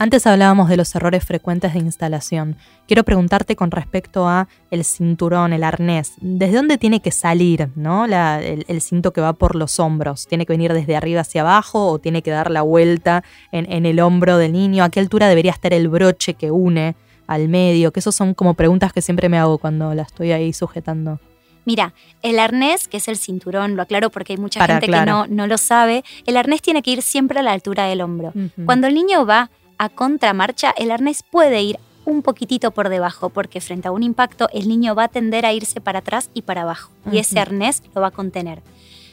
Antes 0.00 0.28
hablábamos 0.28 0.68
de 0.68 0.76
los 0.76 0.94
errores 0.94 1.24
frecuentes 1.24 1.74
de 1.74 1.80
instalación. 1.80 2.56
Quiero 2.86 3.02
preguntarte 3.02 3.56
con 3.56 3.72
respecto 3.72 4.28
a 4.28 4.46
el 4.70 4.84
cinturón, 4.84 5.52
el 5.52 5.64
arnés. 5.64 6.12
¿Desde 6.20 6.54
dónde 6.54 6.78
tiene 6.78 7.00
que 7.00 7.10
salir 7.10 7.70
¿no? 7.74 8.04
el, 8.04 8.80
cinto 8.80 9.12
que 9.12 9.20
va 9.20 9.32
por 9.32 9.56
los 9.56 9.80
hombros? 9.80 10.28
¿Tiene 10.28 10.46
que 10.46 10.52
venir 10.52 10.72
desde 10.72 10.94
arriba 10.94 11.22
hacia 11.22 11.40
abajo 11.40 11.88
o 11.88 11.98
tiene 11.98 12.22
que 12.22 12.30
dar 12.30 12.52
la 12.52 12.62
vuelta 12.62 13.24
en, 13.50 13.86
el 13.86 13.98
hombro 13.98 14.38
del 14.38 14.52
niño? 14.52 14.84
¿A 14.84 14.90
qué 14.90 15.00
altura 15.00 15.28
debería 15.28 15.50
estar 15.50 15.72
el 15.74 15.88
broche 15.88 16.34
que 16.34 16.52
une 16.52 16.94
al 17.26 17.48
medio? 17.48 17.92
Que 17.92 17.98
esas 17.98 18.14
son 18.14 18.34
como 18.34 18.54
preguntas 18.54 18.92
que 18.92 19.02
siempre 19.02 19.28
me 19.28 19.36
hago 19.36 19.58
cuando 19.58 19.94
la 19.94 20.02
estoy 20.02 20.30
ahí 20.30 20.52
sujetando. 20.52 21.18
Mira, 21.64 21.92
el 22.22 22.38
arnés, 22.38 22.86
que 22.86 22.98
es 22.98 23.08
el 23.08 23.16
cinturón, 23.16 23.74
lo 23.74 23.82
aclaro 23.82 24.10
porque 24.10 24.34
hay 24.34 24.38
mucha 24.38 24.64
gente 24.64 24.86
que 24.86 25.04
no, 25.04 25.26
no, 25.26 25.48
lo 25.48 25.58
sabe, 25.58 26.04
el 26.24 26.36
arnés 26.36 26.62
tiene 26.62 26.82
que 26.82 26.92
ir 26.92 27.02
siempre 27.02 27.40
a 27.40 27.42
la 27.42 27.50
altura 27.50 27.86
del 27.86 28.00
hombro. 28.00 28.32
Cuando 28.64 28.86
el 28.86 28.94
niño 28.94 29.26
va 29.26 29.50
a 29.78 29.88
contramarcha, 29.88 30.74
el 30.76 30.90
arnés 30.90 31.22
puede 31.22 31.62
ir 31.62 31.78
un 32.04 32.22
poquitito 32.22 32.70
por 32.70 32.88
debajo, 32.88 33.28
porque 33.28 33.60
frente 33.60 33.88
a 33.88 33.92
un 33.92 34.02
impacto 34.02 34.48
el 34.52 34.68
niño 34.68 34.94
va 34.94 35.04
a 35.04 35.08
tender 35.08 35.46
a 35.46 35.52
irse 35.52 35.80
para 35.80 36.00
atrás 36.00 36.30
y 36.34 36.42
para 36.42 36.62
abajo, 36.62 36.90
y 37.12 37.18
ese 37.18 37.38
arnés 37.38 37.82
lo 37.94 38.00
va 38.00 38.08
a 38.08 38.12
contener. 38.12 38.62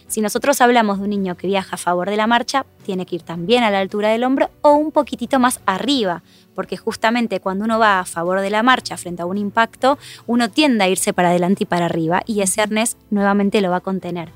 Si 0.08 0.21
nosotros 0.21 0.62
hablamos 0.62 0.99
de 0.99 1.04
un 1.06 1.10
niño 1.10 1.36
que 1.36 1.47
viaja 1.47 1.75
a 1.75 1.80
favor 1.80 2.10
de 2.10 2.15
la 2.15 2.28
marcha, 2.28 2.65
tiene 2.84 3.06
que 3.06 3.15
ir 3.15 3.23
también 3.23 3.63
a 3.63 3.71
la 3.71 3.80
altura 3.80 4.10
del 4.10 4.23
hombro 4.23 4.49
o 4.62 4.73
un 4.73 4.91
poquitito 4.91 5.39
más 5.39 5.60
arriba, 5.65 6.23
porque 6.55 6.77
justamente 6.77 7.39
cuando 7.39 7.65
uno 7.65 7.77
va 7.77 7.99
a 7.99 8.05
favor 8.05 8.41
de 8.41 8.49
la 8.49 8.63
marcha 8.63 8.97
frente 8.97 9.21
a 9.21 9.25
un 9.25 9.37
impacto, 9.37 9.97
uno 10.25 10.49
tiende 10.49 10.83
a 10.83 10.89
irse 10.89 11.13
para 11.13 11.29
adelante 11.29 11.63
y 11.63 11.65
para 11.65 11.85
arriba 11.85 12.23
y 12.25 12.41
ese 12.41 12.61
arnés 12.61 12.97
nuevamente 13.09 13.61
lo 13.61 13.69
va 13.69 13.77
a 13.77 13.81
contener. 13.81 14.29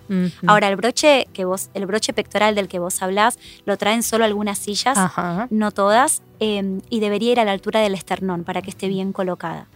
Ahora, 0.45 0.67
el 0.67 0.75
broche, 0.75 1.27
que 1.33 1.45
vos, 1.45 1.69
el 1.73 1.85
broche 1.85 2.13
pectoral 2.13 2.55
del 2.55 2.67
que 2.67 2.79
vos 2.79 3.01
hablás 3.01 3.39
lo 3.65 3.77
traen 3.77 4.03
solo 4.03 4.25
algunas 4.25 4.57
sillas, 4.57 4.97
no 5.49 5.71
todas, 5.71 6.21
em, 6.39 6.81
y 6.89 6.99
debería 6.99 7.31
ir 7.31 7.39
a 7.39 7.45
la 7.45 7.51
altura 7.51 7.79
del 7.79 7.93
esternón 7.93 8.43
para 8.43 8.61
que 8.61 8.69
esté 8.69 8.87
bien 8.87 9.13
colocada. 9.13 9.67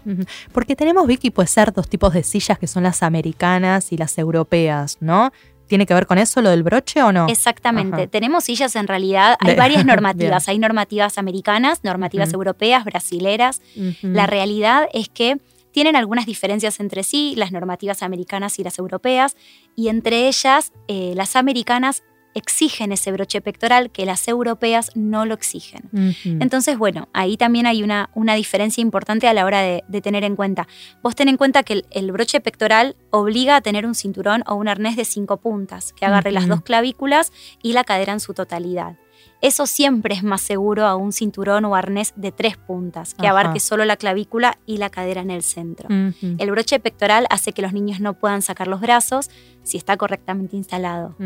Porque 0.51 0.75
tenemos, 0.75 1.08
Vicky, 1.08 1.29
puede 1.32 1.47
ser 1.47 1.73
dos 1.73 1.88
tipos 1.89 2.13
de 2.13 2.23
sillas 2.23 2.60
que 2.60 2.67
son 2.67 2.84
las 2.84 3.03
americanas 3.03 3.91
y 3.91 3.97
las 3.97 4.17
europeas, 4.17 4.97
¿no? 4.99 5.32
¿Tiene 5.67 5.86
que 5.86 5.93
ver 5.93 6.08
con 6.08 6.17
eso 6.17 6.41
lo 6.41 6.49
del 6.49 6.63
broche 6.63 7.02
o 7.02 7.12
no? 7.12 7.28
Exactamente. 7.28 8.08
Tenemos 8.08 8.43
sillas 8.43 8.76
en 8.76 8.88
realidad, 8.88 9.38
hay 9.39 9.56
varias 9.56 9.86
normativas, 9.86 10.47
hay 10.47 10.60
normativas 10.60 11.17
americanas, 11.17 11.84
normativas 11.84 12.34
europeas, 12.34 12.86
brasileras. 12.86 13.62
La 14.02 14.28
realidad 14.28 14.88
es 14.93 15.10
que 15.10 15.38
tienen 15.71 15.95
algunas 15.95 16.26
diferencias 16.26 16.80
entre 16.80 17.04
sí, 17.04 17.34
las 17.36 17.52
normativas 17.52 18.04
americanas 18.04 18.60
y 18.60 18.63
las 18.63 18.78
europeas, 18.78 19.36
y 19.76 19.88
entre 19.88 20.28
ellas 20.28 20.71
eh, 20.88 21.13
las 21.15 21.36
americanas 21.36 22.04
exigen 22.34 22.91
ese 22.91 23.12
broche 23.12 23.41
pectoral 23.41 23.91
que 23.91 24.06
las 24.06 24.28
europeas 24.28 24.91
no 24.96 25.26
lo 25.26 25.34
exigen. 25.34 25.89
Entonces, 26.24 26.78
bueno, 26.78 27.08
ahí 27.13 27.38
también 27.38 27.65
hay 27.65 27.84
una, 27.84 28.10
una 28.13 28.36
diferencia 28.36 28.82
importante 28.82 29.28
a 29.28 29.34
la 29.34 29.46
hora 29.46 29.62
de, 29.62 29.84
tener 30.02 30.24
en 30.24 30.36
cuenta. 30.36 30.67
Vos 31.02 31.15
ten 31.15 31.30
en 31.30 31.38
cuenta 31.38 31.63
que 31.63 31.84
el, 31.89 32.12
broche 32.12 32.41
pectoral 32.41 32.96
obliga 33.10 33.56
a 33.56 33.62
tener 33.62 33.86
un 33.86 33.96
cinturón 33.96 34.43
o 34.48 34.56
un 34.56 34.67
arnés 34.67 34.96
de 34.96 35.06
cinco 35.06 35.38
puntas, 35.38 35.93
que 35.93 36.06
agarre 36.06 36.32
las 36.32 36.48
dos 36.48 36.62
clavículas 36.62 37.32
y 37.62 37.74
la 37.74 37.84
cadera 37.84 38.13
en 38.13 38.19
su 38.19 38.34
totalidad. 38.34 38.98
Eso 39.43 39.67
siempre 39.67 40.15
es 40.15 40.24
más 40.24 40.41
seguro 40.41 40.86
a 40.86 40.96
un 40.96 41.12
cinturón 41.12 41.65
o 41.65 41.76
arnés 41.76 42.13
de 42.15 42.32
tres 42.32 42.56
puntas, 42.56 43.13
que 43.13 43.28
abarque 43.28 43.60
solo 43.60 43.84
la 43.84 43.98
clavícula 43.98 44.58
y 44.65 44.78
la 44.78 44.89
cadera 44.89 45.19
en 45.19 45.32
el 45.32 45.43
centro. 45.43 45.89
El 45.89 46.52
broche 46.52 46.80
pectoral 46.80 47.28
hace 47.30 47.52
que 47.52 47.62
los 47.62 47.74
niños 47.74 48.00
no 48.00 48.13
puedan 48.13 48.41
sacar 48.41 48.67
los 48.69 48.80
brazos 48.80 49.30
si 49.63 49.78
está 49.78 49.98
correctamente 49.98 50.56
instalado. 50.56 51.17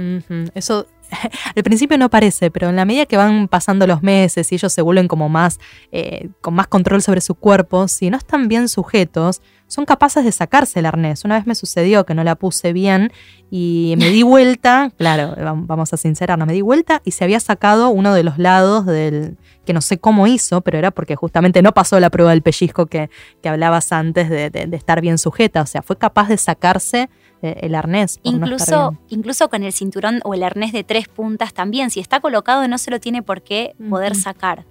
Eso 0.55 0.87
al 1.55 1.63
principio 1.63 1.97
no 1.97 2.09
parece, 2.09 2.51
pero 2.51 2.69
en 2.69 2.75
la 2.75 2.85
medida 2.85 3.05
que 3.05 3.17
van 3.17 3.47
pasando 3.47 3.87
los 3.87 4.03
meses 4.03 4.51
y 4.51 4.55
ellos 4.55 4.71
se 4.71 4.81
vuelven 4.81 5.07
como 5.07 5.29
más, 5.29 5.59
eh, 5.91 6.29
con 6.41 6.53
más 6.53 6.67
control 6.67 7.01
sobre 7.01 7.21
su 7.21 7.35
cuerpo, 7.35 7.87
si 7.87 8.09
no 8.09 8.17
están 8.17 8.47
bien 8.47 8.69
sujetos, 8.69 9.41
son 9.67 9.85
capaces 9.85 10.23
de 10.23 10.31
sacarse 10.31 10.79
el 10.79 10.85
arnés. 10.85 11.25
Una 11.25 11.35
vez 11.35 11.45
me 11.45 11.55
sucedió 11.55 12.05
que 12.05 12.13
no 12.13 12.23
la 12.23 12.35
puse 12.35 12.73
bien 12.73 13.11
y 13.51 13.95
me 13.97 14.09
di 14.09 14.23
vuelta, 14.23 14.91
claro, 14.97 15.35
vamos 15.37 15.93
a 15.93 15.97
sincerarnos, 15.97 16.47
me 16.47 16.53
di 16.53 16.61
vuelta 16.61 17.01
y 17.03 17.11
se 17.11 17.23
había 17.23 17.39
sacado 17.39 17.89
uno 17.89 18.13
de 18.13 18.23
los 18.23 18.37
lados 18.37 18.85
del, 18.85 19.37
que 19.67 19.73
no 19.73 19.81
sé 19.81 19.99
cómo 19.99 20.25
hizo, 20.25 20.61
pero 20.61 20.79
era 20.79 20.89
porque 20.89 21.15
justamente 21.15 21.61
no 21.61 21.73
pasó 21.73 21.99
la 21.99 22.09
prueba 22.09 22.31
del 22.31 22.41
pellizco 22.41 22.87
que, 22.87 23.11
hablabas 23.43 23.91
antes 23.91 24.29
de, 24.29 24.49
de 24.49 24.75
estar 24.75 24.99
bien 24.99 25.19
sujeta, 25.19 25.61
o 25.61 25.67
sea, 25.67 25.83
fue 25.83 25.97
capaz 25.97 26.27
de 26.27 26.37
sacarse 26.37 27.09
eh, 27.43 27.59
el 27.61 27.75
arnés. 27.75 28.19
Incluso, 28.23 28.97
incluso 29.09 29.47
con 29.47 29.61
el 29.61 29.71
cinturón 29.71 30.21
o 30.23 30.33
el 30.33 30.41
arnés 30.41 30.73
de 30.73 30.83
tres 30.83 31.07
puntas 31.07 31.53
también, 31.53 31.91
si 31.91 31.99
está 31.99 32.19
colocado 32.19 32.67
no 32.67 32.79
se 32.79 32.89
lo 32.89 32.99
tiene 32.99 33.21
por 33.21 33.43
qué 33.43 33.75
poder 33.89 34.15
sacar. 34.15 34.65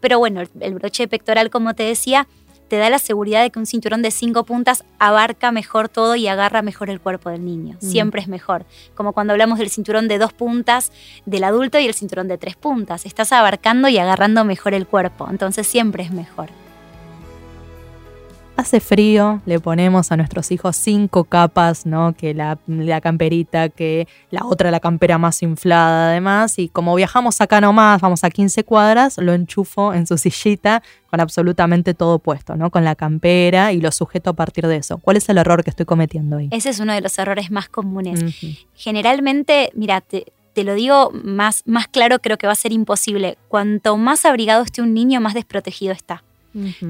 Pero 0.00 0.20
bueno, 0.20 0.40
el 0.60 0.74
broche 0.74 1.08
pectoral, 1.08 1.50
como 1.50 1.74
te 1.74 1.82
decía, 1.82 2.28
te 2.72 2.78
da 2.78 2.88
la 2.88 2.98
seguridad 2.98 3.42
de 3.42 3.50
que 3.50 3.58
un 3.58 3.66
cinturón 3.66 4.00
de 4.00 4.10
cinco 4.10 4.44
puntas 4.44 4.82
abarca 4.98 5.52
mejor 5.52 5.90
todo 5.90 6.16
y 6.16 6.26
agarra 6.26 6.62
mejor 6.62 6.88
el 6.88 7.02
cuerpo 7.02 7.28
del 7.28 7.44
niño. 7.44 7.76
Mm. 7.82 7.86
Siempre 7.86 8.22
es 8.22 8.28
mejor. 8.28 8.64
Como 8.94 9.12
cuando 9.12 9.34
hablamos 9.34 9.58
del 9.58 9.68
cinturón 9.68 10.08
de 10.08 10.16
dos 10.16 10.32
puntas 10.32 10.90
del 11.26 11.44
adulto 11.44 11.78
y 11.78 11.84
el 11.84 11.92
cinturón 11.92 12.28
de 12.28 12.38
tres 12.38 12.56
puntas. 12.56 13.04
Estás 13.04 13.30
abarcando 13.32 13.90
y 13.90 13.98
agarrando 13.98 14.46
mejor 14.46 14.72
el 14.72 14.86
cuerpo. 14.86 15.28
Entonces 15.28 15.66
siempre 15.66 16.02
es 16.02 16.12
mejor. 16.12 16.48
Hace 18.54 18.80
frío, 18.80 19.40
le 19.46 19.60
ponemos 19.60 20.12
a 20.12 20.16
nuestros 20.16 20.50
hijos 20.52 20.76
cinco 20.76 21.24
capas, 21.24 21.86
¿no? 21.86 22.14
Que 22.14 22.34
la, 22.34 22.58
camperita, 23.00 23.70
que 23.70 24.06
la 24.30 24.44
otra 24.44 24.70
la 24.70 24.78
campera 24.78 25.16
más 25.16 25.42
inflada 25.42 26.10
además. 26.10 26.58
Y 26.58 26.68
como 26.68 26.94
viajamos 26.94 27.40
acá 27.40 27.62
nomás, 27.62 28.02
vamos 28.02 28.24
a 28.24 28.30
15 28.30 28.62
cuadras, 28.64 29.16
lo 29.16 29.32
enchufo 29.32 29.94
en 29.94 30.06
su 30.06 30.18
sillita 30.18 30.82
con 31.10 31.20
absolutamente 31.20 31.94
todo 31.94 32.18
puesto, 32.18 32.54
¿no? 32.54 32.70
Con 32.70 32.84
la 32.84 32.94
campera 32.94 33.72
y 33.72 33.80
lo 33.80 33.90
sujeto 33.90 34.30
a 34.30 34.34
partir 34.34 34.66
de 34.66 34.76
eso. 34.76 34.98
¿Cuál 34.98 35.16
es 35.16 35.28
el 35.30 35.38
error 35.38 35.64
que 35.64 35.70
estoy 35.70 35.86
cometiendo 35.86 36.36
ahí? 36.36 36.48
Ese 36.50 36.68
es 36.70 36.78
uno 36.78 36.92
de 36.92 37.00
los 37.00 37.18
errores 37.18 37.50
más 37.50 37.70
comunes. 37.70 38.22
Generalmente, 38.74 39.70
mira, 39.74 40.02
te, 40.02 40.26
lo 40.62 40.74
digo 40.74 41.10
más, 41.24 41.62
más 41.64 41.88
claro, 41.88 42.18
creo 42.18 42.36
que 42.36 42.46
va 42.46 42.52
a 42.52 42.56
ser 42.56 42.72
imposible. 42.72 43.38
Cuanto 43.48 43.96
más 43.96 44.26
abrigado 44.26 44.62
esté 44.62 44.82
un 44.82 44.92
niño, 44.92 45.22
más 45.22 45.32
desprotegido 45.32 45.92
está. 45.92 46.22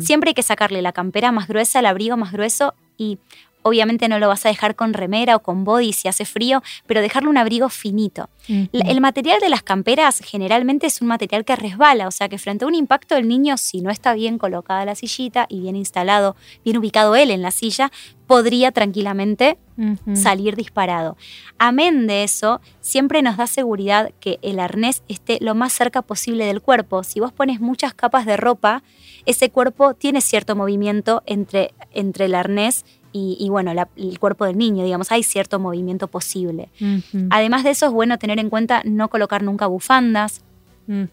Siempre 0.01 0.31
hay 0.31 0.35
que 0.35 0.43
sacarle 0.43 0.83
la 0.83 0.93
campera 0.93 1.33
más 1.33 1.49
gruesa, 1.49 1.79
el 1.79 1.87
abrigo 1.87 2.17
más 2.17 2.33
grueso 2.33 2.75
y 2.97 3.19
obviamente 3.63 4.09
no 4.09 4.19
lo 4.19 4.29
vas 4.29 4.45
a 4.47 4.49
dejar 4.49 4.77
con 4.77 4.93
remera 4.93 5.37
o 5.37 5.41
con 5.41 5.65
body 5.65 5.93
si 5.93 6.09
hace 6.09 6.25
frío, 6.25 6.63
pero 6.87 7.01
dejarle 7.01 7.29
un 7.29 7.37
abrigo 7.37 7.69
finito. 7.69 8.29
El 8.49 9.01
material 9.01 9.41
de 9.41 9.49
las 9.49 9.63
camperas 9.63 10.19
generalmente 10.19 10.89
es 10.89 11.01
un 11.01 11.09
material 11.09 11.45
que 11.45 11.55
resbala, 11.55 12.09
o 12.09 12.11
sea 12.11 12.29
que 12.29 12.39
frente 12.39 12.65
a 12.65 12.69
un 12.69 12.75
impacto 12.75 13.17
el 13.17 13.29
niño, 13.29 13.57
si 13.57 13.81
no 13.81 13.91
está 13.91 14.15
bien 14.15 14.39
colocada 14.39 14.85
la 14.85 14.95
sillita 14.95 15.47
y 15.49 15.61
bien 15.61 15.77
instalado, 15.77 16.37
bien 16.65 16.77
ubicado 16.77 17.15
él 17.15 17.31
en 17.31 17.43
la 17.43 17.53
silla, 17.53 17.93
podría 18.27 18.73
tranquilamente 18.73 19.59
salir 20.15 20.55
disparado. 20.55 21.17
Amén 21.59 22.07
de 22.07 22.25
eso, 22.25 22.61
siempre 22.81 23.21
nos 23.21 23.37
da 23.37 23.47
seguridad 23.47 24.13
que 24.21 24.39
el 24.43 24.61
arnés 24.61 25.03
esté 25.09 25.39
lo 25.41 25.55
más 25.55 25.73
cerca 25.73 26.03
posible 26.03 26.47
del 26.47 26.61
cuerpo. 26.61 27.03
Si 27.03 27.21
vos 27.21 27.33
pones 27.33 27.61
muchas 27.61 27.95
capas 27.95 28.27
de 28.27 28.37
ropa, 28.37 28.83
ese 29.27 29.51
cuerpo 29.51 29.95
tiene 29.95 30.21
cierto 30.21 30.57
movimiento 30.57 31.23
entre, 31.27 31.75
entre 31.93 32.27
el 32.27 32.35
arnés 32.35 32.85
y, 33.13 33.49
bueno, 33.51 33.73
el 33.97 34.19
cuerpo 34.19 34.47
del 34.47 34.57
niño, 34.57 34.85
digamos, 34.85 35.13
hay 35.13 35.23
cierto 35.23 35.59
movimiento 35.59 36.09
posible. 36.09 36.71
Además 37.31 37.65
de 37.65 37.71
eso, 37.71 37.87
es 37.87 37.93
bueno 37.93 38.19
tener 38.19 38.39
en 38.39 38.51
cuenta 38.51 38.83
no 38.85 39.09
colocar 39.09 39.43
nunca 39.43 39.67
bufandas. 39.67 40.43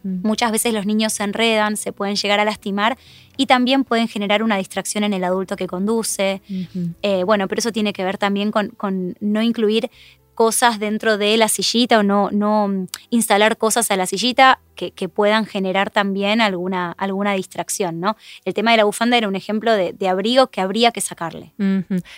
Muchas 0.04 0.52
veces 0.52 0.74
los 0.74 0.86
niños 0.86 1.14
se 1.14 1.24
enredan, 1.24 1.78
se 1.78 1.92
pueden 1.92 2.16
llegar 2.16 2.40
a 2.40 2.46
lastimar 2.46 2.98
y 3.38 3.46
también 3.46 3.84
pueden 3.84 4.08
generar 4.08 4.44
una 4.44 4.58
distracción 4.58 5.04
en 5.04 5.14
el 5.14 5.24
adulto 5.24 5.56
que 5.56 5.68
conduce. 5.68 6.42
Eh, 7.02 7.24
bueno, 7.24 7.48
pero 7.48 7.60
eso 7.60 7.72
tiene 7.72 7.94
que 7.94 8.04
ver 8.04 8.18
también 8.18 8.52
con, 8.52 8.70
con 8.70 9.16
no 9.20 9.42
incluir 9.42 9.90
cosas 10.40 10.80
dentro 10.80 11.18
de 11.18 11.36
la 11.36 11.50
sillita 11.50 12.00
o 12.00 12.04
no, 12.04 12.30
no 12.32 12.88
instalar 13.10 13.58
cosas 13.58 13.92
a 13.92 13.98
la 13.98 14.06
sillita 14.06 14.62
que, 14.74 15.10
puedan 15.10 15.46
generar 15.46 15.90
también 15.90 16.40
alguna, 16.40 16.94
alguna 16.94 17.34
distracción, 17.34 18.00
¿no? 18.00 18.16
El 18.46 18.54
tema 18.54 18.72
de 18.72 18.78
la 18.78 18.86
bufanda 18.86 19.18
era 19.18 19.28
un 19.28 19.36
ejemplo 19.36 19.74
de, 19.74 20.08
abrigo 20.08 20.48
que 20.48 20.62
habría 20.62 20.94
que 20.94 21.02
sacarle. 21.02 21.52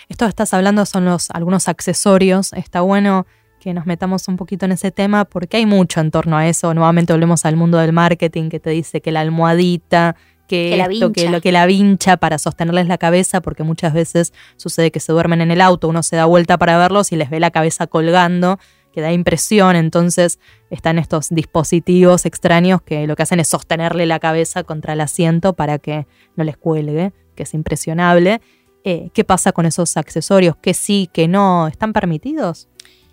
Esto 0.08 0.26
que 0.26 0.28
estás 0.28 0.54
hablando 0.54 0.86
son 0.86 1.04
los, 1.04 1.32
algunos 1.32 1.66
accesorios. 1.66 2.52
Está 2.52 2.82
bueno 2.82 3.26
que 3.58 3.74
nos 3.74 3.86
metamos 3.86 4.28
un 4.28 4.36
poquito 4.36 4.66
en 4.66 4.72
ese 4.72 4.92
tema 4.92 5.24
porque 5.24 5.56
hay 5.56 5.66
mucho 5.66 5.98
en 5.98 6.12
torno 6.12 6.36
a 6.36 6.46
eso. 6.46 6.72
Nuevamente 6.74 7.12
volvemos 7.12 7.44
al 7.44 7.56
mundo 7.56 7.78
del 7.78 7.92
marketing 7.92 8.50
que 8.50 8.60
te 8.60 8.70
dice 8.70 9.00
que 9.00 9.10
la 9.10 9.22
almohadita, 9.22 10.14
que, 10.48 10.78
esto, 10.78 11.12
que 11.12 11.30
lo 11.30 11.40
que 11.40 11.52
la 11.52 11.66
vincha 11.66 12.16
para 12.16 12.38
sostenerles 12.38 12.86
la 12.86 12.98
cabeza, 12.98 13.40
porque 13.40 13.62
muchas 13.62 13.94
veces 13.94 14.32
sucede 14.56 14.90
que 14.90 15.00
se 15.00 15.12
duermen 15.12 15.40
en 15.40 15.50
el 15.50 15.60
auto, 15.60 15.88
uno 15.88 16.02
se 16.02 16.16
da 16.16 16.24
vuelta 16.26 16.58
para 16.58 16.76
verlos 16.78 17.12
y 17.12 17.16
les 17.16 17.30
ve 17.30 17.40
la 17.40 17.50
cabeza 17.50 17.86
colgando 17.86 18.58
que 18.92 19.00
da 19.00 19.12
impresión, 19.12 19.74
entonces 19.74 20.38
están 20.70 20.98
estos 20.98 21.30
dispositivos 21.30 22.26
extraños 22.26 22.82
que 22.82 23.06
lo 23.06 23.16
que 23.16 23.22
hacen 23.22 23.40
es 23.40 23.48
sostenerle 23.48 24.06
la 24.06 24.20
cabeza 24.20 24.62
contra 24.62 24.92
el 24.92 25.00
asiento 25.00 25.54
para 25.54 25.78
que 25.78 26.06
no 26.36 26.44
les 26.44 26.56
cuelgue, 26.56 27.12
que 27.34 27.42
es 27.44 27.54
impresionable. 27.54 28.40
Eh, 28.84 29.10
¿Qué 29.14 29.24
pasa 29.24 29.52
con 29.52 29.64
esos 29.64 29.96
accesorios? 29.96 30.56
¿Qué 30.60 30.74
sí, 30.74 31.08
qué 31.12 31.26
no? 31.28 31.68
¿Están 31.68 31.92
permitidos? 31.92 32.68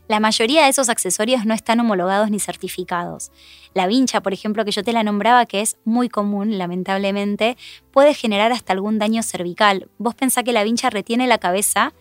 La 0.10 0.20
mayoría 0.20 0.64
de 0.64 0.70
esos 0.70 0.90
accesorios 0.90 1.46
no 1.46 1.54
están 1.54 1.80
homologados 1.80 2.32
ni 2.32 2.40
certificados. 2.40 3.32
La 3.76 3.86
vincha, 3.86 4.22
por 4.22 4.34
ejemplo, 4.34 4.66
que 4.66 4.72
yo 4.72 4.84
te 4.84 4.92
la 4.92 5.04
nombraba, 5.04 5.46
que 5.46 5.62
es 5.62 5.78
muy 5.86 6.10
común, 6.10 6.58
lamentablemente, 6.58 7.58
puede 7.92 8.16
generar 8.16 8.52
hasta 8.52 8.74
algún 8.74 8.98
daño 8.98 9.22
cervical. 9.22 9.88
Vos 10.00 10.16
pensás 10.16 10.44
que 10.44 10.52
la 10.52 10.64
vincha 10.64 10.90
retiene 10.90 11.28
la 11.28 11.38
cabeza 11.38 11.94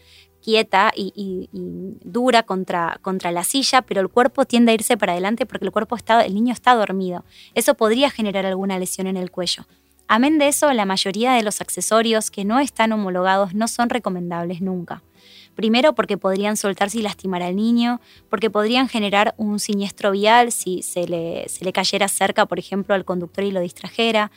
quieta 0.43 0.91
y, 0.97 1.51
dura 1.53 2.45
contra, 2.45 2.99
contra, 3.03 3.31
la 3.31 3.45
silla, 3.45 3.83
pero 3.83 4.01
el 4.01 4.09
cuerpo 4.09 4.47
tiende 4.47 4.73
a 4.73 4.77
irse 4.77 4.97
para 4.97 5.13
adelante 5.13 5.45
porque 5.45 5.67
el 5.67 5.73
cuerpo 5.73 5.95
está, 5.95 6.25
el 6.25 6.33
niño 6.33 6.55
está 6.55 6.75
dormido. 6.75 7.27
Eso 7.55 7.75
podría 7.75 8.09
generar 8.09 8.47
alguna 8.47 8.79
lesión 8.79 9.07
en 9.07 9.19
el 9.19 9.31
cuello. 9.31 9.67
Amén 10.07 10.39
de 10.39 10.49
eso, 10.49 10.73
la 10.73 10.87
mayoría 10.87 11.35
de 11.35 11.43
los 11.43 11.61
accesorios 11.61 12.31
que 12.31 12.47
no 12.47 12.59
están 12.59 12.91
homologados 12.93 13.53
no 13.53 13.69
son 13.69 13.91
recomendables 13.91 14.63
nunca. 14.63 15.03
Primero 15.59 15.93
porque 15.93 16.17
podrían 16.17 16.57
soltarse 16.57 17.01
y 17.01 17.03
lastimar 17.03 17.43
al 17.43 17.57
niño, 17.57 18.01
porque 18.31 18.49
podrían 18.49 18.89
generar 18.89 19.35
un 19.39 19.59
siniestro 19.59 20.13
vial 20.13 20.53
si 20.53 20.83
se 20.83 21.09
le, 21.09 21.49
se 21.49 21.65
le 21.65 21.73
cayera 21.73 22.07
cerca, 22.07 22.47
por 22.47 22.61
ejemplo, 22.61 22.95
al 22.95 23.05
conductor 23.05 23.43
y 23.43 23.51
lo 23.51 23.59
distrajera. 23.59 24.31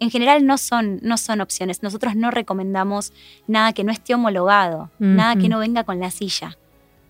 En 0.00 0.10
general 0.10 0.44
no 0.44 0.58
son, 0.58 0.98
no 1.00 1.16
son 1.16 1.40
opciones. 1.40 1.82
Nosotros 1.82 2.14
no 2.14 2.30
recomendamos 2.30 3.14
nada 3.46 3.72
que 3.72 3.84
no 3.84 3.90
esté 3.90 4.12
homologado, 4.12 4.90
nada 4.98 5.36
que 5.36 5.48
no 5.48 5.60
venga 5.60 5.84
con 5.84 5.98
la 5.98 6.10
silla. 6.10 6.58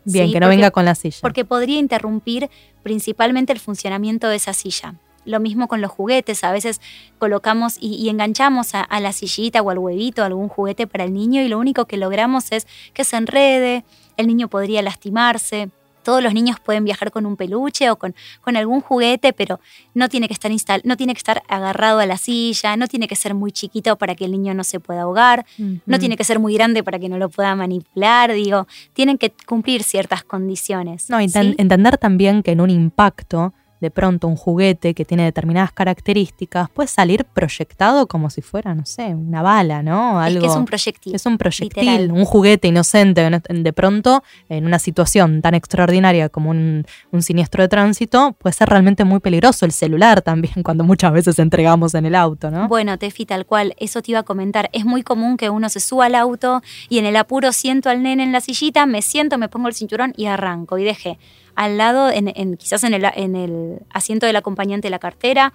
Bien, 0.05 0.31
que 0.31 0.39
no 0.39 0.47
venga 0.47 0.71
con 0.71 0.85
la 0.85 0.95
silla. 0.95 1.19
Porque 1.21 1.45
podría 1.45 1.81
interrumpir 1.81 2.49
principalmente 2.85 3.53
el 3.53 3.59
funcionamiento 3.59 4.29
de 4.29 4.37
esa 4.37 4.53
silla. 4.53 4.95
Lo 5.27 5.41
mismo 5.41 5.69
con 5.69 5.81
los 5.81 5.91
juguetes, 5.91 6.45
a 6.45 6.53
veces 6.53 6.81
colocamos 7.19 7.77
y, 7.81 8.09
enganchamos 8.09 8.75
a, 8.75 9.01
la 9.01 9.13
sillita 9.13 9.61
o 9.61 9.71
al 9.71 9.79
huevito 9.79 10.25
algún 10.25 10.49
juguete 10.49 10.87
para 10.87 11.05
el 11.05 11.13
niño 11.13 11.43
y 11.43 11.49
lo 11.49 11.59
único 11.59 11.85
que 11.85 11.97
logramos 11.97 12.53
es 12.53 12.67
que 12.95 13.05
se 13.05 13.17
enrede, 13.17 13.85
el 14.17 14.27
niño 14.27 14.49
podría 14.49 14.83
lastimarse. 14.83 15.71
Todos 16.03 16.23
los 16.23 16.33
niños 16.33 16.61
pueden 16.61 16.85
viajar 16.85 17.11
con 17.11 17.27
un 17.27 17.37
peluche 17.37 17.91
o 17.91 17.97
con, 17.97 18.15
con 18.41 18.57
algún 18.57 18.81
juguete, 18.81 19.33
pero 19.33 19.59
no 19.93 20.09
tiene, 20.09 20.29
que 20.29 20.35
estar 20.35 20.53
no 20.85 20.97
tiene 20.97 21.15
que 21.15 21.19
estar 21.19 21.43
agarrado 21.49 21.99
a 21.99 22.07
la 22.07 22.17
silla, 22.17 22.77
no 22.77 22.87
tiene 22.87 23.09
que 23.09 23.17
ser 23.17 23.35
muy 23.35 23.51
chiquito 23.51 23.97
para 23.97 24.15
que 24.15 24.27
el 24.27 24.31
niño 24.31 24.55
no 24.55 24.63
se 24.63 24.79
pueda 24.79 25.03
ahogar, 25.03 25.45
no 25.59 25.99
tiene 25.99 26.17
que 26.17 26.23
ser 26.23 26.39
muy 26.39 26.55
grande 26.55 26.85
para 26.85 27.01
que 27.01 27.09
no 27.09 27.19
lo 27.19 27.29
pueda 27.29 27.57
manipular, 27.57 28.33
digo, 28.33 28.69
tienen 28.93 29.19
que 29.19 29.33
cumplir 29.47 29.83
ciertas 29.83 30.23
condiciones. 30.23 31.11
No, 31.11 31.19
entender 31.19 31.99
también 31.99 32.45
que 32.45 32.53
en 32.53 32.61
un 32.61 32.71
impacto 32.71 33.53
de 33.81 33.91
pronto 33.91 34.29
un 34.29 34.37
juguete 34.37 34.95
que 34.95 35.05
tiene 35.05 35.25
determinadas 35.25 35.73
características 35.73 36.71
puede 36.71 36.89
salir 36.89 37.25
proyectado 37.25 38.07
como 38.07 38.31
si 38.31 38.43
fuera, 38.43 38.75
no 38.75 38.87
sé, 38.87 39.15
una 39.15 39.43
bala, 39.43 39.83
¿no? 39.83 40.19
Algo, 40.19 40.39
es 40.39 40.45
que 40.45 40.51
es 40.51 40.57
un 40.57 40.65
proyectil. 40.65 41.15
Es 41.15 41.27
un 41.27 41.39
proyectil, 41.39 42.13
un 42.13 42.25
juguete 42.25 42.69
inocente. 42.69 43.29
De 43.49 43.73
pronto, 43.73 44.23
en 44.49 44.67
una 44.67 44.79
situación 44.79 45.43
tan 45.43 45.55
extraordinaria 45.55 46.29
como 46.29 46.51
un, 46.51 46.85
siniestro 47.21 47.63
de 47.63 47.69
tránsito, 47.69 48.35
puede 48.39 48.53
ser 48.53 48.69
realmente 48.69 49.05
muy 49.05 49.21
peligroso. 49.21 49.65
El 49.65 49.73
celular 49.73 50.23
también, 50.23 50.55
cuando 50.63 50.85
muchas 50.85 51.13
veces 51.13 51.39
entregamos 51.39 51.95
en 51.95 52.07
el 52.07 52.15
auto, 52.15 52.51
¿no? 52.51 52.69
Bueno, 52.69 52.99
Tefi, 52.99 53.27
tal 53.27 53.47
cual, 53.47 53.75
eso 53.79 54.03
te 54.03 54.13
iba 54.13 54.21
a 54.21 54.23
comentar. 54.23 54.69
Es 54.73 54.85
muy 54.85 55.03
común 55.03 55.37
que 55.37 55.51
uno 55.51 55.69
se 55.69 55.81
suba 55.81 56.07
al 56.07 56.15
auto 56.15 56.63
y 56.89 56.99
en 56.99 57.07
el 57.07 57.17
apuro 57.17 57.53
siento 57.53 57.91
al 57.91 58.03
nene 58.03 58.23
en 58.23 58.33
la 58.33 58.41
sillita, 58.41 58.87
me 58.87 59.03
siento, 59.03 59.39
me 59.39 59.49
pongo 59.49 59.69
el 59.69 59.75
cinturón 59.75 60.13
y 60.17 60.27
arranco 60.27 60.79
y 60.79 60.85
deje 60.85 61.19
al 61.57 61.79
lado, 61.79 62.11
en, 62.11 62.57
quizás 62.57 62.85
en 62.85 62.95
el, 62.95 63.05
en 63.17 63.35
el, 63.35 63.81
asiento 63.91 64.27
del 64.27 64.37
acompañante 64.37 64.87
de 64.87 64.91
la 64.91 64.99
cartera. 64.99 65.53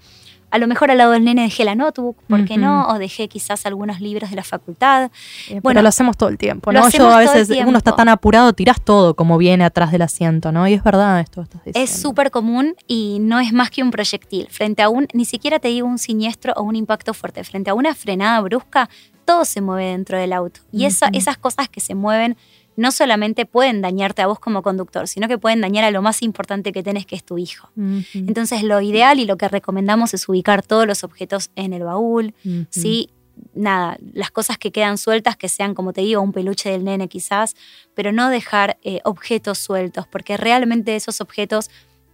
A 0.49 0.58
lo 0.58 0.68
mejor 0.68 0.91
al 0.91 0.97
lado 0.97 1.12
del 1.14 1.24
nene 1.24 1.43
dejé 1.43 1.64
la 1.64 1.76
notebook, 1.76 2.18
¿por 2.28 2.43
qué 2.43 2.58
no? 2.58 2.89
O 2.89 2.99
dejé 2.99 3.30
quizás 3.30 3.66
algunos 3.66 4.02
libros 4.02 4.32
de 4.32 4.36
la 4.36 4.43
facultad. 4.43 5.10
Eh, 5.47 5.62
bueno, 5.64 5.82
lo 5.82 5.88
hacemos 5.88 6.18
todo 6.18 6.28
el 6.28 6.38
tiempo, 6.38 6.74
¿no? 6.74 6.89
Yo 6.89 7.10
a 7.10 7.20
veces 7.20 7.49
uno 7.66 7.78
está 7.78 7.95
tan 7.95 8.10
apurado, 8.10 8.52
tirás 8.52 8.82
todo 8.82 9.16
como 9.16 9.38
viene 9.38 9.64
atrás 9.64 9.93
del 9.93 10.02
asiento, 10.02 10.52
¿no? 10.52 10.68
Y 10.68 10.74
es 10.74 10.84
verdad 10.84 11.22
esto. 11.22 11.43
Estás 11.43 11.62
es 11.74 11.89
súper 11.89 12.32
común 12.32 12.76
y 12.86 13.20
no 13.22 13.39
es 13.39 13.54
más 13.54 13.70
que 13.70 13.82
un 13.82 13.91
proyectil. 13.91 14.47
Frente 14.49 14.82
a 14.82 14.89
un, 14.89 15.08
ni 15.14 15.24
siquiera 15.24 15.60
te 15.60 15.70
digo 15.70 15.88
un 15.88 15.99
siniestro 15.99 16.52
o 16.58 16.64
un 16.64 16.76
impacto 16.76 17.14
fuerte, 17.14 17.45
frente 17.45 17.70
a 17.70 17.74
una 17.74 17.95
frenada 17.95 18.41
brusca, 18.41 18.89
todo 19.24 19.45
se 19.45 19.62
mueve 19.62 19.86
dentro 19.86 20.18
del 20.18 20.34
auto. 20.34 20.60
Y 20.74 20.84
esas 20.84 21.38
cosas 21.38 21.70
que 21.70 21.80
se 21.80 21.95
mueven 21.95 22.36
no 22.82 22.91
solamente 22.91 23.45
pueden 23.45 23.82
dañarte 23.82 24.21
a 24.21 24.27
vos 24.27 24.39
como 24.39 24.63
conductor, 24.63 25.07
sino 25.07 25.27
que 25.27 25.38
pueden 25.38 25.61
dañar 25.61 25.84
a 25.84 25.91
lo 25.91 26.01
más 26.01 26.21
importante 26.21 26.71
que 26.71 26.84
tenés, 26.84 27.05
que 27.05 27.15
es 27.15 27.23
tu 27.23 27.38
hijo. 27.38 27.69
Entonces, 28.13 28.63
lo 28.63 28.82
ideal 28.82 29.19
y 29.19 29.25
lo 29.25 29.38
que 29.38 29.47
recomendamos 29.47 30.13
es 30.13 30.27
ubicar 30.27 30.63
todos 30.63 30.88
los 30.88 31.03
objetos 31.03 31.51
en 31.55 31.73
el 31.73 31.84
baúl, 31.84 32.34
¿sí? 32.69 33.11
Nada, 33.53 33.97
las 34.13 34.29
cosas 34.32 34.57
que 34.57 34.71
quedan 34.71 34.97
sueltas, 34.97 35.38
que 35.38 35.49
sean, 35.49 35.73
como 35.73 35.93
te 35.93 36.01
digo, 36.01 36.21
un 36.21 36.32
peluche 36.32 36.69
del 36.69 36.84
nene 36.84 37.07
quizás, 37.07 37.55
pero 37.95 38.11
no 38.11 38.29
dejar 38.29 38.77
eh, 38.84 38.99
objetos 39.03 39.57
sueltos, 39.57 40.07
porque 40.07 40.38
realmente 40.38 40.95
esos 40.95 41.21
objetos 41.21 41.69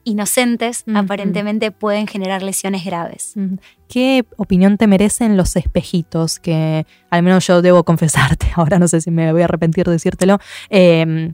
inocentes 0.07 0.85
aparentemente 0.95 1.71
pueden 1.71 2.07
generar 2.07 2.41
lesiones 2.41 2.85
graves. 2.85 3.33
¿Qué 3.89 4.25
opinión 4.37 4.77
te 4.77 4.87
merecen 4.87 5.35
los 5.35 5.55
espejitos? 5.55 6.39
Que 6.39 6.85
al 7.09 7.23
menos 7.23 7.45
yo 7.45 7.61
debo 7.61 7.83
confesarte, 7.91 8.47
ahora 8.55 8.79
no 8.79 8.87
sé 8.87 9.01
si 9.01 9.11
me 9.11 9.31
voy 9.31 9.41
a 9.41 9.45
arrepentir 9.45 9.85
de 9.85 9.91
decírtelo. 9.91 10.39
Eh, 10.69 11.33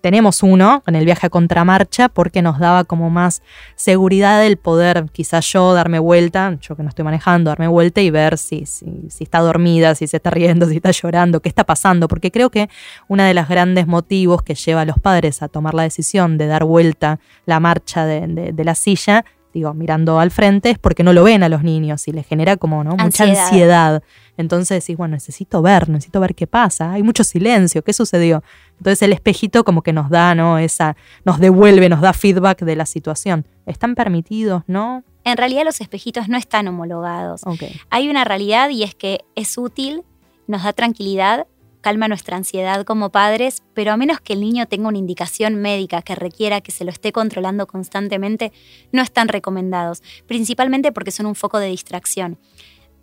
tenemos 0.00 0.42
uno 0.42 0.82
en 0.86 0.96
el 0.96 1.04
viaje 1.04 1.26
a 1.26 1.30
contramarcha 1.30 2.08
porque 2.08 2.42
nos 2.42 2.58
daba 2.58 2.84
como 2.84 3.10
más 3.10 3.42
seguridad 3.76 4.44
el 4.44 4.56
poder, 4.56 5.06
quizás 5.12 5.46
yo 5.52 5.72
darme 5.74 5.98
vuelta, 5.98 6.56
yo 6.60 6.76
que 6.76 6.82
no 6.82 6.88
estoy 6.88 7.04
manejando, 7.04 7.50
darme 7.50 7.68
vuelta 7.68 8.00
y 8.00 8.10
ver 8.10 8.38
si, 8.38 8.66
si, 8.66 9.10
está 9.20 9.40
dormida, 9.40 9.94
si 9.94 10.06
se 10.06 10.16
está 10.16 10.30
riendo, 10.30 10.66
si 10.68 10.76
está 10.76 10.90
llorando, 10.90 11.40
qué 11.40 11.48
está 11.48 11.64
pasando, 11.64 12.08
porque 12.08 12.30
creo 12.30 12.50
que 12.50 12.68
uno 13.08 13.22
de 13.22 13.34
los 13.34 13.48
grandes 13.48 13.86
motivos 13.86 14.42
que 14.42 14.54
lleva 14.54 14.82
a 14.82 14.84
los 14.84 14.98
padres 14.98 15.42
a 15.42 15.48
tomar 15.48 15.74
la 15.74 15.82
decisión 15.82 16.38
de 16.38 16.46
dar 16.46 16.64
vuelta 16.64 17.20
la 17.46 17.60
marcha 17.60 18.06
de, 18.06 18.52
de 18.52 18.64
la 18.64 18.74
silla 18.74 19.24
digo, 19.52 19.74
mirando 19.74 20.20
al 20.20 20.30
frente, 20.30 20.70
es 20.70 20.78
porque 20.78 21.02
no 21.02 21.12
lo 21.12 21.24
ven 21.24 21.42
a 21.42 21.48
los 21.48 21.62
niños 21.62 22.06
y 22.08 22.12
les 22.12 22.26
genera 22.26 22.56
como 22.56 22.84
¿no? 22.84 22.96
mucha 22.96 23.24
ansiedad. 23.24 24.02
Entonces 24.36 24.82
decís, 24.82 24.96
bueno, 24.96 25.16
necesito 25.16 25.60
ver, 25.60 25.88
necesito 25.88 26.20
ver 26.20 26.34
qué 26.34 26.46
pasa, 26.46 26.92
hay 26.92 27.02
mucho 27.02 27.24
silencio, 27.24 27.82
¿qué 27.82 27.92
sucedió? 27.92 28.42
Entonces 28.78 29.02
el 29.02 29.12
espejito 29.12 29.64
como 29.64 29.82
que 29.82 29.92
nos 29.92 30.08
da, 30.08 30.34
¿no? 30.34 30.58
Esa, 30.58 30.96
nos 31.24 31.38
devuelve, 31.38 31.88
nos 31.88 32.00
da 32.00 32.12
feedback 32.12 32.62
de 32.62 32.76
la 32.76 32.86
situación. 32.86 33.46
¿Están 33.66 33.94
permitidos, 33.94 34.62
no? 34.66 35.04
En 35.24 35.36
realidad 35.36 35.64
los 35.64 35.80
espejitos 35.80 36.28
no 36.28 36.38
están 36.38 36.66
homologados. 36.68 37.42
Hay 37.90 38.08
una 38.08 38.24
realidad 38.24 38.70
y 38.70 38.82
es 38.82 38.94
que 38.94 39.20
es 39.34 39.58
útil, 39.58 40.02
nos 40.46 40.62
da 40.62 40.72
tranquilidad, 40.72 41.46
calma 41.80 42.08
nuestra 42.08 42.36
ansiedad 42.36 42.84
como 42.84 43.10
padres, 43.10 43.62
pero 43.74 43.92
a 43.92 43.96
menos 43.96 44.20
que 44.20 44.34
el 44.34 44.40
niño 44.40 44.66
tenga 44.66 44.88
una 44.88 44.98
indicación 44.98 45.56
médica 45.56 46.02
que 46.02 46.14
requiera 46.14 46.60
que 46.60 46.72
se 46.72 46.84
lo 46.84 46.90
esté 46.90 47.12
controlando 47.12 47.66
constantemente, 47.66 48.52
no 48.92 49.02
están 49.02 49.28
recomendados, 49.28 50.02
principalmente 50.26 50.92
porque 50.92 51.10
son 51.10 51.26
un 51.26 51.34
foco 51.34 51.58
de 51.58 51.68
distracción. 51.68 52.38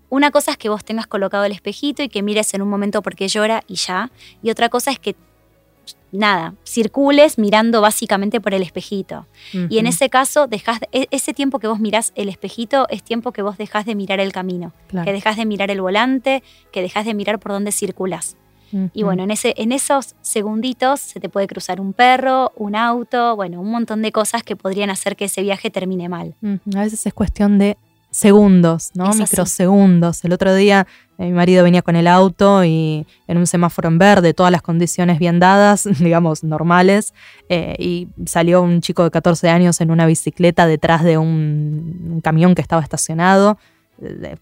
Una 0.09 0.31
cosa 0.31 0.51
es 0.51 0.57
que 0.57 0.69
vos 0.69 0.85
tengas 0.85 1.07
colocado 1.07 1.43
el 1.43 1.51
espejito 1.51 2.01
y 2.01 2.09
que 2.09 2.23
mires 2.23 2.53
en 2.53 2.61
un 2.61 2.69
momento 2.69 3.01
porque 3.01 3.27
llora 3.27 3.63
y 3.67 3.75
ya, 3.75 4.09
y 4.41 4.51
otra 4.51 4.69
cosa 4.69 4.91
es 4.91 4.99
que 4.99 5.15
nada, 6.11 6.55
circules 6.63 7.37
mirando 7.37 7.81
básicamente 7.81 8.39
por 8.39 8.53
el 8.53 8.61
espejito. 8.61 9.27
Y 9.69 9.79
en 9.79 9.87
ese 9.87 10.09
caso, 10.09 10.47
dejas, 10.47 10.79
e, 10.91 11.07
ese 11.11 11.33
tiempo 11.33 11.59
que 11.59 11.67
vos 11.67 11.79
mirás 11.79 12.13
el 12.15 12.29
espejito 12.29 12.87
es 12.89 13.03
tiempo 13.03 13.31
que 13.33 13.41
vos 13.41 13.57
dejás 13.57 13.85
de 13.85 13.95
mirar 13.95 14.19
el 14.19 14.31
camino, 14.31 14.73
que 14.89 15.11
dejás 15.11 15.35
de 15.35 15.45
mirar 15.45 15.71
el 15.71 15.81
volante, 15.81 16.43
que 16.71 16.81
dejás 16.81 17.05
de 17.05 17.13
mirar 17.13 17.39
por 17.39 17.51
dónde 17.51 17.71
circulas. 17.71 18.37
Y 18.93 19.03
bueno, 19.03 19.23
en, 19.23 19.31
ese, 19.31 19.53
en 19.57 19.71
esos 19.71 20.15
segunditos 20.21 20.99
se 20.99 21.19
te 21.19 21.29
puede 21.29 21.47
cruzar 21.47 21.79
un 21.79 21.93
perro, 21.93 22.51
un 22.55 22.75
auto, 22.75 23.35
bueno, 23.35 23.61
un 23.61 23.71
montón 23.71 24.01
de 24.01 24.11
cosas 24.11 24.43
que 24.43 24.55
podrían 24.55 24.89
hacer 24.89 25.15
que 25.15 25.25
ese 25.25 25.41
viaje 25.41 25.69
termine 25.69 26.09
mal. 26.09 26.35
A 26.75 26.81
veces 26.81 27.05
es 27.05 27.13
cuestión 27.13 27.57
de 27.57 27.77
segundos, 28.11 28.91
¿no? 28.95 29.13
Microsegundos. 29.13 30.23
El 30.23 30.33
otro 30.33 30.55
día 30.55 30.87
eh, 31.17 31.25
mi 31.25 31.33
marido 31.33 31.63
venía 31.63 31.81
con 31.81 31.95
el 31.95 32.07
auto 32.07 32.63
y 32.63 33.05
en 33.27 33.37
un 33.37 33.47
semáforo 33.47 33.89
en 33.89 33.97
verde, 33.97 34.33
todas 34.33 34.51
las 34.51 34.61
condiciones 34.61 35.19
bien 35.19 35.39
dadas, 35.39 35.87
digamos, 35.99 36.43
normales, 36.43 37.13
eh, 37.49 37.75
y 37.79 38.07
salió 38.25 38.61
un 38.61 38.81
chico 38.81 39.03
de 39.03 39.11
14 39.11 39.49
años 39.49 39.81
en 39.81 39.91
una 39.91 40.05
bicicleta 40.05 40.67
detrás 40.67 41.03
de 41.03 41.17
un 41.17 42.21
camión 42.23 42.55
que 42.55 42.61
estaba 42.61 42.81
estacionado 42.81 43.57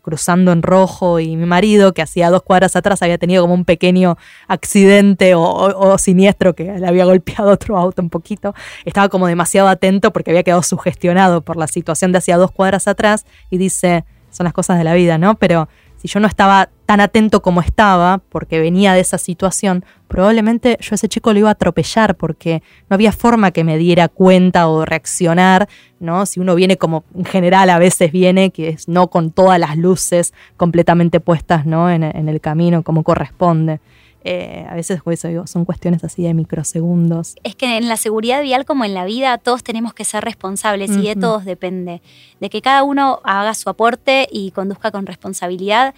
cruzando 0.02 0.52
en 0.52 0.62
rojo 0.62 1.20
y 1.20 1.36
mi 1.36 1.46
marido, 1.46 1.94
que 1.94 2.02
hacía 2.02 2.30
dos 2.30 2.44
cuadras 2.44 2.76
atrás 2.76 3.02
había 3.02 3.18
tenido 3.18 3.44
como 3.44 3.54
un 3.54 3.66
pequeño 3.66 4.18
accidente 4.48 5.34
o, 5.36 5.98
siniestro 5.98 6.54
que 6.56 6.80
le 6.80 6.88
había 6.88 7.06
golpeado 7.06 7.52
otro 7.52 7.78
auto 7.78 8.02
un 8.02 8.10
poquito, 8.10 8.54
estaba 8.84 9.10
como 9.10 9.28
demasiado 9.28 9.68
atento 9.68 10.12
porque 10.12 10.32
había 10.32 10.44
quedado 10.44 10.64
sugestionado 10.64 11.42
por 11.42 11.58
la 11.58 11.68
situación 11.68 12.12
de 12.12 12.18
hacía 12.18 12.38
dos 12.38 12.52
cuadras 12.52 12.88
atrás 12.88 13.26
y 13.50 13.58
dice, 13.58 14.06
son 14.32 14.46
las 14.46 14.54
cosas 14.54 14.78
de 14.78 14.84
la 14.84 14.94
vida, 14.94 15.18
¿no? 15.18 15.36
Pero 15.36 15.70
si 16.06 16.14
yo 16.14 16.20
no 16.20 16.28
estaba 16.28 16.70
tan 16.86 17.02
atento 17.02 17.42
como 17.42 17.62
estaba, 17.62 18.22
porque 18.30 18.60
venía 18.60 18.94
de 18.94 19.00
esa 19.00 19.18
situación, 19.18 19.84
probablemente 20.08 20.78
yo 20.80 20.90
a 20.92 20.96
ese 20.96 21.10
chico 21.10 21.34
lo 21.34 21.40
iba 21.40 21.50
a 21.50 21.54
atropellar 21.54 22.14
porque 22.16 22.62
no 22.90 22.94
había 22.94 23.12
forma 23.12 23.50
que 23.50 23.64
me 23.64 23.80
diera 23.80 24.08
cuenta 24.08 24.68
o 24.68 24.86
reaccionar, 24.86 25.68
¿no? 26.00 26.28
Si 26.28 26.40
uno 26.40 26.54
viene 26.54 26.78
como 26.78 27.04
en 27.16 27.26
general 27.26 27.72
a 27.72 27.80
veces 27.80 28.12
viene, 28.12 28.52
que 28.52 28.70
es 28.70 28.88
no 28.88 29.08
con 29.08 29.32
todas 29.32 29.60
las 29.60 29.78
luces 29.78 30.34
completamente 30.58 31.20
puestas, 31.20 31.66
¿no? 31.66 31.90
En, 31.90 32.04
en 32.04 32.30
el 32.30 32.40
camino 32.40 32.84
como 32.84 33.02
corresponde. 33.02 33.80
Eh, 34.28 34.66
a 34.68 34.74
veces 34.74 35.02
pues, 35.04 35.24
son 35.46 35.66
cuestiones 35.66 36.04
así 36.04 36.24
de 36.24 36.34
microsegundos. 36.34 37.36
Es 37.44 37.56
que 37.56 37.78
en 37.78 37.88
la 37.88 37.96
seguridad 37.96 38.42
vial 38.42 38.66
como 38.66 38.84
en 38.84 38.96
la 38.96 39.06
vida 39.06 39.38
todos 39.38 39.64
tenemos 39.64 39.94
que 39.94 40.04
ser 40.04 40.24
responsables 40.24 40.90
y 40.98 41.04
de 41.04 41.16
todos 41.16 41.46
depende. 41.46 42.02
De 42.40 42.50
que 42.50 42.64
cada 42.64 42.82
uno 42.82 43.20
haga 43.24 43.54
su 43.54 43.70
aporte 43.70 44.28
y 44.32 44.50
conduzca 44.50 44.90
con 44.90 45.06
responsabilidad 45.06 45.94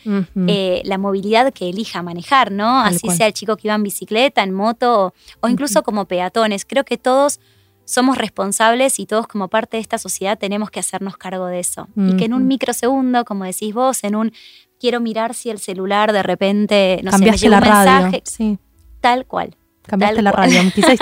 eh, 0.47 0.81
la 0.83 0.97
movilidad 0.97 1.53
que 1.53 1.69
elija 1.69 2.03
manejar, 2.03 2.51
¿no? 2.51 2.81
así 2.81 3.09
sea 3.11 3.27
el 3.27 3.33
chico 3.33 3.55
que 3.55 3.69
iba 3.69 3.75
en 3.75 3.83
bicicleta, 3.83 4.43
en 4.43 4.53
moto 4.53 5.13
o, 5.39 5.47
incluso 5.47 5.81
como 5.83 6.03
peatones. 6.03 6.65
Creo 6.65 6.83
que 6.83 6.97
todos 6.97 7.39
somos 7.85 8.17
responsables 8.17 8.99
y 8.99 9.05
todos 9.05 9.27
como 9.27 9.47
parte 9.47 9.77
de 9.77 9.81
esta 9.81 9.97
sociedad 9.97 10.37
tenemos 10.37 10.69
que 10.69 10.81
hacernos 10.81 11.15
cargo 11.15 11.45
de 11.45 11.59
eso. 11.59 11.87
Y 11.95 12.17
que 12.17 12.25
en 12.25 12.33
un 12.33 12.45
microsegundo, 12.45 13.23
como 13.23 13.45
decís 13.45 13.73
vos, 13.73 14.03
en 14.03 14.17
un 14.17 14.33
quiero 14.79 14.99
mirar 14.99 15.33
si 15.33 15.49
el 15.49 15.59
celular 15.59 16.13
de 16.13 16.23
repente, 16.23 16.99
no 17.03 17.11
Cambiaste 17.11 17.39
sé, 17.39 17.45
me 17.45 17.51
la 17.51 17.57
un 17.57 17.63
radio, 17.63 17.91
mensaje. 17.91 18.21
Sí. 18.25 18.59
Tal 19.01 19.25
cual. 19.25 19.55
Cambiaste 19.87 20.21
la 20.21 20.31
radio. 20.31 20.59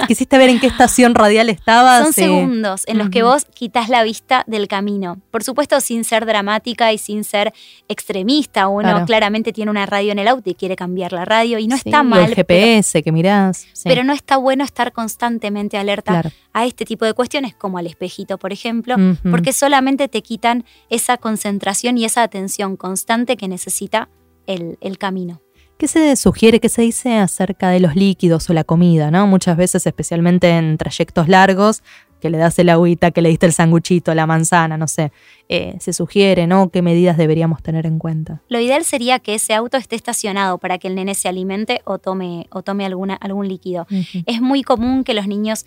quisiste 0.07 0.37
ver 0.37 0.49
en 0.49 0.59
qué 0.59 0.67
estación 0.67 1.15
radial 1.15 1.49
estabas. 1.49 2.03
Son 2.03 2.13
segundos 2.13 2.83
en 2.87 2.97
los 2.97 3.09
que 3.09 3.23
vos 3.23 3.45
quitas 3.45 3.89
la 3.89 4.03
vista 4.03 4.43
del 4.47 4.67
camino. 4.67 5.19
Por 5.31 5.43
supuesto, 5.43 5.81
sin 5.81 6.03
ser 6.03 6.25
dramática 6.25 6.93
y 6.93 6.97
sin 6.97 7.23
ser 7.23 7.53
extremista. 7.87 8.67
Uno 8.67 9.05
claramente 9.05 9.51
tiene 9.53 9.71
una 9.71 9.85
radio 9.85 10.11
en 10.11 10.19
el 10.19 10.27
auto 10.27 10.49
y 10.49 10.55
quiere 10.55 10.75
cambiar 10.75 11.13
la 11.13 11.25
radio 11.25 11.57
y 11.59 11.67
no 11.67 11.75
está 11.75 12.03
mal. 12.03 12.25
el 12.25 12.35
GPS 12.35 13.01
que 13.01 13.11
mirás. 13.11 13.67
Pero 13.83 14.03
no 14.03 14.13
está 14.13 14.37
bueno 14.37 14.63
estar 14.63 14.91
constantemente 14.93 15.77
alerta 15.77 16.21
a 16.53 16.65
este 16.65 16.85
tipo 16.85 17.05
de 17.05 17.13
cuestiones, 17.13 17.55
como 17.55 17.77
al 17.77 17.87
espejito, 17.87 18.37
por 18.37 18.53
ejemplo, 18.53 18.95
porque 19.29 19.51
solamente 19.51 20.07
te 20.07 20.21
quitan 20.21 20.65
esa 20.89 21.17
concentración 21.17 21.97
y 21.97 22.05
esa 22.05 22.23
atención 22.23 22.77
constante 22.77 23.35
que 23.35 23.47
necesita 23.47 24.09
el, 24.45 24.77
el 24.81 24.97
camino. 24.97 25.41
¿Qué 25.77 25.89
se 25.89 26.15
sugiere, 26.15 26.61
qué 26.61 26.69
se 26.69 26.83
dice 26.83 27.17
acerca 27.17 27.69
de 27.69 27.81
los 27.81 27.95
líquidos 27.95 28.49
o 28.49 28.53
la 28.53 28.63
comida? 28.63 29.11
¿no? 29.11 29.27
Muchas 29.27 29.57
veces, 29.57 29.85
especialmente 29.85 30.49
en 30.49 30.77
trayectos 30.77 31.27
largos, 31.27 31.83
que 32.21 32.29
le 32.29 32.37
das 32.37 32.57
el 32.59 32.69
agüita, 32.69 33.11
que 33.11 33.21
le 33.21 33.27
diste 33.27 33.45
el 33.45 33.51
sanguchito, 33.51 34.15
la 34.15 34.25
manzana, 34.25 34.77
no 34.77 34.87
sé, 34.87 35.11
eh, 35.49 35.75
se 35.79 35.91
sugiere, 35.91 36.47
¿no? 36.47 36.69
¿Qué 36.69 36.81
medidas 36.81 37.17
deberíamos 37.17 37.61
tener 37.61 37.85
en 37.85 37.99
cuenta? 37.99 38.41
Lo 38.47 38.59
ideal 38.59 38.85
sería 38.85 39.19
que 39.19 39.35
ese 39.35 39.53
auto 39.53 39.75
esté 39.77 39.97
estacionado 39.97 40.57
para 40.57 40.77
que 40.77 40.87
el 40.87 40.95
nene 40.95 41.13
se 41.13 41.27
alimente 41.27 41.81
o 41.83 41.99
tome, 41.99 42.47
o 42.51 42.63
tome 42.63 42.85
alguna, 42.85 43.15
algún 43.15 43.47
líquido. 43.47 43.85
Es 44.25 44.41
muy 44.41 44.63
común 44.63 45.03
que 45.03 45.13
los 45.13 45.27
niños, 45.27 45.65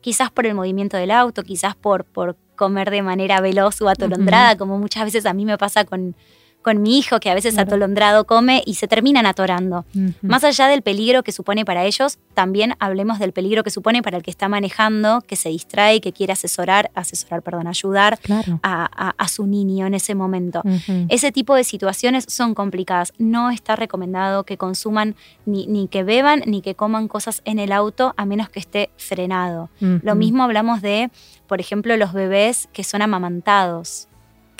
quizás 0.00 0.30
por 0.30 0.46
el 0.46 0.54
movimiento 0.54 0.96
del 0.96 1.10
auto, 1.10 1.42
quizás 1.42 1.76
por, 1.76 2.04
por 2.04 2.36
comer 2.56 2.90
de 2.90 3.02
manera 3.02 3.40
veloz 3.40 3.80
o 3.82 3.88
atolondrada, 3.88 4.56
como 4.56 4.78
muchas 4.78 5.04
veces 5.04 5.26
a 5.26 5.34
mí 5.34 5.44
me 5.44 5.58
pasa 5.58 5.84
con, 5.84 6.16
con 6.62 6.82
mi 6.82 6.98
hijo, 6.98 7.20
que 7.20 7.30
a 7.30 7.34
veces 7.34 7.58
atolondrado 7.58 8.24
come 8.24 8.62
y 8.64 8.74
se 8.74 8.88
terminan 8.88 9.26
atorando. 9.26 9.84
Más 10.22 10.44
allá 10.44 10.68
del 10.68 10.82
peligro 10.82 11.22
que 11.22 11.32
supone 11.32 11.64
para 11.64 11.84
ellos, 11.84 12.18
también 12.34 12.74
hablemos 12.78 13.18
del 13.18 13.32
peligro 13.32 13.62
que 13.62 13.70
supone 13.70 14.02
para 14.02 14.16
el 14.16 14.22
que 14.22 14.30
está 14.30 14.48
manejando, 14.48 15.20
que 15.22 15.36
se 15.36 15.48
distrae, 15.48 16.00
que 16.00 16.12
quiere 16.12 16.32
asesorar, 16.32 16.90
asesorar, 16.94 17.42
perdón, 17.42 17.66
ayudar 17.66 18.18
a, 18.62 19.28
su 19.28 19.46
niño 19.46 19.86
en 19.86 19.94
ese 19.94 20.14
momento. 20.14 20.62
Ese 21.08 21.32
tipo 21.32 21.54
de 21.54 21.64
situaciones 21.64 22.24
son 22.28 22.54
complicadas. 22.54 23.12
No 23.18 23.50
está 23.50 23.76
recomendado 23.76 24.44
que 24.44 24.56
consuman 24.56 25.16
ni, 25.46 25.66
ni, 25.66 25.88
que 25.88 26.02
beban 26.02 26.42
ni 26.46 26.62
que 26.62 26.74
coman 26.74 27.08
cosas 27.08 27.42
en 27.44 27.58
el 27.58 27.72
auto 27.72 28.14
a 28.16 28.26
menos 28.26 28.48
que 28.48 28.60
esté 28.60 28.90
frenado. 28.96 29.70
Lo 29.80 30.14
mismo 30.14 30.42
hablamos 30.42 30.82
de, 30.82 31.10
por 31.46 31.60
ejemplo, 31.60 31.96
los 31.96 32.12
bebés 32.12 32.68
que 32.72 32.84
son 32.84 33.02
amamantados. 33.02 34.08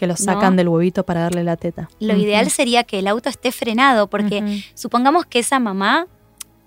Que 0.03 0.09
lo 0.09 0.17
sacan 0.17 0.57
del 0.57 0.67
huevito 0.67 1.05
para 1.05 1.21
darle 1.21 1.45
la 1.45 1.57
teta. 1.57 1.89
Lo 2.01 2.17
ideal 2.17 2.51
sería 2.51 2.83
que 2.83 2.99
el 2.99 3.07
auto 3.07 3.29
esté 3.29 3.53
frenado, 3.53 4.09
porque 4.09 4.65
supongamos 4.75 5.27
que 5.27 5.39
esa 5.39 5.61
mamá 5.61 6.09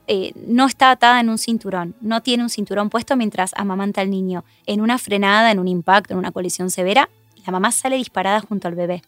eh, 0.08 0.32
no 0.48 0.68
está 0.68 0.90
atada 0.90 1.20
en 1.20 1.28
un 1.28 1.38
cinturón, 1.38 1.96
no 2.00 2.22
tiene 2.22 2.44
un 2.44 2.50
cinturón 2.50 2.90
puesto 2.90 3.18
mientras 3.18 3.52
amamanta 3.56 4.00
al 4.00 4.10
niño. 4.10 4.46
En 4.66 4.80
una 4.80 4.98
frenada, 4.98 5.52
en 5.52 5.60
un 5.60 5.68
impacto, 5.68 6.14
en 6.14 6.20
una 6.20 6.32
colisión 6.32 6.72
severa, 6.72 7.10
la 7.46 7.52
mamá 7.52 7.74
sale 7.74 7.98
disparada 7.98 8.40
junto 8.40 8.70
al 8.70 8.76
bebé. 8.76 9.02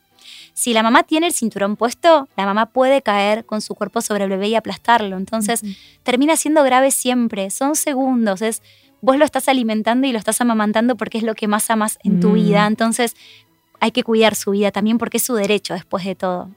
Si 0.54 0.74
la 0.74 0.84
mamá 0.84 1.04
tiene 1.04 1.28
el 1.28 1.34
cinturón 1.34 1.78
puesto, 1.78 2.28
la 2.36 2.46
mamá 2.46 2.66
puede 2.66 3.02
caer 3.02 3.46
con 3.46 3.62
su 3.62 3.76
cuerpo 3.76 4.02
sobre 4.02 4.26
el 4.26 4.30
bebé 4.30 4.50
y 4.50 4.56
aplastarlo. 4.56 5.16
Entonces, 5.16 5.62
termina 6.04 6.36
siendo 6.36 6.64
grave 6.64 6.92
siempre. 6.92 7.50
Son 7.50 7.78
segundos. 7.78 8.42
Es, 8.42 8.62
vos 9.00 9.18
lo 9.18 9.24
estás 9.24 9.48
alimentando 9.48 10.06
y 10.06 10.12
lo 10.12 10.20
estás 10.20 10.42
amamantando 10.42 10.98
porque 10.98 11.18
es 11.18 11.24
lo 11.24 11.34
que 11.34 11.48
más 11.48 11.70
amas 11.70 11.98
en 12.04 12.20
tu 12.20 12.32
mm. 12.32 12.34
vida. 12.34 12.68
Entonces, 12.68 13.16
hay 13.80 13.92
que 13.92 14.04
cuidar 14.04 14.36
su 14.36 14.52
vida 14.52 14.72
también 14.72 14.98
porque 14.98 15.18
es 15.18 15.24
su 15.24 15.36
derecho 15.36 15.74
después 15.74 16.06
de 16.06 16.16
todo. 16.16 16.50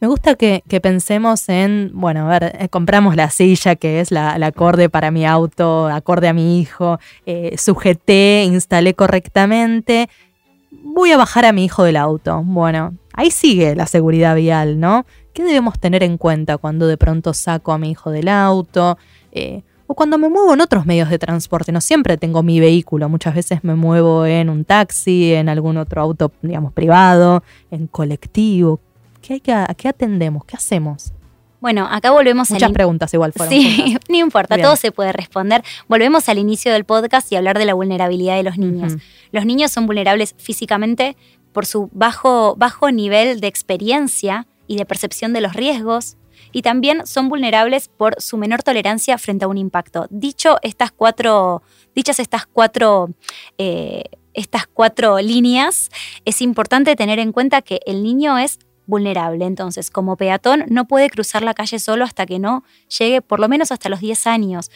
Me 0.00 0.08
gusta 0.08 0.34
que, 0.34 0.64
pensemos 0.82 1.48
en, 1.48 1.92
bueno, 1.94 2.28
a 2.28 2.38
ver, 2.38 2.56
eh, 2.58 2.68
compramos 2.68 3.14
la 3.14 3.30
silla 3.30 3.76
que 3.76 4.00
es 4.00 4.10
la, 4.10 4.32
acorde 4.32 4.88
para 4.88 5.12
mi 5.12 5.24
auto, 5.24 5.86
acorde 5.86 6.26
a 6.26 6.32
mi 6.32 6.58
hijo, 6.58 6.98
eh, 7.24 7.56
sujeté, 7.56 8.42
instalé 8.42 8.94
correctamente, 8.94 10.08
voy 10.72 11.12
a 11.12 11.16
bajar 11.16 11.44
a 11.44 11.52
mi 11.52 11.64
hijo 11.64 11.84
del 11.84 11.96
auto. 11.96 12.42
Bueno, 12.44 12.96
ahí 13.12 13.30
sigue 13.30 13.76
la 13.76 13.86
seguridad 13.86 14.34
vial, 14.34 14.80
¿no? 14.80 15.06
¿Qué 15.32 15.44
debemos 15.44 15.78
tener 15.78 16.02
en 16.02 16.18
cuenta 16.18 16.58
cuando 16.58 16.88
de 16.88 16.96
pronto 16.96 17.32
saco 17.32 17.72
a 17.72 17.78
mi 17.78 17.92
hijo 17.92 18.10
del 18.10 18.26
auto? 18.26 18.98
Eh, 19.30 19.62
o 19.86 19.94
cuando 19.94 20.18
me 20.18 20.28
muevo 20.28 20.54
en 20.54 20.60
otros 20.60 20.86
medios 20.86 21.10
de 21.10 21.18
transporte, 21.18 21.72
no 21.72 21.80
siempre 21.80 22.16
tengo 22.16 22.42
mi 22.42 22.60
vehículo, 22.60 23.08
muchas 23.08 23.34
veces 23.34 23.64
me 23.64 23.74
muevo 23.74 24.26
en 24.26 24.48
un 24.48 24.64
taxi, 24.64 25.34
en 25.34 25.48
algún 25.48 25.76
otro 25.76 26.02
auto, 26.02 26.32
digamos, 26.42 26.72
privado, 26.72 27.42
en 27.70 27.86
colectivo. 27.86 28.80
¿Qué, 29.20 29.34
hay 29.34 29.40
que, 29.40 29.54
¿Qué 29.76 29.88
atendemos? 29.88 30.44
¿Qué 30.44 30.56
hacemos? 30.56 31.12
Bueno, 31.62 31.86
acá 31.88 32.10
volvemos 32.10 32.50
Muchas 32.50 32.72
preguntas 32.72 33.14
igual 33.14 33.32
fueron. 33.32 33.54
Sí, 33.54 33.96
no 34.08 34.16
importa, 34.16 34.58
todo 34.58 34.74
se 34.74 34.90
puede 34.90 35.12
responder. 35.12 35.62
Volvemos 35.86 36.28
al 36.28 36.38
inicio 36.38 36.72
del 36.72 36.84
podcast 36.84 37.30
y 37.30 37.36
hablar 37.36 37.56
de 37.56 37.64
la 37.64 37.74
vulnerabilidad 37.74 38.36
de 38.36 38.42
los 38.42 38.58
niños. 38.58 38.96
Los 39.30 39.46
niños 39.46 39.70
son 39.70 39.86
vulnerables 39.86 40.34
físicamente 40.38 41.16
por 41.52 41.64
su 41.64 41.88
bajo, 41.92 42.56
bajo 42.56 42.90
nivel 42.90 43.40
de 43.40 43.46
experiencia 43.46 44.48
y 44.66 44.76
de 44.76 44.84
percepción 44.86 45.32
de 45.32 45.40
los 45.40 45.52
riesgos, 45.52 46.16
y 46.52 46.62
también 46.62 47.06
son 47.06 47.28
vulnerables 47.28 47.88
por 47.88 48.20
su 48.20 48.36
menor 48.36 48.62
tolerancia 48.62 49.18
frente 49.18 49.44
a 49.44 49.48
un 49.48 49.58
impacto. 49.58 50.06
Dicho 50.10 50.58
estas 50.62 50.92
cuatro, 50.92 51.62
dichas 51.94 52.20
estas 52.20 52.46
cuatro, 52.46 53.10
eh, 53.58 54.04
estas 54.34 54.66
cuatro 54.66 55.18
líneas, 55.18 55.90
es 56.24 56.40
importante 56.42 56.96
tener 56.96 57.18
en 57.18 57.32
cuenta 57.32 57.62
que 57.62 57.80
el 57.86 58.02
niño 58.02 58.38
es 58.38 58.58
vulnerable. 58.86 59.44
Entonces, 59.44 59.90
como 59.90 60.16
peatón, 60.16 60.64
no 60.68 60.86
puede 60.86 61.10
cruzar 61.10 61.42
la 61.42 61.54
calle 61.54 61.78
solo 61.78 62.04
hasta 62.04 62.26
que 62.26 62.38
no 62.38 62.64
llegue 62.98 63.22
por 63.22 63.40
lo 63.40 63.48
menos 63.48 63.72
hasta 63.72 63.88
los 63.88 64.00
10 64.00 64.26
años 64.26 64.70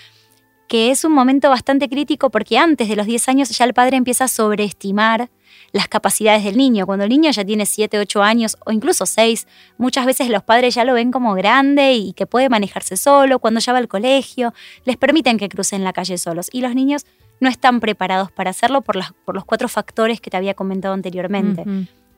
que 0.68 0.90
es 0.90 1.04
un 1.04 1.12
momento 1.12 1.48
bastante 1.48 1.88
crítico 1.88 2.30
porque 2.30 2.58
antes 2.58 2.88
de 2.88 2.96
los 2.96 3.06
10 3.06 3.28
años 3.28 3.48
ya 3.50 3.64
el 3.64 3.74
padre 3.74 3.96
empieza 3.96 4.24
a 4.24 4.28
sobreestimar 4.28 5.30
las 5.72 5.88
capacidades 5.88 6.44
del 6.44 6.56
niño. 6.56 6.86
Cuando 6.86 7.04
el 7.04 7.10
niño 7.10 7.30
ya 7.30 7.44
tiene 7.44 7.66
7, 7.66 7.98
8 7.98 8.22
años 8.22 8.56
o 8.64 8.72
incluso 8.72 9.06
6, 9.06 9.46
muchas 9.78 10.06
veces 10.06 10.28
los 10.28 10.42
padres 10.42 10.74
ya 10.74 10.84
lo 10.84 10.94
ven 10.94 11.10
como 11.10 11.34
grande 11.34 11.94
y 11.94 12.12
que 12.12 12.26
puede 12.26 12.48
manejarse 12.48 12.96
solo, 12.96 13.38
cuando 13.38 13.60
ya 13.60 13.72
va 13.72 13.78
al 13.78 13.88
colegio, 13.88 14.52
les 14.84 14.96
permiten 14.96 15.38
que 15.38 15.48
crucen 15.48 15.84
la 15.84 15.92
calle 15.92 16.18
solos. 16.18 16.48
Y 16.52 16.60
los 16.60 16.74
niños 16.74 17.06
no 17.40 17.48
están 17.48 17.80
preparados 17.80 18.30
para 18.32 18.50
hacerlo 18.50 18.82
por, 18.82 18.98
por 19.24 19.34
los 19.34 19.44
cuatro 19.44 19.68
factores 19.68 20.20
que 20.20 20.30
te 20.30 20.36
había 20.36 20.54
comentado 20.54 20.94
anteriormente. 20.94 21.64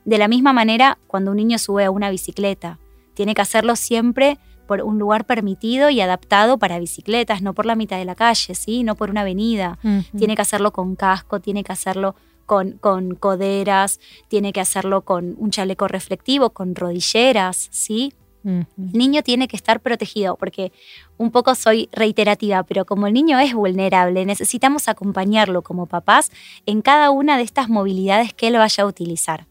De 0.05 0.17
la 0.17 0.27
misma 0.27 0.53
manera, 0.53 0.97
cuando 1.07 1.31
un 1.31 1.37
niño 1.37 1.57
sube 1.57 1.85
a 1.85 1.91
una 1.91 2.09
bicicleta, 2.09 2.79
tiene 3.13 3.35
que 3.35 3.41
hacerlo 3.41 3.75
siempre 3.75 4.39
por 4.65 4.81
un 4.83 4.99
lugar 4.99 5.25
permitido 5.25 5.89
y 5.89 5.99
adaptado 5.99 6.59
para 6.59 6.79
bicicletas, 6.79 7.41
no 7.41 7.53
por 7.53 7.65
la 7.65 7.75
mitad 7.75 7.97
de 7.97 8.05
la 8.05 8.15
calle, 8.15 8.53
¿sí? 8.53 8.83
no 8.83 8.95
por 8.95 9.09
una 9.09 9.21
avenida. 9.21 9.79
Tiene 10.17 10.35
que 10.35 10.43
hacerlo 10.43 10.71
con 10.71 10.95
casco, 10.95 11.39
tiene 11.39 11.63
que 11.63 11.71
hacerlo 11.71 12.15
con, 12.49 12.71
con, 12.79 13.13
coderas, 13.13 13.99
tiene 14.27 14.51
que 14.53 14.59
hacerlo 14.59 15.03
con 15.03 15.35
un 15.37 15.51
chaleco 15.51 15.87
reflectivo, 15.87 16.49
con 16.49 16.73
rodilleras, 16.73 17.69
¿sí? 17.69 18.11
El 18.43 18.65
niño 18.93 19.21
tiene 19.21 19.47
que 19.47 19.55
estar 19.55 19.81
protegido 19.81 20.35
porque 20.35 20.71
un 21.17 21.29
poco 21.29 21.53
soy 21.53 21.89
reiterativa, 21.91 22.63
pero 22.63 22.85
como 22.85 23.05
el 23.05 23.13
niño 23.13 23.37
es 23.37 23.53
vulnerable, 23.53 24.25
necesitamos 24.25 24.87
acompañarlo 24.87 25.61
como 25.61 25.85
papás 25.85 26.31
en 26.65 26.81
cada 26.81 27.11
una 27.11 27.37
de 27.37 27.43
estas 27.43 27.69
movilidades 27.69 28.33
que 28.33 28.47
él 28.47 28.57
vaya 28.57 28.83
a 28.83 28.87
utilizar. 28.87 29.45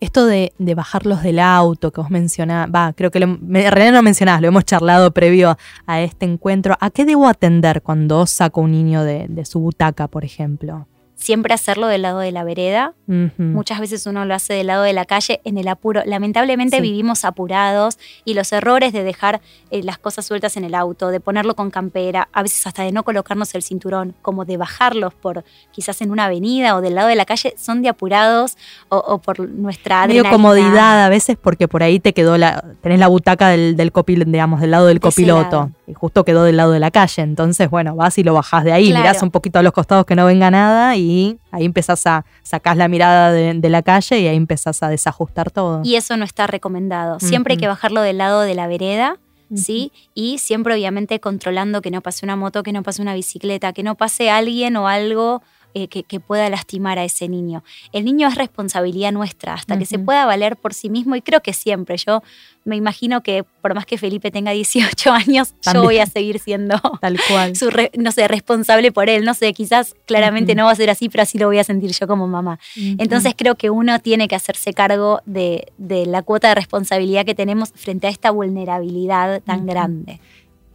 Esto 0.00 0.26
de, 0.26 0.52
bajarlos 0.58 1.22
del 1.22 1.38
auto 1.38 1.92
que 1.92 2.02
vos 2.02 2.10
mencionás, 2.10 2.68
va, 2.68 2.92
creo 2.92 3.10
que 3.10 3.20
lo, 3.20 3.26
en 3.26 3.52
realidad 3.52 3.92
no 3.92 4.02
mencionás, 4.02 4.42
lo 4.42 4.48
hemos 4.48 4.66
charlado 4.66 5.14
previo 5.14 5.56
a 5.86 6.02
este 6.02 6.26
encuentro. 6.26 6.76
¿A 6.80 6.90
qué 6.90 7.06
debo 7.06 7.26
atender 7.26 7.80
cuando 7.80 8.26
saco 8.26 8.60
un 8.60 8.72
niño 8.72 9.04
de, 9.04 9.44
su 9.46 9.60
butaca, 9.60 10.08
por 10.08 10.24
ejemplo? 10.24 10.86
Siempre 11.18 11.52
hacerlo 11.52 11.88
del 11.88 12.02
lado 12.02 12.20
de 12.20 12.32
la 12.32 12.44
vereda. 12.44 12.94
Muchas 13.38 13.80
veces 13.80 14.06
uno 14.06 14.24
lo 14.24 14.34
hace 14.34 14.54
del 14.54 14.68
lado 14.68 14.82
de 14.82 14.92
la 14.92 15.04
calle 15.04 15.40
en 15.44 15.58
el 15.58 15.66
apuro. 15.68 16.02
Lamentablemente 16.06 16.80
vivimos 16.80 17.24
apurados 17.24 17.98
y 18.24 18.34
los 18.34 18.52
errores 18.52 18.92
de 18.92 19.02
dejar 19.02 19.40
eh, 19.70 19.82
las 19.82 19.98
cosas 19.98 20.26
sueltas 20.26 20.56
en 20.56 20.64
el 20.64 20.74
auto, 20.74 21.08
de 21.08 21.18
ponerlo 21.18 21.56
con 21.56 21.70
campera, 21.70 22.28
a 22.32 22.42
veces 22.42 22.66
hasta 22.66 22.84
de 22.84 22.92
no 22.92 23.02
colocarnos 23.02 23.54
el 23.54 23.62
cinturón, 23.62 24.14
como 24.22 24.44
de 24.44 24.56
bajarlos 24.56 25.14
por 25.14 25.44
quizás 25.72 26.00
en 26.02 26.10
una 26.10 26.26
avenida 26.26 26.76
o 26.76 26.80
del 26.80 26.94
lado 26.94 27.08
de 27.08 27.16
la 27.16 27.24
calle, 27.24 27.54
son 27.58 27.82
de 27.82 27.88
apurados 27.88 28.56
o, 28.88 29.18
por 29.18 29.40
nuestra 29.40 30.06
Medio 30.06 30.24
comodidad 30.30 31.04
a 31.04 31.08
veces 31.08 31.36
porque 31.40 31.66
por 31.66 31.82
ahí 31.82 31.98
te 31.98 32.12
quedó 32.12 32.38
la, 32.38 32.64
tenés 32.80 33.00
la 33.00 33.08
butaca 33.08 33.48
del, 33.48 33.76
del 33.76 33.92
digamos, 34.26 34.60
del 34.60 34.70
lado 34.70 34.86
del 34.86 35.00
copiloto 35.00 35.72
y 35.86 35.94
justo 35.94 36.24
quedó 36.24 36.44
del 36.44 36.58
lado 36.58 36.72
de 36.72 36.80
la 36.80 36.90
calle. 36.90 37.22
Entonces, 37.22 37.68
bueno, 37.70 37.96
vas 37.96 38.18
y 38.18 38.22
lo 38.22 38.34
bajás 38.34 38.64
de 38.64 38.72
ahí, 38.72 38.92
mirás 38.92 39.22
un 39.22 39.30
poquito 39.30 39.58
a 39.58 39.62
los 39.62 39.72
costados 39.72 40.06
que 40.06 40.14
no 40.14 40.26
venga 40.26 40.50
nada 40.50 40.94
y 40.96 41.07
y 41.08 41.38
ahí 41.50 41.64
empezás 41.64 42.06
a 42.06 42.26
sacar 42.42 42.76
la 42.76 42.86
mirada 42.86 43.32
de, 43.32 43.68
la 43.70 43.82
calle 43.82 44.20
y 44.20 44.26
ahí 44.26 44.36
empezás 44.36 44.82
a 44.82 44.90
desajustar 44.90 45.50
todo. 45.50 45.80
Y 45.82 45.94
eso 45.94 46.18
no 46.18 46.24
está 46.24 46.46
recomendado. 46.46 47.18
Siempre 47.18 47.54
hay 47.54 47.58
que 47.58 47.66
bajarlo 47.66 48.02
del 48.02 48.18
lado 48.18 48.42
de 48.42 48.54
la 48.54 48.66
vereda. 48.66 49.16
¿Sí? 49.54 49.92
Y 50.12 50.36
siempre 50.36 50.74
obviamente 50.74 51.20
controlando 51.20 51.80
que 51.80 51.90
no 51.90 52.02
pase 52.02 52.26
una 52.26 52.36
moto, 52.36 52.62
que 52.62 52.70
no 52.70 52.82
pase 52.82 53.00
una 53.00 53.14
bicicleta, 53.14 53.72
que 53.72 53.82
no 53.82 53.94
pase 53.94 54.28
alguien 54.28 54.76
o 54.76 54.88
algo 54.88 55.42
eh, 55.74 55.88
que, 55.88 56.20
pueda 56.20 56.48
lastimar 56.48 56.98
a 56.98 57.04
ese 57.04 57.28
niño. 57.28 57.62
El 57.92 58.04
niño 58.04 58.26
es 58.26 58.34
responsabilidad 58.34 59.12
nuestra, 59.12 59.54
hasta 59.54 59.78
que 59.78 59.86
se 59.86 59.98
pueda 59.98 60.24
valer 60.24 60.56
por 60.56 60.74
sí 60.74 60.90
mismo 60.90 61.14
y 61.14 61.22
creo 61.22 61.40
que 61.40 61.52
siempre. 61.52 61.96
Yo 61.98 62.22
me 62.64 62.74
imagino 62.76 63.22
que 63.22 63.44
por 63.44 63.74
más 63.74 63.86
que 63.86 63.98
Felipe 63.98 64.30
tenga 64.30 64.52
18 64.52 65.12
años, 65.12 65.54
yo 65.72 65.82
voy 65.82 65.98
a 65.98 66.06
seguir 66.06 66.38
siendo 66.38 66.76
Tal 67.00 67.18
cual. 67.28 67.54
Su 67.54 67.70
no 67.98 68.12
sé, 68.12 68.28
responsable 68.28 68.92
por 68.92 69.08
él. 69.08 69.24
No 69.24 69.34
sé, 69.34 69.52
quizás 69.52 69.94
claramente 70.06 70.54
no 70.54 70.64
va 70.64 70.72
a 70.72 70.74
ser 70.74 70.90
así, 70.90 71.08
pero 71.08 71.22
así 71.22 71.38
lo 71.38 71.46
voy 71.46 71.58
a 71.58 71.64
sentir 71.64 71.92
yo 71.92 72.06
como 72.06 72.26
mamá. 72.26 72.58
Entonces 72.76 73.34
creo 73.36 73.54
que 73.54 73.70
uno 73.70 73.98
tiene 74.00 74.26
que 74.26 74.34
hacerse 74.34 74.72
cargo 74.72 75.20
de, 75.26 75.72
de, 75.78 76.06
la 76.06 76.22
cuota 76.22 76.48
de 76.48 76.54
responsabilidad 76.54 77.24
que 77.24 77.34
tenemos 77.34 77.72
frente 77.74 78.06
a 78.06 78.10
esta 78.10 78.30
vulnerabilidad 78.30 79.42
tan 79.42 79.66
grande. 79.66 80.20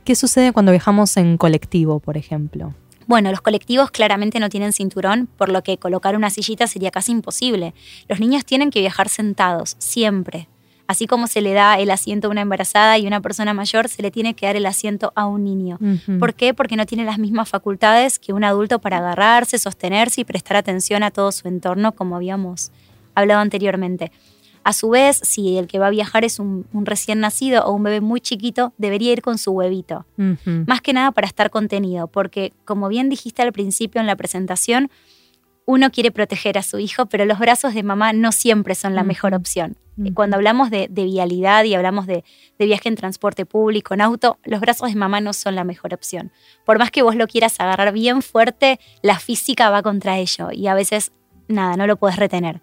¿Qué 0.04 0.16
sucede 0.16 0.52
cuando 0.52 0.72
viajamos 0.72 1.16
en 1.18 1.38
colectivo, 1.38 2.00
por 2.00 2.18
ejemplo? 2.18 2.74
Bueno, 3.08 3.32
los 3.32 3.42
colectivos 3.42 3.92
claramente 3.92 4.40
no 4.40 4.50
tienen 4.50 4.74
cinturón, 4.74 5.28
por 5.38 5.50
lo 5.50 5.64
que 5.64 5.78
colocar 5.78 6.16
una 6.16 6.30
sillita 6.30 6.68
sería 6.68 6.92
casi 6.92 7.12
imposible. 7.12 7.74
Los 8.08 8.20
niños 8.20 8.46
tienen 8.46 8.72
que 8.72 8.80
viajar 8.80 9.10
sentados, 9.10 9.76
siempre. 9.80 10.48
Así 10.86 11.08
como 11.08 11.28
se 11.28 11.42
le 11.42 11.54
da 11.54 11.80
el 11.80 11.90
asiento 11.92 12.28
a 12.28 12.32
una 12.32 12.42
embarazada 12.42 12.98
y 12.98 13.06
a 13.06 13.08
una 13.08 13.22
persona 13.22 13.54
mayor, 13.54 13.88
se 13.88 14.02
le 14.02 14.12
tiene 14.12 14.34
que 14.36 14.46
dar 14.46 14.56
el 14.56 14.66
asiento 14.66 15.14
a 15.16 15.26
un 15.26 15.44
niño. 15.44 15.80
¿Por 16.20 16.34
qué? 16.34 16.54
Porque 16.54 16.76
no 16.76 16.86
tiene 16.86 17.06
las 17.06 17.18
mismas 17.18 17.48
facultades 17.50 18.20
que 18.20 18.34
un 18.34 18.44
adulto 18.44 18.80
para 18.80 18.98
agarrarse, 18.98 19.58
sostenerse 19.58 20.22
y 20.22 20.26
prestar 20.26 20.58
atención 20.58 21.04
a 21.04 21.12
todo 21.12 21.32
su 21.32 21.48
entorno, 21.48 21.94
como 21.94 22.16
habíamos 22.16 22.72
hablado 23.16 23.40
anteriormente. 23.40 24.12
A 24.64 24.74
su 24.74 24.90
vez, 24.90 25.20
si 25.24 25.58
el 25.58 25.68
que 25.68 25.80
va 25.80 25.88
a 25.88 25.92
viajar 25.92 26.24
es 26.24 26.40
un, 26.40 26.66
recién 26.74 27.20
nacido 27.20 27.66
o 27.66 27.74
un 27.74 27.84
bebé 27.84 28.02
muy 28.02 28.22
chiquito, 28.22 28.74
debería 28.78 29.12
ir 29.12 29.22
con 29.22 29.38
su 29.38 29.52
huevito. 29.52 30.06
Más 30.16 30.82
que 30.82 30.94
nada 30.94 31.12
para 31.12 31.28
estar 31.28 31.50
contenido, 31.50 32.08
porque 32.08 32.54
como 32.66 32.88
bien 32.88 33.10
dijiste 33.10 33.42
al 33.42 33.52
principio 33.52 34.00
en 34.00 34.08
la 34.08 34.16
presentación, 34.16 34.90
uno 35.66 35.92
quiere 35.92 36.12
proteger 36.12 36.58
a 36.58 36.64
su 36.64 36.80
hijo, 36.80 37.06
pero 37.06 37.26
los 37.26 37.40
brazos 37.40 37.74
de 37.74 37.84
mamá 37.84 38.14
no 38.14 38.32
siempre 38.32 38.76
son 38.76 38.96
la 38.96 39.04
mejor 39.04 39.34
opción. 39.34 39.78
Cuando 40.16 40.38
hablamos 40.38 40.72
de, 40.72 40.88
vialidad 40.88 41.66
y 41.66 41.76
hablamos 41.76 42.08
de, 42.08 42.24
de, 42.58 42.66
viaje 42.66 42.90
en 42.90 42.96
transporte 42.96 43.46
público, 43.46 43.94
en 43.94 44.02
auto, 44.02 44.40
los 44.44 44.60
brazos 44.60 44.90
de 44.90 44.96
mamá 44.96 45.22
no 45.22 45.34
son 45.34 45.56
la 45.56 45.64
mejor 45.64 45.94
opción. 45.94 46.32
Por 46.66 46.80
más 46.80 46.90
que 46.90 47.04
vos 47.04 47.16
lo 47.16 47.28
quieras 47.28 47.60
agarrar 47.60 47.94
bien 47.94 48.24
fuerte, 48.24 48.80
la 49.04 49.20
física 49.20 49.70
va 49.70 49.84
contra 49.84 50.18
ello 50.18 50.50
y 50.52 50.66
a 50.66 50.74
veces 50.74 51.12
nada, 51.54 51.78
no 51.78 51.88
lo 51.88 51.96
puedes 51.98 52.18
retener. 52.18 52.60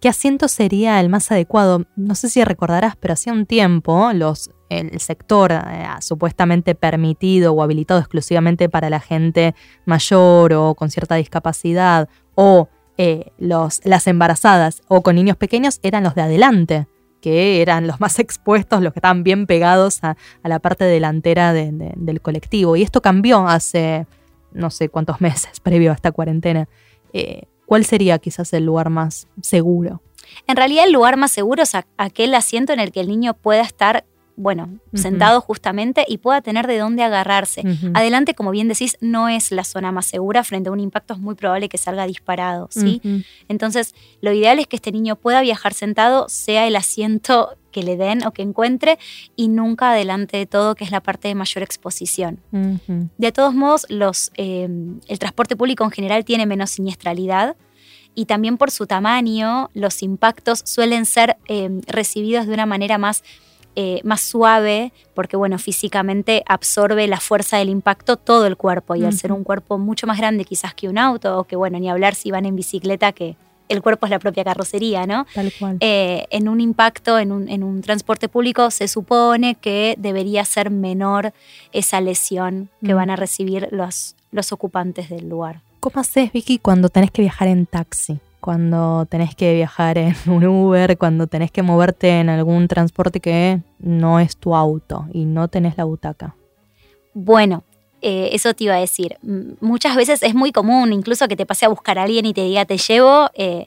¿Qué 0.00 0.08
asiento 0.08 0.48
sería 0.48 1.00
el 1.00 1.08
más 1.08 1.30
adecuado? 1.30 1.84
No 1.96 2.14
sé 2.14 2.28
si 2.28 2.42
recordarás, 2.42 2.96
pero 2.96 3.14
hacía 3.14 3.32
un 3.32 3.46
tiempo 3.46 4.12
los, 4.12 4.50
el 4.68 4.98
sector 5.00 5.52
eh, 5.52 5.86
supuestamente 6.00 6.74
permitido 6.74 7.52
o 7.52 7.62
habilitado 7.62 8.00
exclusivamente 8.00 8.68
para 8.68 8.90
la 8.90 9.00
gente 9.00 9.54
mayor 9.84 10.54
o 10.54 10.74
con 10.74 10.90
cierta 10.90 11.16
discapacidad 11.16 12.08
o 12.34 12.68
eh, 12.96 13.32
los, 13.38 13.80
las 13.84 14.06
embarazadas 14.06 14.82
o 14.88 15.02
con 15.02 15.16
niños 15.16 15.36
pequeños 15.36 15.78
eran 15.82 16.02
los 16.02 16.14
de 16.14 16.22
adelante 16.22 16.86
que 17.20 17.62
eran 17.62 17.86
los 17.86 18.00
más 18.00 18.18
expuestos, 18.20 18.82
los 18.82 18.92
que 18.92 19.00
estaban 19.00 19.22
bien 19.22 19.46
pegados 19.46 20.02
a, 20.02 20.16
la 20.42 20.58
parte 20.58 20.84
delantera 20.84 21.52
del 21.52 22.20
colectivo. 22.20 22.76
Y 22.76 22.82
esto 22.82 23.02
cambió 23.02 23.46
hace 23.46 24.06
no 24.52 24.70
sé 24.70 24.88
cuántos 24.88 25.20
meses 25.20 25.60
previo 25.62 25.90
a 25.90 25.94
esta 25.94 26.12
cuarentena. 26.12 26.68
Eh, 27.12 27.42
¿cuál 27.68 27.84
sería 27.84 28.18
quizás 28.18 28.52
el 28.54 28.64
lugar 28.64 28.88
más 28.88 29.28
seguro? 29.42 30.00
En 30.46 30.56
realidad 30.56 30.86
el 30.86 30.92
lugar 30.92 31.18
más 31.18 31.30
seguro 31.30 31.62
es 31.62 31.72
aquel 31.98 32.34
asiento 32.34 32.72
en 32.72 32.80
el 32.80 32.92
que 32.92 33.00
el 33.00 33.08
niño 33.08 33.34
pueda 33.34 33.60
estar 33.60 34.06
bueno, 34.38 34.78
sentado 34.94 35.40
justamente 35.40 36.04
y 36.06 36.18
pueda 36.18 36.40
tener 36.40 36.68
de 36.68 36.78
dónde 36.78 37.02
agarrarse. 37.02 37.62
Adelante, 37.92 38.34
como 38.34 38.52
bien 38.52 38.68
decís, 38.68 38.96
no 39.00 39.28
es 39.28 39.50
la 39.50 39.64
zona 39.64 39.90
más 39.90 40.06
segura. 40.06 40.44
Frente 40.44 40.68
a 40.68 40.72
un 40.72 40.78
impacto 40.78 41.14
es 41.14 41.20
muy 41.20 41.34
probable 41.34 41.68
que 41.68 41.76
salga 41.76 42.06
disparado, 42.06 42.68
¿sí? 42.70 43.02
Entonces, 43.48 43.96
lo 44.20 44.32
ideal 44.32 44.60
es 44.60 44.68
que 44.68 44.76
este 44.76 44.92
niño 44.92 45.16
pueda 45.16 45.40
viajar 45.40 45.74
sentado, 45.74 46.28
sea 46.28 46.68
el 46.68 46.76
asiento 46.76 47.56
que 47.72 47.82
le 47.82 47.96
den 47.96 48.24
o 48.24 48.30
que 48.30 48.42
encuentre, 48.42 48.98
y 49.34 49.48
nunca 49.48 49.90
adelante 49.90 50.36
de 50.36 50.46
todo, 50.46 50.76
que 50.76 50.84
es 50.84 50.92
la 50.92 51.00
parte 51.00 51.26
de 51.26 51.34
mayor 51.34 51.64
exposición. 51.64 52.38
De 53.18 53.32
todos 53.32 53.54
modos, 53.54 53.86
los, 53.88 54.30
eh, 54.36 54.68
el 55.08 55.18
transporte 55.18 55.56
público 55.56 55.82
en 55.82 55.90
general 55.90 56.24
tiene 56.24 56.46
menos 56.46 56.70
siniestralidad 56.70 57.56
y 58.14 58.26
también 58.26 58.56
por 58.56 58.70
su 58.70 58.86
tamaño, 58.86 59.70
los 59.74 60.02
impactos 60.02 60.62
suelen 60.64 61.06
ser 61.06 61.36
eh, 61.46 61.70
recibidos 61.86 62.46
de 62.48 62.54
una 62.54 62.66
manera 62.66 62.98
más 62.98 63.22
eh, 63.80 64.00
más 64.02 64.22
suave, 64.22 64.92
porque 65.14 65.36
bueno, 65.36 65.56
físicamente 65.56 66.42
absorbe 66.48 67.06
la 67.06 67.20
fuerza 67.20 67.58
del 67.58 67.68
impacto 67.68 68.16
todo 68.16 68.44
el 68.46 68.56
cuerpo 68.56 68.96
y 68.96 69.04
al 69.04 69.12
ser 69.12 69.30
un 69.30 69.44
cuerpo 69.44 69.78
mucho 69.78 70.04
más 70.08 70.18
grande 70.18 70.44
quizás 70.44 70.74
que 70.74 70.88
un 70.88 70.98
auto, 70.98 71.38
o 71.38 71.44
que 71.44 71.54
bueno, 71.54 71.78
ni 71.78 71.88
hablar 71.88 72.16
si 72.16 72.32
van 72.32 72.44
en 72.44 72.56
bicicleta, 72.56 73.12
que 73.12 73.36
el 73.68 73.80
cuerpo 73.80 74.06
es 74.06 74.10
la 74.10 74.18
propia 74.18 74.42
carrocería, 74.42 75.06
¿no? 75.06 75.28
Tal 75.32 75.52
cual. 75.56 75.76
Eh, 75.78 76.26
en 76.30 76.48
un 76.48 76.60
impacto, 76.60 77.20
en 77.20 77.30
un, 77.30 77.48
en 77.48 77.62
un, 77.62 77.80
transporte 77.80 78.28
público, 78.28 78.72
se 78.72 78.88
supone 78.88 79.54
que 79.54 79.94
debería 79.96 80.44
ser 80.44 80.70
menor 80.70 81.32
esa 81.70 82.00
lesión 82.00 82.70
que 82.84 82.94
van 82.94 83.10
a 83.10 83.14
recibir 83.14 83.68
los, 83.70 84.16
los 84.32 84.50
ocupantes 84.50 85.08
del 85.08 85.28
lugar. 85.28 85.60
¿Cómo 85.78 86.00
haces, 86.00 86.32
Vicky, 86.32 86.58
cuando 86.58 86.88
tenés 86.88 87.12
que 87.12 87.22
viajar 87.22 87.46
en 87.46 87.64
taxi? 87.64 88.18
Cuando 88.40 89.06
tenés 89.06 89.34
que 89.34 89.54
viajar 89.54 89.98
en 89.98 90.14
un 90.26 90.44
Uber, 90.44 90.96
cuando 90.98 91.26
tenés 91.26 91.50
que 91.50 91.62
moverte 91.62 92.20
en 92.20 92.28
algún 92.28 92.68
transporte 92.68 93.20
que 93.20 93.60
no 93.78 94.20
es 94.20 94.36
tu 94.36 94.54
auto 94.54 95.06
y 95.12 95.24
no 95.24 95.48
tenés 95.48 95.76
la 95.76 95.84
butaca? 95.84 96.34
Bueno, 97.14 97.64
eh, 98.00 98.30
eso 98.32 98.54
te 98.54 98.64
iba 98.64 98.74
a 98.74 98.80
decir. 98.80 99.16
Muchas 99.60 99.96
veces 99.96 100.22
es 100.22 100.34
muy 100.34 100.52
común, 100.52 100.92
incluso 100.92 101.26
que 101.26 101.36
te 101.36 101.46
pase 101.46 101.66
a 101.66 101.68
buscar 101.68 101.98
a 101.98 102.04
alguien 102.04 102.26
y 102.26 102.34
te 102.34 102.44
diga 102.44 102.64
te 102.64 102.78
llevo 102.78 103.30
eh, 103.34 103.66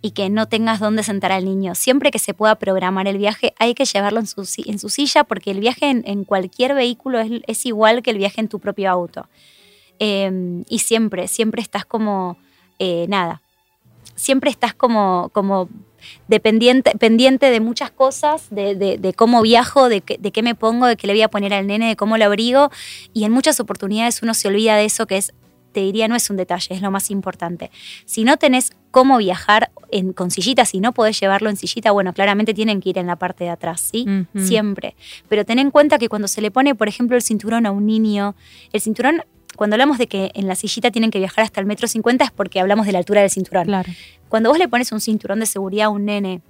y 0.00 0.12
que 0.12 0.30
no 0.30 0.46
tengas 0.46 0.80
dónde 0.80 1.02
sentar 1.02 1.32
al 1.32 1.44
niño. 1.44 1.74
Siempre 1.74 2.10
que 2.10 2.18
se 2.18 2.34
pueda 2.34 2.54
programar 2.56 3.08
el 3.08 3.18
viaje, 3.18 3.54
hay 3.58 3.74
que 3.74 3.84
llevarlo 3.84 4.20
en 4.20 4.26
su, 4.26 4.44
silla 4.44 5.24
porque 5.24 5.50
el 5.50 5.60
viaje 5.60 5.90
en, 5.90 6.24
cualquier 6.24 6.74
vehículo 6.74 7.18
es, 7.20 7.66
igual 7.66 8.02
que 8.02 8.10
el 8.10 8.18
viaje 8.18 8.40
en 8.40 8.48
tu 8.48 8.60
propio 8.60 8.90
auto. 8.90 9.28
Em, 9.98 10.64
y 10.68 10.80
siempre, 10.80 11.28
siempre 11.28 11.62
estás 11.62 11.84
como, 11.84 12.36
eh, 12.78 13.06
nada, 13.08 13.41
siempre 14.22 14.50
estás 14.50 14.72
como, 14.72 15.30
como 15.32 15.68
dependiente, 16.28 16.92
pendiente 16.98 17.50
de 17.50 17.60
muchas 17.60 17.90
cosas, 17.90 18.46
de, 18.50 19.14
cómo 19.16 19.42
viajo, 19.42 19.88
de, 19.88 20.02
de, 20.18 20.32
qué 20.32 20.42
me 20.42 20.54
pongo, 20.54 20.86
de 20.86 20.96
qué 20.96 21.06
le 21.06 21.12
voy 21.12 21.22
a 21.22 21.28
poner 21.28 21.52
al 21.52 21.66
nene, 21.66 21.88
de 21.88 21.96
cómo 21.96 22.16
lo 22.16 22.24
abrigo. 22.24 22.70
Y 23.12 23.24
en 23.24 23.32
muchas 23.32 23.58
oportunidades 23.58 24.22
uno 24.22 24.34
se 24.34 24.48
olvida 24.48 24.76
de 24.76 24.84
eso 24.84 25.06
que 25.06 25.16
es, 25.16 25.32
te 25.72 25.80
diría, 25.80 26.06
no 26.06 26.14
es 26.14 26.30
un 26.30 26.36
detalle, 26.36 26.74
es 26.74 26.82
lo 26.82 26.90
más 26.90 27.10
importante. 27.10 27.70
Si 28.04 28.22
no 28.22 28.36
tenés 28.36 28.72
cómo 28.90 29.18
viajar 29.18 29.72
en, 29.90 30.12
con 30.12 30.30
sillita, 30.30 30.64
si 30.66 30.78
no 30.78 30.92
podés 30.92 31.18
llevarlo 31.18 31.50
en 31.50 31.56
sillita, 31.56 31.90
bueno, 31.90 32.12
claramente 32.12 32.54
tienen 32.54 32.80
que 32.80 32.90
ir 32.90 32.98
en 32.98 33.08
la 33.08 33.16
parte 33.16 33.44
de 33.44 33.50
atrás, 33.50 33.90
¿sí? 33.90 34.06
Siempre. 34.36 34.94
Pero 35.28 35.44
ten 35.44 35.58
en 35.58 35.70
cuenta 35.70 35.98
que 35.98 36.08
cuando 36.08 36.28
se 36.28 36.42
le 36.42 36.50
pone, 36.50 36.74
por 36.74 36.88
ejemplo, 36.88 37.16
el 37.16 37.22
cinturón 37.22 37.66
a 37.66 37.72
un 37.72 37.86
niño, 37.86 38.36
el 38.72 38.80
cinturón 38.80 39.22
cuando 39.62 39.74
hablamos 39.74 39.96
de 39.96 40.08
que 40.08 40.32
en 40.34 40.48
la 40.48 40.56
sillita 40.56 40.90
tienen 40.90 41.12
que 41.12 41.20
viajar 41.20 41.44
hasta 41.44 41.60
el 41.60 41.66
metro 41.66 41.86
cincuenta 41.86 42.24
es 42.24 42.32
porque 42.32 42.58
hablamos 42.58 42.84
de 42.84 42.90
la 42.90 42.98
altura 42.98 43.20
del 43.20 43.30
cinturón. 43.30 43.68
Cuando 44.28 44.48
vos 44.48 44.58
le 44.58 44.66
pones 44.66 44.90
un 44.90 45.00
cinturón 45.00 45.38
de 45.38 45.46
seguridad 45.46 45.86
a 45.86 45.90
un 45.90 46.04
nene 46.04 46.42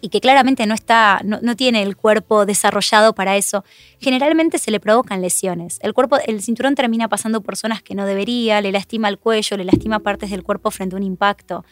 y 0.00 0.08
que 0.08 0.18
claramente 0.22 0.64
no 0.66 0.72
está, 0.72 1.20
no, 1.24 1.56
tiene 1.56 1.82
el 1.82 1.94
cuerpo 1.94 2.46
desarrollado 2.46 3.14
para 3.14 3.36
eso, 3.36 3.66
generalmente 4.00 4.56
se 4.56 4.70
le 4.70 4.80
provocan 4.80 5.20
lesiones. 5.20 5.78
El 5.82 5.92
cuerpo, 5.92 6.16
el 6.26 6.40
cinturón 6.40 6.74
termina 6.74 7.06
pasando 7.06 7.42
por 7.42 7.58
zonas 7.58 7.82
que 7.82 7.94
no 7.94 8.06
debería, 8.06 8.62
le 8.62 8.72
lastima 8.72 9.10
el 9.10 9.18
cuello, 9.18 9.58
le 9.58 9.64
lastima 9.64 9.98
partes 9.98 10.30
del 10.30 10.42
cuerpo 10.42 10.70
frente 10.70 10.96
a 10.96 11.00
un 11.00 11.02
impacto. 11.02 11.66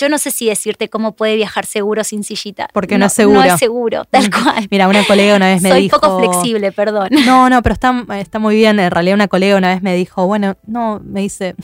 Yo 0.00 0.08
no 0.08 0.18
sé 0.18 0.30
si 0.30 0.46
decirte 0.46 0.88
cómo 0.88 1.12
puede 1.12 1.36
viajar 1.36 1.66
seguro 1.66 2.02
sin 2.04 2.24
sillita. 2.24 2.68
Porque 2.72 2.96
no, 2.96 3.06
es 3.06 3.12
seguro. 3.12 3.40
No 3.40 3.44
es 3.44 3.58
seguro, 3.58 4.04
tal 4.06 4.30
cual. 4.30 4.66
Mira, 4.70 4.88
una 4.88 5.04
colega 5.04 5.36
una 5.36 5.46
vez 5.46 5.60
me 5.60 5.68
Soy 5.68 5.82
dijo. 5.82 6.00
poco 6.00 6.18
flexible, 6.18 6.72
perdón. 6.72 7.10
No, 7.26 7.50
no, 7.50 7.62
pero 7.62 7.74
está, 7.74 8.04
está 8.16 8.38
muy 8.38 8.56
bien. 8.56 8.80
En 8.80 8.90
realidad, 8.90 9.14
una 9.14 9.28
colega 9.28 9.56
una 9.56 9.68
vez 9.68 9.82
me 9.82 9.94
dijo, 9.94 10.26
bueno, 10.26 10.56
no, 10.66 11.00
me 11.04 11.20
dice, 11.20 11.54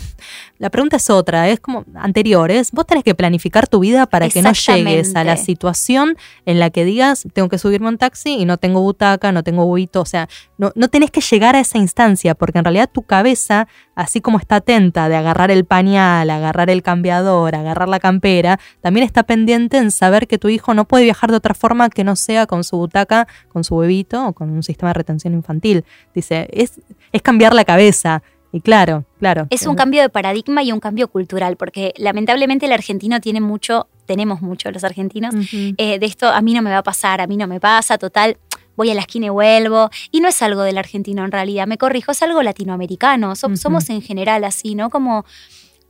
la 0.58 0.70
pregunta 0.70 0.96
es 0.96 1.08
otra, 1.08 1.48
es 1.48 1.60
como 1.60 1.84
anterior, 1.94 2.50
es 2.50 2.72
vos 2.72 2.86
tenés 2.86 3.04
que 3.04 3.14
planificar 3.14 3.66
tu 3.68 3.80
vida 3.80 4.06
para 4.06 4.28
que 4.28 4.42
no 4.42 4.52
llegues 4.52 5.16
a 5.16 5.24
la 5.24 5.36
situación 5.36 6.16
en 6.44 6.58
la 6.58 6.70
que 6.70 6.84
digas, 6.84 7.26
tengo 7.32 7.48
que 7.48 7.58
subirme 7.58 7.86
a 7.86 7.90
un 7.90 7.98
taxi 7.98 8.34
y 8.40 8.44
no 8.44 8.58
tengo 8.58 8.80
butaca, 8.80 9.32
no 9.32 9.42
tengo 9.42 9.64
buito, 9.66 10.00
o 10.02 10.06
sea, 10.06 10.28
no, 10.58 10.72
no 10.74 10.88
tenés 10.88 11.10
que 11.10 11.20
llegar 11.20 11.56
a 11.56 11.60
esa 11.60 11.78
instancia, 11.78 12.34
porque 12.34 12.58
en 12.58 12.64
realidad 12.64 12.90
tu 12.92 13.02
cabeza, 13.02 13.68
así 13.94 14.20
como 14.20 14.38
está 14.38 14.56
atenta 14.56 15.08
de 15.08 15.16
agarrar 15.16 15.50
el 15.50 15.64
pañal, 15.64 16.30
agarrar 16.30 16.70
el 16.70 16.82
cambiador, 16.82 17.54
agarrar 17.54 17.88
la 17.88 18.00
campera, 18.00 18.58
también 18.80 19.04
está 19.04 19.22
pendiente 19.24 19.78
en 19.78 19.90
saber 19.90 20.26
que 20.26 20.38
tu 20.38 20.48
hijo 20.48 20.74
no 20.74 20.86
puede 20.86 21.04
viajar 21.04 21.30
de 21.30 21.36
otra 21.36 21.54
forma 21.54 21.90
que 21.90 22.04
no 22.04 22.16
sea 22.16 22.46
con 22.46 22.64
su 22.64 22.76
butaca, 22.76 23.28
con 23.48 23.64
su 23.64 23.76
bebito 23.76 24.26
o 24.26 24.32
con 24.32 24.50
un 24.50 24.62
sistema 24.62 24.90
de 24.90 24.94
retención 24.94 25.34
infantil. 25.34 25.84
Dice, 26.14 26.48
es, 26.52 26.80
es 27.12 27.22
cambiar 27.22 27.54
la 27.54 27.64
cabeza. 27.64 28.22
Y 28.52 28.60
claro, 28.60 29.04
claro. 29.18 29.48
Es 29.50 29.66
un 29.66 29.74
cambio 29.74 30.00
de 30.00 30.08
paradigma 30.08 30.62
y 30.62 30.72
un 30.72 30.80
cambio 30.80 31.08
cultural, 31.08 31.56
porque 31.56 31.92
lamentablemente 31.98 32.64
el 32.64 32.72
argentino 32.72 33.20
tiene 33.20 33.40
mucho, 33.40 33.88
tenemos 34.06 34.40
mucho 34.40 34.70
los 34.70 34.82
argentinos, 34.82 35.34
eh, 35.52 35.98
de 35.98 36.06
esto 36.06 36.28
a 36.28 36.40
mí 36.40 36.54
no 36.54 36.62
me 36.62 36.70
va 36.70 36.78
a 36.78 36.82
pasar, 36.82 37.20
a 37.20 37.26
mí 37.26 37.36
no 37.36 37.46
me 37.46 37.60
pasa, 37.60 37.98
total, 37.98 38.38
voy 38.76 38.90
a 38.90 38.94
la 38.94 39.00
esquina 39.00 39.26
y 39.26 39.30
vuelvo. 39.30 39.90
Y 40.10 40.20
no 40.20 40.28
es 40.28 40.40
algo 40.42 40.62
del 40.62 40.78
argentino 40.78 41.24
en 41.24 41.32
realidad, 41.32 41.66
me 41.66 41.78
corrijo, 41.78 42.12
es 42.12 42.22
algo 42.22 42.42
latinoamericano. 42.42 43.34
Som-. 43.34 43.56
Somos 43.56 43.88
en 43.90 44.02
general 44.02 44.44
así, 44.44 44.74
¿no? 44.74 44.90
Como, 44.90 45.24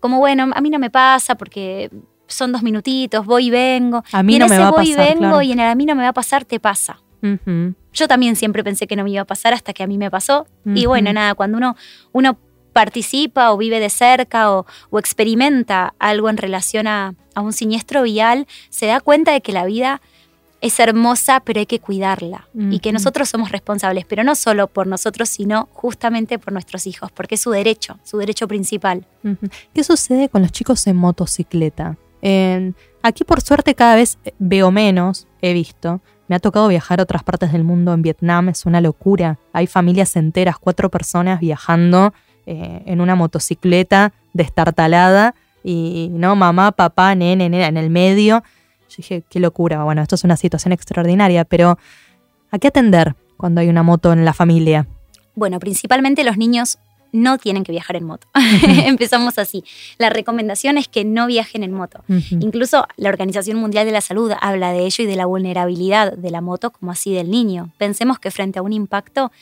como, 0.01 0.19
bueno, 0.19 0.51
a 0.55 0.61
mí 0.61 0.71
no 0.71 0.79
me 0.79 0.91
pasa 0.91 1.35
porque 1.37 1.91
son 2.27 2.53
dos 2.53 2.63
minutitos, 2.63 3.25
voy 3.25 3.47
y 3.47 3.51
vengo. 3.51 4.03
A 4.13 4.23
mí 4.23 4.33
y 4.33 4.37
en 4.37 4.41
no 4.41 4.49
me 4.49 4.55
ese 4.55 4.63
va 4.63 4.69
a 4.69 4.73
voy 4.73 4.91
y 4.91 4.95
pasar, 4.95 5.09
vengo 5.09 5.21
claro. 5.21 5.43
y 5.43 5.53
en 5.53 5.61
el 5.61 5.67
a 5.67 5.75
mí 5.75 5.87
no 5.87 5.95
me 5.95 6.03
va 6.03 6.09
a 6.09 6.15
pasar, 6.15 6.45
te 6.45 6.61
pasa. 6.61 7.03
Yo 7.93 8.07
también 8.07 8.37
siempre 8.37 8.63
pensé 8.63 8.87
que 8.87 8.95
no 8.95 9.03
me 9.03 9.11
iba 9.11 9.23
a 9.23 9.25
pasar 9.25 9.53
hasta 9.53 9.73
que 9.73 9.83
a 9.83 9.89
mí 9.89 9.99
me 9.99 10.11
pasó. 10.11 10.47
Y 10.65 10.81
Ujú. 10.83 10.91
bueno, 10.91 11.13
nada, 11.13 11.35
cuando 11.35 11.57
uno, 11.59 11.77
uno 12.13 12.39
participa 12.73 13.51
o 13.53 13.57
vive 13.57 13.81
de 13.81 13.91
cerca 13.91 14.53
o, 14.53 14.67
o 14.91 14.99
experimenta 14.99 15.95
algo 15.99 16.29
en 16.29 16.37
relación 16.37 16.87
a, 16.87 17.15
a 17.35 17.41
un 17.41 17.53
siniestro 17.53 18.03
vial, 18.03 18.47
se 18.69 18.87
da 18.87 19.01
cuenta 19.01 19.33
de 19.33 19.41
que 19.41 19.53
la 19.53 19.65
vida 19.65 20.03
es 20.67 20.81
hermosa, 20.81 21.41
pero 21.41 21.61
hay 21.61 21.67
que 21.67 21.81
cuidarla. 21.81 22.49
Y 22.71 22.81
que 22.81 22.93
nosotros 22.93 23.29
somos 23.29 23.53
responsables, 23.53 24.05
pero 24.07 24.25
no 24.25 24.35
solo 24.35 24.69
por 24.69 24.87
nosotros, 24.87 25.29
sino 25.29 25.69
justamente 25.73 26.39
por 26.39 26.53
nuestros 26.53 26.87
hijos, 26.87 27.11
porque 27.13 27.37
es 27.37 27.41
su 27.41 27.51
derecho, 27.51 27.99
su 28.03 28.19
derecho 28.19 28.49
principal. 28.49 29.07
¿Qué 29.75 29.85
sucede 29.85 30.29
con 30.29 30.43
los 30.43 30.53
chicos 30.53 30.87
en 30.87 30.97
motocicleta? 30.97 31.97
Aquí 33.07 33.23
por 33.23 33.41
suerte 33.41 33.77
cada 33.77 33.95
vez 33.95 34.19
eh, 34.25 34.33
veo 34.41 34.73
menos, 34.73 35.29
he 35.41 35.53
visto. 35.53 36.01
Me 36.27 36.35
ha 36.35 36.41
tocado 36.41 36.67
viajar 36.67 36.99
a 36.99 37.05
otras 37.05 37.23
partes 37.23 37.53
del 37.53 37.63
mundo, 37.63 37.95
en 37.95 38.03
Vietnam 38.03 38.49
es 38.49 38.67
una 38.67 38.81
locura. 38.81 39.39
Hay 39.53 39.69
familias 39.69 40.17
enteras, 40.17 40.59
cuatro 40.59 40.91
personas 40.91 41.39
viajando 41.39 42.13
eh, 42.47 42.83
en 42.85 43.01
una 43.01 43.15
motocicleta 43.15 44.13
destartalada 44.33 45.37
y 45.63 46.09
no 46.11 46.35
mamá, 46.35 46.73
papá, 46.73 47.15
nene, 47.15 47.49
nena 47.49 47.69
en 47.69 47.77
el 47.77 47.91
medio. 47.91 48.43
Yo 48.89 48.97
dije, 48.99 49.23
qué 49.29 49.41
locura. 49.41 49.85
Bueno, 49.85 50.03
esto 50.03 50.15
es 50.15 50.25
una 50.25 50.37
situación 50.37 50.73
extraordinaria, 50.73 51.45
pero 51.45 51.79
¿a 52.51 52.59
qué 52.59 52.69
atender 52.69 53.15
cuando 53.37 53.61
hay 53.61 53.69
una 53.69 53.83
moto 53.83 54.13
en 54.13 54.25
la 54.25 54.33
familia? 54.33 54.87
Bueno, 55.35 55.59
principalmente 55.59 56.25
los 56.25 56.39
niños 56.39 56.79
no 57.13 57.39
tienen 57.39 57.65
que 57.65 57.73
viajar 57.73 57.97
en 57.97 58.05
moto. 58.05 58.29
Empezamos 58.85 59.39
así. 59.39 59.65
La 59.99 60.11
recomendación 60.11 60.79
es 60.79 60.89
que 60.89 61.05
no 61.05 61.27
viajen 61.27 61.63
en 61.63 61.73
moto. 61.73 62.05
Incluso 62.31 62.87
la 62.97 63.09
Organización 63.09 63.59
Mundial 63.59 63.87
de 63.87 63.93
la 63.93 64.01
Salud 64.01 64.33
habla 64.41 64.73
de 64.73 64.85
ello 64.85 65.05
y 65.05 65.07
de 65.07 65.17
la 65.17 65.27
vulnerabilidad 65.27 66.13
de 66.17 66.31
la 66.31 66.41
moto 66.41 66.71
como 66.71 66.93
así 66.93 67.13
del 67.13 67.31
niño. 67.31 67.71
Pensemos 67.79 68.19
que 68.19 68.31
frente 68.31 68.59
a 68.59 68.63
un 68.63 68.73
impacto, 68.73 69.33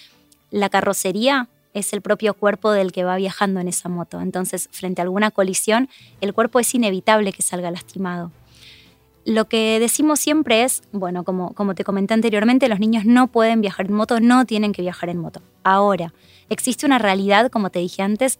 la 0.51 0.69
carrocería 0.69 1.49
es 1.75 1.93
el 1.93 2.01
propio 2.01 2.35
cuerpo 2.35 2.71
del 2.71 2.93
que 2.93 3.03
va 3.03 3.17
viajando 3.17 3.61
en 3.61 3.69
esa 3.69 3.89
moto. 3.89 4.21
Entonces, 4.21 4.69
frente 4.71 5.01
a 5.01 5.05
alguna 5.05 5.33
colisión, 5.33 5.89
el 6.21 6.33
cuerpo 6.33 6.61
es 6.61 6.73
inevitable 6.75 7.33
que 7.33 7.43
salga 7.43 7.71
lastimado. 7.71 8.31
Lo 9.25 9.47
que 9.47 9.79
decimos 9.81 10.21
siempre 10.21 10.65
es, 10.65 10.83
bueno, 10.93 11.25
como, 11.25 11.55
como 11.55 11.75
te 11.75 11.85
comenté 11.85 12.15
anteriormente, 12.15 12.69
los 12.69 12.79
niños 12.79 13.07
no 13.07 13.29
pueden 13.29 13.61
viajar 13.61 13.87
en 13.87 13.95
moto, 13.95 14.21
no 14.21 14.45
tienen 14.45 14.73
que 14.73 14.83
viajar 14.83 15.09
en 15.09 15.19
moto. 15.19 15.41
Ahora, 15.63 16.13
existe 16.51 16.85
una 16.85 16.99
realidad, 16.99 17.51
como 17.51 17.71
te 17.71 17.79
dije 17.79 18.03
antes, 18.03 18.39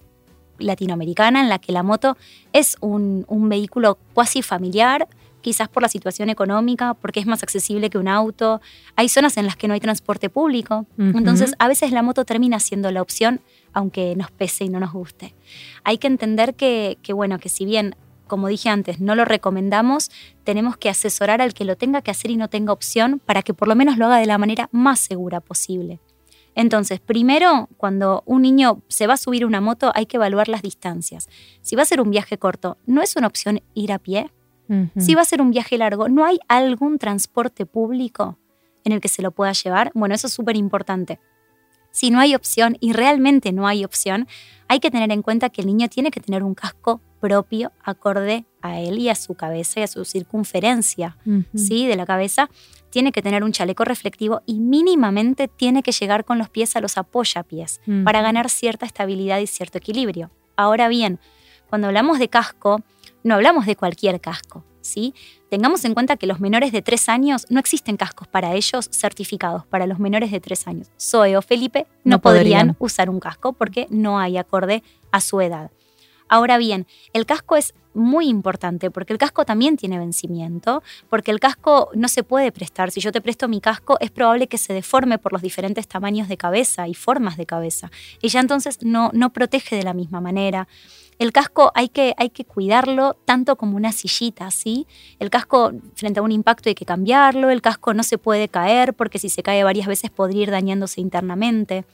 latinoamericana 0.59 1.41
en 1.41 1.49
la 1.49 1.59
que 1.59 1.73
la 1.73 1.83
moto 1.83 2.17
es 2.53 2.77
un, 2.81 3.25
un 3.29 3.49
vehículo 3.49 3.99
cuasi 4.13 4.43
familiar, 4.43 5.09
quizás 5.45 5.69
por 5.69 5.83
la 5.83 5.89
situación 5.89 6.31
económica, 6.31 6.95
porque 6.95 7.21
es 7.21 7.27
más 7.27 7.43
accesible 7.43 7.91
que 7.91 7.99
un 7.99 8.09
auto. 8.09 8.63
Hay 8.97 9.09
zonas 9.09 9.37
en 9.37 9.45
las 9.45 9.57
que 9.57 9.69
no 9.69 9.75
hay 9.75 9.81
transporte 9.81 10.31
público. 10.31 10.87
Ujú. 10.99 11.19
Entonces, 11.19 11.55
a 11.59 11.69
veces 11.69 11.93
la 11.93 12.03
moto 12.03 12.25
termina 12.25 12.59
siendo 12.61 12.91
la 12.91 13.03
opción, 13.03 13.43
aunque 13.75 14.17
nos 14.17 14.31
pese 14.31 14.65
y 14.65 14.71
no 14.71 14.81
nos 14.81 14.93
guste. 14.93 15.35
Hay 15.85 15.99
que 15.99 16.07
entender 16.07 16.55
que, 16.55 16.97
que, 17.03 17.13
bueno, 17.13 17.39
que 17.39 17.51
si 17.51 17.67
bien, 17.67 17.95
como 18.27 18.49
dije 18.49 18.69
antes, 18.69 19.01
no 19.01 19.15
lo 19.15 19.25
recomendamos, 19.25 20.11
tenemos 20.45 20.77
que 20.77 20.89
asesorar 20.89 21.41
al 21.41 21.55
que 21.55 21.65
lo 21.65 21.77
tenga 21.77 22.03
que 22.03 22.11
hacer 22.11 22.31
y 22.31 22.37
no 22.37 22.49
tenga 22.49 22.73
opción 22.73 23.21
para 23.25 23.43
que 23.43 23.55
por 23.55 23.69
lo 23.69 23.75
menos 23.75 23.99
lo 23.99 24.07
haga 24.07 24.19
de 24.19 24.27
la 24.27 24.39
manera 24.39 24.69
más 24.73 25.01
segura 25.01 25.41
posible. 25.41 26.01
Entonces, 26.55 27.01
primero, 27.01 27.69
cuando 27.77 28.23
un 28.27 28.43
niño 28.43 28.83
se 28.89 29.07
va 29.07 29.15
a 29.15 29.19
subir 29.19 29.45
una 29.45 29.61
moto, 29.61 29.91
hay 29.95 30.07
que 30.07 30.17
evaluar 30.17 30.49
las 30.49 30.63
distancias. 30.63 31.29
Si 31.63 31.75
va 31.75 31.83
a 31.83 31.87
ser 31.87 32.01
un 32.01 32.11
viaje 32.11 32.39
corto, 32.39 32.79
¿no 32.87 33.03
es 33.03 33.17
una 33.17 33.27
opción 33.27 33.61
ir 33.75 33.93
a 33.93 33.99
pie? 33.99 34.31
Si 34.97 35.15
va 35.15 35.21
a 35.21 35.27
ser 35.27 35.43
un 35.43 35.51
viaje 35.51 35.77
largo, 35.77 36.09
¿no 36.09 36.25
hay 36.25 36.39
algún 36.49 36.99
transporte 36.99 37.67
público 37.67 38.39
en 38.85 38.93
el 38.93 39.01
que 39.01 39.09
se 39.09 39.21
lo 39.21 39.31
pueda 39.31 39.53
llevar? 39.53 39.91
Bueno, 39.95 40.15
eso 40.15 40.27
es 40.27 40.33
súper 40.33 40.57
importante. 40.57 41.21
Si 41.91 42.11
no 42.11 42.19
hay 42.19 42.35
opción, 42.35 42.77
y 42.81 42.93
realmente 42.93 43.53
no 43.53 43.67
hay 43.67 43.85
opción, 43.85 44.27
hay 44.67 44.81
que 44.81 44.91
tener 44.91 45.13
en 45.13 45.23
cuenta 45.23 45.51
que 45.51 45.61
el 45.61 45.67
niño 45.67 45.89
tiene 45.89 46.11
que 46.11 46.21
tener 46.21 46.43
un 46.43 46.55
casco 46.55 47.03
propio, 47.29 47.73
acorde 47.83 48.45
a 48.61 48.81
él 48.81 48.99
y 48.99 49.09
a 49.09 49.15
su 49.15 49.33
cabeza 49.35 49.81
y 49.81 49.83
a 49.85 49.87
su 49.87 50.05
circunferencia. 50.05 51.17
¿sí? 51.55 51.87
de 51.87 51.97
la 51.97 52.05
cabeza. 52.05 52.51
Tiene 52.91 53.13
que 53.13 53.23
tener 53.23 53.43
un 53.43 53.51
chaleco 53.53 53.85
reflectivo 53.85 54.43
y 54.45 54.61
mínimamente 54.61 55.49
tiene 55.49 55.83
que 55.83 55.91
llegar 55.93 56.25
con 56.27 56.37
los 56.39 56.51
pies 56.51 56.77
a 56.77 56.81
los 56.81 56.99
apoyapiés 56.99 57.81
para 58.05 58.21
ganar 58.21 58.51
cierta 58.51 58.85
estabilidad 58.87 59.39
y 59.41 59.47
cierto 59.47 59.79
equilibrio. 59.79 60.31
Ahora 60.57 60.89
bien, 60.89 61.19
cuando 61.69 61.87
hablamos 61.89 62.19
de 62.19 62.29
casco, 62.29 62.83
no 63.25 63.35
hablamos 63.35 63.65
de 63.67 63.75
cualquier 63.75 64.21
casco, 64.21 64.63
¿sí? 64.83 65.15
Tengamos 65.49 65.85
en 65.87 65.95
cuenta 65.95 66.17
que 66.17 66.27
los 66.27 66.41
menores 66.41 66.71
de 66.73 66.83
3 66.83 67.09
años 67.09 67.47
no 67.49 67.59
existen 67.59 67.97
cascos 67.97 68.29
para 68.29 68.55
ellos 68.55 68.89
certificados 68.93 69.65
para 69.67 69.87
los 69.87 69.99
menores 69.99 70.31
de 70.31 70.41
3 70.41 70.69
años. 70.69 70.91
Zoe 71.01 71.37
o 71.37 71.43
Felipe 71.43 71.87
no, 72.05 72.17
No 72.17 72.21
podrían 72.21 72.45
podrían. 72.69 72.77
usar 72.79 73.09
un 73.11 73.19
casco 73.19 73.55
porque 73.55 73.87
no 73.91 74.19
hay 74.21 74.37
acorde 74.37 74.83
a 75.11 75.21
su 75.21 75.41
edad. 75.41 75.71
Ahora 76.35 76.59
bien, 76.59 76.89
el 77.13 77.27
casco 77.27 77.55
es 77.55 77.75
muy 77.95 78.27
importante 78.27 78.91
porque 78.91 79.13
el 79.13 79.21
casco 79.21 79.45
también 79.45 79.77
tiene 79.77 80.01
vencimiento, 80.01 80.83
porque 81.09 81.31
el 81.31 81.39
casco 81.39 81.91
no 81.95 82.09
se 82.09 82.25
puede 82.25 82.51
prestar. 82.51 82.91
Si 82.91 83.01
yo 83.01 83.13
te 83.13 83.21
presto 83.21 83.47
mi 83.47 83.61
casco, 83.61 83.99
es 84.01 84.11
probable 84.11 84.49
que 84.49 84.59
se 84.59 84.73
deforme 84.73 85.19
por 85.19 85.33
los 85.33 85.43
diferentes 85.43 85.87
tamaños 85.87 86.27
de 86.27 86.37
cabeza 86.37 86.89
y 86.89 86.95
formas 86.95 87.37
de 87.37 87.47
cabeza. 87.47 87.93
Y 88.21 88.31
ya 88.31 88.41
entonces 88.41 88.83
no, 88.83 89.13
no 89.15 89.33
protege 89.33 89.77
de 89.77 89.85
la 89.85 89.95
misma 89.95 90.21
manera. 90.21 90.67
El 91.21 91.31
casco 91.31 91.71
hay 91.77 91.89
que, 91.89 92.15
hay 92.17 92.31
que 92.31 92.45
cuidarlo 92.45 93.15
tanto 93.25 93.55
como 93.55 93.77
una 93.77 93.93
sillita, 93.93 94.51
¿sí? 94.51 94.89
El 95.21 95.31
casco 95.31 95.71
frente 95.95 96.19
a 96.19 96.25
un 96.25 96.33
impacto 96.33 96.69
hay 96.69 96.75
que 96.75 96.85
cambiarlo, 96.85 97.49
el 97.51 97.63
casco 97.63 97.95
no 97.95 98.03
se 98.03 98.19
puede 98.19 98.49
caer 98.49 98.95
porque 98.95 99.21
si 99.21 99.29
se 99.29 99.45
cae 99.45 99.63
varias 99.63 99.87
veces 99.87 100.11
podría 100.11 100.43
ir 100.43 100.51
dañándose 100.51 101.01
internamente. 101.01 101.85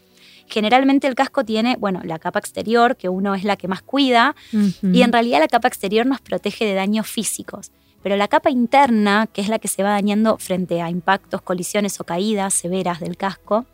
Generalmente 0.51 1.07
el 1.07 1.15
casco 1.15 1.45
tiene, 1.45 1.77
bueno, 1.79 2.01
la 2.05 2.19
capa 2.19 2.41
exterior, 2.41 2.97
que 2.97 3.09
uno 3.09 3.35
es 3.35 3.45
la 3.45 3.57
que 3.57 3.69
más 3.69 3.83
cuida, 3.83 4.35
y 4.83 5.03
en 5.03 5.13
realidad 5.13 5.39
la 5.39 5.49
capa 5.49 5.69
exterior 5.69 6.05
nos 6.07 6.21
protege 6.21 6.67
de 6.67 6.75
daños 6.75 7.07
físicos. 7.07 7.71
Pero 8.03 8.17
la 8.17 8.29
capa 8.29 8.51
interna, 8.51 9.29
que 9.33 9.43
es 9.43 9.49
la 9.49 9.59
que 9.59 9.69
se 9.69 9.83
va 9.83 9.91
dañando 9.91 10.39
frente 10.39 10.83
a 10.83 10.91
impactos, 10.91 11.43
colisiones 11.43 12.01
o 12.01 12.05
caídas 12.05 12.53
severas 12.53 12.99
del 12.99 13.17
casco, 13.17 13.67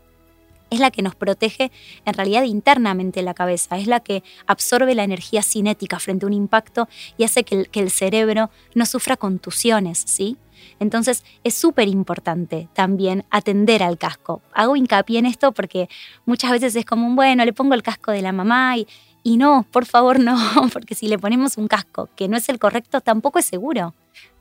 es 0.71 0.81
la 0.81 0.91
que 0.91 1.03
nos 1.03 1.15
protege 1.15 1.71
en 2.05 2.15
realidad 2.15 2.45
internamente 2.45 3.23
la 3.23 3.35
cabeza, 3.35 3.79
es 3.79 3.87
la 3.87 4.01
que 4.01 4.23
absorbe 4.47 4.95
la 4.95 5.05
energía 5.05 5.43
cinética 5.43 5.99
frente 5.99 6.27
a 6.27 6.29
un 6.29 6.33
impacto 6.33 6.89
y 7.17 7.25
hace 7.25 7.45
que 7.45 7.69
el, 7.73 7.91
cerebro 7.91 8.51
no 8.75 8.87
sufra 8.87 9.17
contusiones, 9.17 10.03
¿sí? 10.07 10.37
Entonces 10.81 11.25
es 11.45 11.55
súper 11.55 11.89
importante 11.89 12.69
también 12.75 13.25
atender 13.31 13.83
al 13.83 13.99
casco. 13.99 14.43
Hago 14.53 14.77
hincapié 14.77 15.19
en 15.19 15.27
esto 15.27 15.53
porque 15.53 15.89
muchas 16.25 16.51
veces 16.51 16.75
es 16.77 16.85
como 16.85 17.15
bueno, 17.15 17.45
le 17.45 17.53
pongo 17.53 17.75
el 17.75 17.83
casco 17.83 18.11
de 18.11 18.23
la 18.23 18.33
mamá 18.33 18.77
y, 18.77 18.87
y 19.23 19.37
no, 19.37 19.67
por 19.71 19.87
favor 19.87 20.21
no, 20.21 20.37
porque 20.73 20.95
si 20.95 21.09
le 21.09 21.19
ponemos 21.19 21.57
un 21.57 21.69
casco 21.69 22.09
que 22.17 22.29
no 22.29 22.37
es 22.37 22.49
el 22.49 22.59
correcto, 22.59 23.01
tampoco 23.01 23.39
es 23.39 23.47
seguro. 23.47 23.95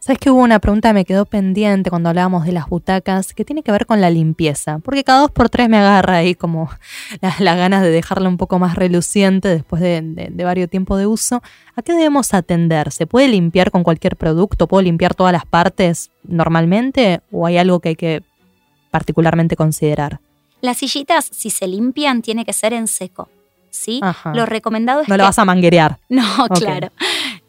Sabes 0.06 0.20
que 0.20 0.30
hubo 0.30 0.44
una 0.44 0.60
pregunta 0.60 0.90
que 0.90 0.94
me 0.94 1.04
quedó 1.04 1.26
pendiente 1.26 1.90
cuando 1.90 2.10
hablábamos 2.10 2.46
de 2.46 2.52
las 2.52 2.70
butacas, 2.70 3.34
que 3.34 3.44
tiene 3.44 3.64
que 3.64 3.72
ver 3.72 3.88
con 3.88 4.02
la 4.02 4.12
limpieza, 4.12 4.78
porque 4.78 5.04
cada 5.04 5.22
dos 5.22 5.32
por 5.32 5.50
tres 5.50 5.68
me 5.68 5.78
agarra 5.78 6.18
ahí 6.18 6.36
como 6.36 6.70
las, 7.22 7.40
ganas 7.40 7.82
de 7.82 7.90
dejarla 7.90 8.30
un 8.30 8.38
poco 8.38 8.60
más 8.60 8.76
reluciente 8.76 9.48
después 9.48 9.82
de, 9.82 10.04
de, 10.04 10.44
varios 10.44 10.70
tiempos 10.70 11.00
de 11.00 11.08
uso. 11.08 11.42
¿A 11.76 11.82
qué 11.82 11.94
debemos 11.94 12.36
atender? 12.36 12.92
¿Se 12.92 13.08
puede 13.08 13.30
limpiar 13.30 13.72
con 13.72 13.82
cualquier 13.82 14.16
producto? 14.16 14.68
¿Puedo 14.68 14.84
limpiar 14.84 15.16
todas 15.16 15.34
las 15.34 15.48
partes 15.48 16.12
normalmente? 16.22 17.22
¿O 17.32 17.48
hay 17.48 17.58
algo 17.58 17.80
que 17.80 17.90
hay 17.90 17.96
que 17.96 18.22
particularmente 18.92 19.56
considerar? 19.56 20.20
Las 20.62 20.78
sillitas, 20.78 21.26
si 21.26 21.50
se 21.50 21.68
limpian, 21.68 22.22
tiene 22.22 22.46
que 22.46 22.54
ser 22.54 22.74
en 22.74 22.86
seco. 22.86 23.28
¿sí? 23.76 24.02
Lo 24.34 24.46
recomendado 24.46 25.02
es 25.02 25.08
no 25.08 25.18
lo 25.18 25.24
vas 25.24 25.40
a 25.40 25.46
manguerear. 25.46 25.98
No, 26.10 26.48
claro. 26.48 26.92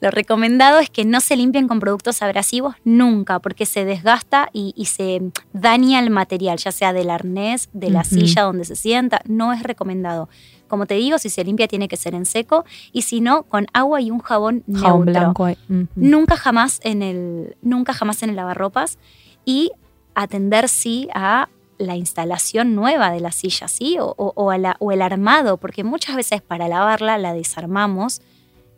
Lo 0.01 0.11
recomendado 0.11 0.79
es 0.79 0.91
que 0.91 1.05
no 1.05 1.21
se 1.21 1.37
limpien 1.37 1.69
con 1.69 1.81
productos 1.81 2.21
abrasivos 2.21 2.75
nunca, 2.85 3.39
porque 3.39 3.65
se 3.65 3.85
desgasta 3.85 4.49
y, 4.53 4.73
se 4.85 5.33
daña 5.53 6.01
el 6.01 6.11
material, 6.11 6.59
ya 6.59 6.71
sea 6.71 6.93
del 6.93 7.09
arnés, 7.09 7.71
de 7.73 7.91
la 7.91 8.05
silla 8.05 8.43
donde 8.43 8.65
se 8.65 8.77
sienta. 8.77 9.23
No 9.27 9.53
es 9.53 9.63
recomendado. 9.63 10.29
Como 10.69 10.87
te 10.87 10.95
digo, 10.95 11.19
si 11.19 11.31
se 11.31 11.45
limpia 11.45 11.67
tiene 11.69 11.89
que 11.89 11.97
ser 11.97 12.15
en 12.15 12.27
seco 12.27 12.65
y 12.93 13.03
si 13.03 13.21
no, 13.21 13.45
con 13.45 13.67
agua 13.73 14.01
y 14.01 14.11
un 14.11 14.19
jabón, 14.19 14.65
jabón 14.75 15.07
blanco. 15.07 15.49
Nunca 15.95 16.37
jamás 16.37 16.81
en 16.83 17.03
el, 17.03 17.57
nunca 17.63 17.95
jamás 17.95 18.23
en 18.23 18.31
el 18.31 18.37
lavarropas 18.37 18.99
y 19.45 19.71
atender 20.15 20.69
sí 20.69 21.09
a 21.15 21.49
la 21.79 21.97
instalación 21.97 22.75
nueva 22.75 23.11
de 23.11 23.21
la 23.21 23.33
silla, 23.33 23.69
¿sí? 23.69 23.97
O, 24.01 24.15
o, 24.17 24.93
el 24.93 25.03
armado, 25.03 25.57
porque 25.59 25.85
muchas 25.85 26.17
veces 26.17 26.43
para 26.43 26.69
lavarla 26.69 27.19
la 27.19 27.33
desarmamos 27.33 28.23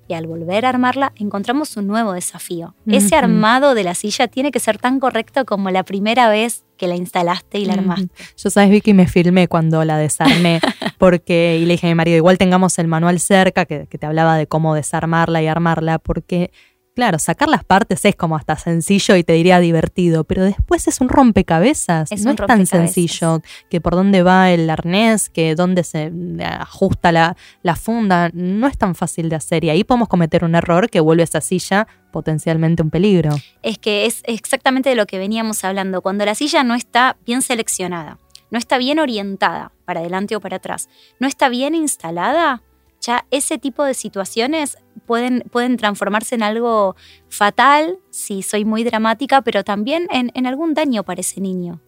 y 0.08 0.14
al 0.14 0.26
volver 0.26 0.64
a 0.64 0.70
armarla 0.70 1.12
encontramos 1.16 1.76
un 1.76 1.86
nuevo 1.86 2.12
desafío. 2.12 2.74
Ese 2.86 3.14
armado 3.14 3.74
de 3.74 3.84
la 3.84 3.94
silla 3.94 4.26
tiene 4.26 4.50
que 4.50 4.58
ser 4.58 4.78
tan 4.78 4.98
correcto 4.98 5.44
como 5.44 5.70
la 5.70 5.84
primera 5.84 6.28
vez 6.30 6.64
que 6.78 6.88
la 6.88 6.96
instalaste 6.96 7.58
y 7.58 7.66
la 7.66 7.74
armaste. 7.74 8.08
Yo 8.36 8.50
sabes, 8.50 8.70
Vicky, 8.70 8.94
me 8.94 9.06
filmé 9.06 9.48
cuando 9.48 9.84
la 9.84 9.98
desarmé, 9.98 10.60
porque, 10.98 11.58
y 11.60 11.66
le 11.66 11.74
dije 11.74 11.86
a 11.88 11.90
mi 11.90 11.94
marido, 11.94 12.16
igual 12.16 12.38
tengamos 12.38 12.78
el 12.78 12.88
manual 12.88 13.20
cerca 13.20 13.66
que, 13.66 13.86
que 13.86 13.98
te 13.98 14.06
hablaba 14.06 14.38
de 14.38 14.46
cómo 14.46 14.74
desarmarla 14.74 15.42
y 15.42 15.46
armarla, 15.48 15.98
porque 15.98 16.50
Claro, 16.98 17.20
sacar 17.20 17.48
las 17.48 17.62
partes 17.62 18.04
es 18.04 18.16
como 18.16 18.34
hasta 18.34 18.56
sencillo 18.56 19.14
y 19.14 19.22
te 19.22 19.34
diría 19.34 19.60
divertido, 19.60 20.24
pero 20.24 20.42
después 20.42 20.88
es 20.88 21.00
un 21.00 21.08
rompecabezas. 21.08 22.10
no 22.24 22.32
es 22.32 22.36
tan 22.36 22.66
sencillo 22.66 23.40
que 23.70 23.80
por 23.80 23.94
dónde 23.94 24.24
va 24.24 24.50
el 24.50 24.68
arnés, 24.68 25.30
que 25.30 25.54
dónde 25.54 25.84
se 25.84 26.10
ajusta 26.42 27.12
la, 27.12 27.36
la, 27.62 27.76
funda. 27.76 28.30
No 28.34 28.66
es 28.66 28.76
tan 28.76 28.96
fácil 28.96 29.28
de 29.28 29.36
hacer 29.36 29.62
y 29.62 29.70
ahí 29.70 29.84
podemos 29.84 30.08
cometer 30.08 30.42
un 30.42 30.56
error 30.56 30.90
que 30.90 30.98
vuelve 30.98 31.22
a 31.22 31.30
esa 31.30 31.40
silla 31.40 31.86
potencialmente 32.10 32.82
un 32.82 32.90
peligro. 32.90 33.30
Es 33.62 33.78
que 33.78 34.06
es 34.06 34.22
exactamente 34.24 34.88
de 34.88 34.96
lo 34.96 35.06
que 35.06 35.18
veníamos 35.18 35.62
hablando. 35.62 36.02
Cuando 36.02 36.24
la 36.24 36.34
silla 36.34 36.64
no 36.64 36.74
está 36.74 37.16
bien 37.24 37.42
seleccionada, 37.42 38.18
no 38.50 38.58
está 38.58 38.76
bien 38.76 38.98
orientada 38.98 39.70
para 39.84 40.00
adelante 40.00 40.34
o 40.34 40.40
para 40.40 40.56
atrás, 40.56 40.88
no 41.20 41.28
está 41.28 41.48
bien 41.48 41.76
instalada, 41.76 42.64
ya 43.00 43.24
ese 43.30 43.58
tipo 43.58 43.84
de 43.84 43.94
situaciones 43.94 44.78
pueden, 45.08 45.42
pueden 45.50 45.76
transformarse 45.76 46.36
en 46.36 46.44
algo 46.44 46.94
fatal, 47.28 47.98
si 48.10 48.42
soy 48.42 48.64
muy 48.64 48.84
dramática, 48.84 49.42
pero 49.42 49.64
también 49.64 50.06
en, 50.12 50.46
algún 50.46 50.74
daño 50.74 51.02
para 51.02 51.22
ese 51.22 51.40
niño. 51.40 51.80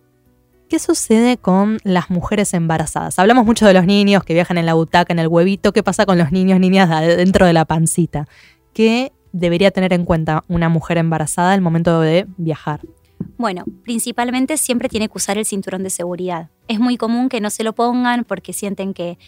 ¿Qué 0.69 0.79
sucede 0.79 1.37
con 1.37 1.79
las 1.85 2.11
mujeres 2.11 2.55
embarazadas? 2.55 3.19
Hablamos 3.19 3.45
mucho 3.45 3.67
de 3.67 3.75
los 3.75 3.87
niños 3.87 4.25
que 4.25 4.35
viajan 4.35 4.57
en 4.57 4.67
la 4.67 4.75
butaca, 4.75 5.13
en 5.13 5.19
el 5.19 5.29
huevito. 5.29 5.73
¿Qué 5.73 5.83
pasa 5.83 6.07
con 6.07 6.17
los 6.17 6.33
niños, 6.33 6.59
niñas 6.59 6.89
dentro 7.17 7.45
de 7.45 7.53
la 7.53 7.65
pancita? 7.65 8.27
¿Qué 8.73 9.13
debería 9.33 9.71
tener 9.71 9.93
en 9.93 10.05
cuenta 10.05 10.45
una 10.49 10.69
mujer 10.69 10.99
embarazada 10.99 11.53
al 11.53 11.61
momento 11.61 12.01
de 12.01 12.27
viajar? 12.37 12.81
Bueno, 13.37 13.65
principalmente 13.85 14.57
siempre 14.57 14.89
tiene 14.89 15.09
que 15.09 15.17
usar 15.17 15.39
el 15.39 15.47
cinturón 15.47 15.83
de 15.83 15.91
seguridad. 15.91 16.51
Es 16.69 16.79
muy 16.79 16.97
común 16.97 17.29
que 17.29 17.41
no 17.41 17.51
se 17.51 17.65
lo 17.65 17.75
pongan 17.75 18.25
porque 18.25 18.53
sienten 18.53 18.93
que, 18.93 19.19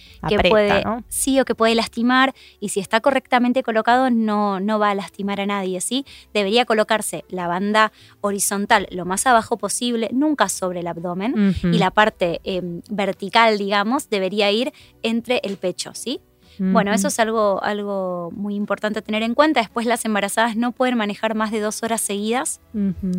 puede, 0.50 0.84
sí 1.08 1.40
o 1.40 1.44
que 1.44 1.54
puede 1.54 1.74
lastimar 1.74 2.34
y 2.60 2.68
si 2.68 2.80
está 2.80 3.00
correctamente 3.00 3.62
colocado 3.62 4.10
no, 4.10 4.60
no 4.60 4.78
va 4.78 4.90
a 4.90 4.94
lastimar 4.94 5.40
a 5.40 5.46
nadie, 5.46 5.80
¿sí? 5.80 6.04
Debería 6.34 6.66
colocarse 6.66 7.24
la 7.28 7.48
banda 7.48 7.90
horizontal 8.20 8.86
lo 8.90 9.04
más 9.04 9.26
abajo 9.26 9.56
posible, 9.56 10.10
nunca 10.12 10.48
sobre 10.48 10.80
el 10.80 10.86
abdomen 10.86 11.54
y 11.62 11.78
la 11.78 11.90
parte 11.90 12.40
em, 12.44 12.82
vertical, 12.90 13.58
digamos, 13.58 14.10
debería 14.10 14.50
ir 14.52 14.72
entre 15.02 15.40
el 15.42 15.56
pecho, 15.56 15.94
¿sí? 15.94 16.20
Bueno, 16.58 16.92
eso 16.92 17.08
es 17.08 17.18
algo, 17.18 17.62
algo 17.62 18.30
muy 18.32 18.54
importante 18.54 18.98
a 18.98 19.02
tener 19.02 19.22
en 19.22 19.34
cuenta. 19.34 19.60
Después 19.60 19.86
las 19.86 20.04
embarazadas 20.04 20.56
no 20.56 20.72
pueden 20.72 20.96
manejar 20.96 21.34
más 21.34 21.50
de 21.50 21.60
dos 21.60 21.82
horas 21.82 22.00
seguidas. 22.00 22.60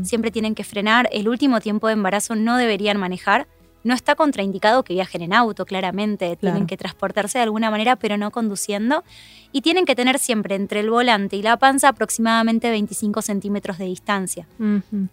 Siempre 0.04 0.32
tienen 0.32 0.56
que 0.56 0.64
frenar. 0.64 1.10
El 1.12 1.28
último 1.28 1.60
tiempo 1.60 1.88
de 1.88 1.94
embarazo 1.94 2.36
no 2.36 2.58
deberían 2.58 2.98
manejar. 2.98 3.48
No 3.84 3.94
está 3.94 4.16
contraindicado 4.16 4.84
que 4.84 4.94
viajen 4.94 5.22
en 5.22 5.34
auto, 5.34 5.66
claramente. 5.66 6.36
Tienen 6.38 6.68
que 6.68 6.78
transportarse 6.78 7.38
de 7.38 7.44
alguna 7.44 7.70
manera, 7.70 7.96
pero 7.96 8.18
no 8.18 8.32
conduciendo. 8.32 9.04
Y 9.52 9.62
tienen 9.62 9.86
que 9.86 9.96
tener 9.96 10.18
siempre 10.18 10.56
entre 10.56 10.80
el 10.80 10.90
volante 10.90 11.36
y 11.36 11.44
la 11.44 11.58
panza 11.58 11.90
aproximadamente 11.90 12.70
25 12.72 13.22
centímetros 13.22 13.78
de 13.78 13.86
distancia. 13.86 14.48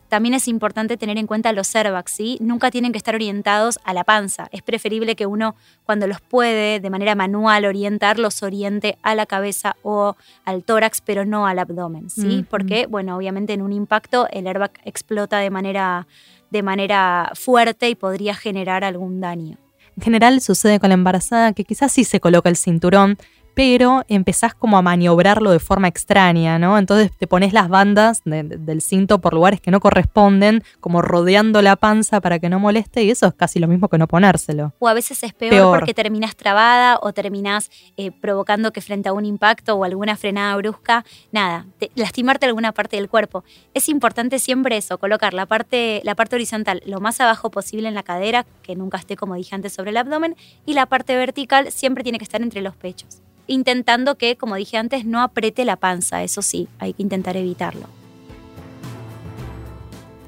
También 0.09 0.35
es 0.35 0.49
importante 0.49 0.97
tener 0.97 1.19
en 1.19 1.27
cuenta 1.27 1.53
los 1.53 1.75
airbags, 1.77 2.13
¿sí? 2.13 2.39
Nunca 2.41 2.71
tienen 2.71 2.93
que 2.93 2.99
estar 2.99 3.15
orientados 3.15 3.79
a 3.85 3.93
la 3.93 4.05
panza. 4.05 4.49
Es 4.51 4.63
preferible 4.63 5.15
que 5.17 5.27
uno, 5.27 5.57
cuando 5.85 6.07
los 6.07 6.21
puede, 6.21 6.81
de 6.81 6.91
manera 6.91 7.15
manual 7.15 7.65
orientar, 7.65 8.19
los 8.19 8.43
oriente 8.43 8.97
a 9.03 9.15
la 9.15 9.27
cabeza 9.27 9.77
o 9.83 10.17
al 10.45 10.65
tórax, 10.65 11.01
pero 11.01 11.27
no 11.27 11.47
al 11.47 11.59
abdomen, 11.59 12.09
¿sí? 12.09 12.47
Porque, 12.49 12.87
bueno, 12.87 13.17
obviamente 13.17 13.53
en 13.53 13.63
un 13.63 13.73
impacto 13.73 14.27
el 14.31 14.47
airbag 14.47 14.73
explota 14.85 15.39
de 15.39 15.51
manera 15.51 16.07
de 16.51 16.63
manera 16.63 17.33
fuerte 17.35 17.89
y 17.89 17.95
podría 17.95 18.35
generar 18.35 18.85
algún 18.85 19.21
daño. 19.21 19.59
En 19.97 20.03
general 20.03 20.41
sucede 20.41 20.81
con 20.81 20.89
la 20.89 20.95
embarazada 20.95 21.53
que 21.53 21.65
quizás 21.65 21.93
sí 21.93 22.05
se 22.05 22.21
coloca 22.21 22.49
el 22.49 22.57
cinturón, 22.57 23.19
pero 23.55 24.05
empezás 24.09 24.55
como 24.55 24.79
a 24.79 24.83
maniobrarlo 24.83 25.51
de 25.51 25.59
forma 25.59 25.89
extraña, 25.89 26.59
¿no? 26.59 26.79
Entonces 26.79 27.11
te 27.17 27.27
pones 27.27 27.53
las 27.53 27.69
bandas 27.69 28.23
del 28.25 28.81
cinto 28.81 29.21
por 29.21 29.35
lugares 29.35 29.61
que 29.61 29.71
no 29.71 29.81
corresponden, 29.81 30.63
como 30.81 31.03
rodeando 31.03 31.63
la 31.63 31.77
panza 31.77 32.21
para 32.21 32.39
que 32.39 32.49
no 32.49 32.59
moleste, 32.59 33.03
y 33.03 33.11
eso 33.11 33.27
es 33.27 33.35
casi 33.35 33.59
lo 33.59 33.69
mismo 33.69 33.89
que 33.89 33.99
no 33.99 34.07
ponérselo. 34.07 34.73
O 34.79 34.89
a 34.89 34.95
veces 34.95 35.23
es 35.23 35.33
peor, 35.35 35.79
porque 35.79 35.95
terminas 35.95 36.37
trabada 36.37 36.99
o 37.03 37.13
terminas 37.13 37.71
eh, 37.97 38.11
provocando 38.11 38.73
que 38.73 38.81
frente 38.81 39.09
a 39.09 39.13
un 39.13 39.25
impacto 39.25 39.75
o 39.75 39.85
alguna 39.85 40.17
frenada 40.17 40.57
brusca, 40.57 41.05
nada, 41.33 41.67
lastimarte 41.95 42.47
alguna 42.47 42.73
parte 42.73 42.97
del 42.97 43.09
cuerpo. 43.09 43.45
Es 43.75 43.89
importante 43.89 44.39
siempre 44.39 44.77
eso, 44.77 44.99
colocar 44.99 45.35
la 45.35 45.47
parte, 45.47 46.01
la 46.05 46.15
parte 46.15 46.37
horizontal 46.37 46.83
lo 46.87 47.01
más 47.01 47.21
abajo 47.21 47.51
posible 47.51 47.89
en 47.89 47.95
la 47.95 48.03
cadera, 48.03 48.47
que 48.63 48.77
nunca 48.77 48.99
esté, 48.99 49.17
como 49.17 49.35
dije 49.35 49.55
antes, 49.55 49.73
sobre 49.73 49.91
el 49.91 49.97
abdomen, 49.97 50.37
y 50.67 50.75
la 50.75 50.87
parte 50.87 51.17
vertical 51.17 51.71
siempre 51.73 52.03
tiene 52.03 52.19
que 52.19 52.25
estar 52.25 52.43
entre 52.43 52.61
los 52.61 52.77
pechos 52.77 53.23
intentando 53.51 54.17
que, 54.17 54.37
como 54.37 54.55
dije 54.55 54.77
antes, 54.77 55.05
no 55.05 55.21
apriete 55.21 55.65
la 55.65 55.77
panza, 55.77 56.23
eso 56.23 56.41
sí, 56.41 56.69
hay 56.79 56.93
que 56.93 57.03
intentar 57.03 57.37
evitarlo. 57.37 57.87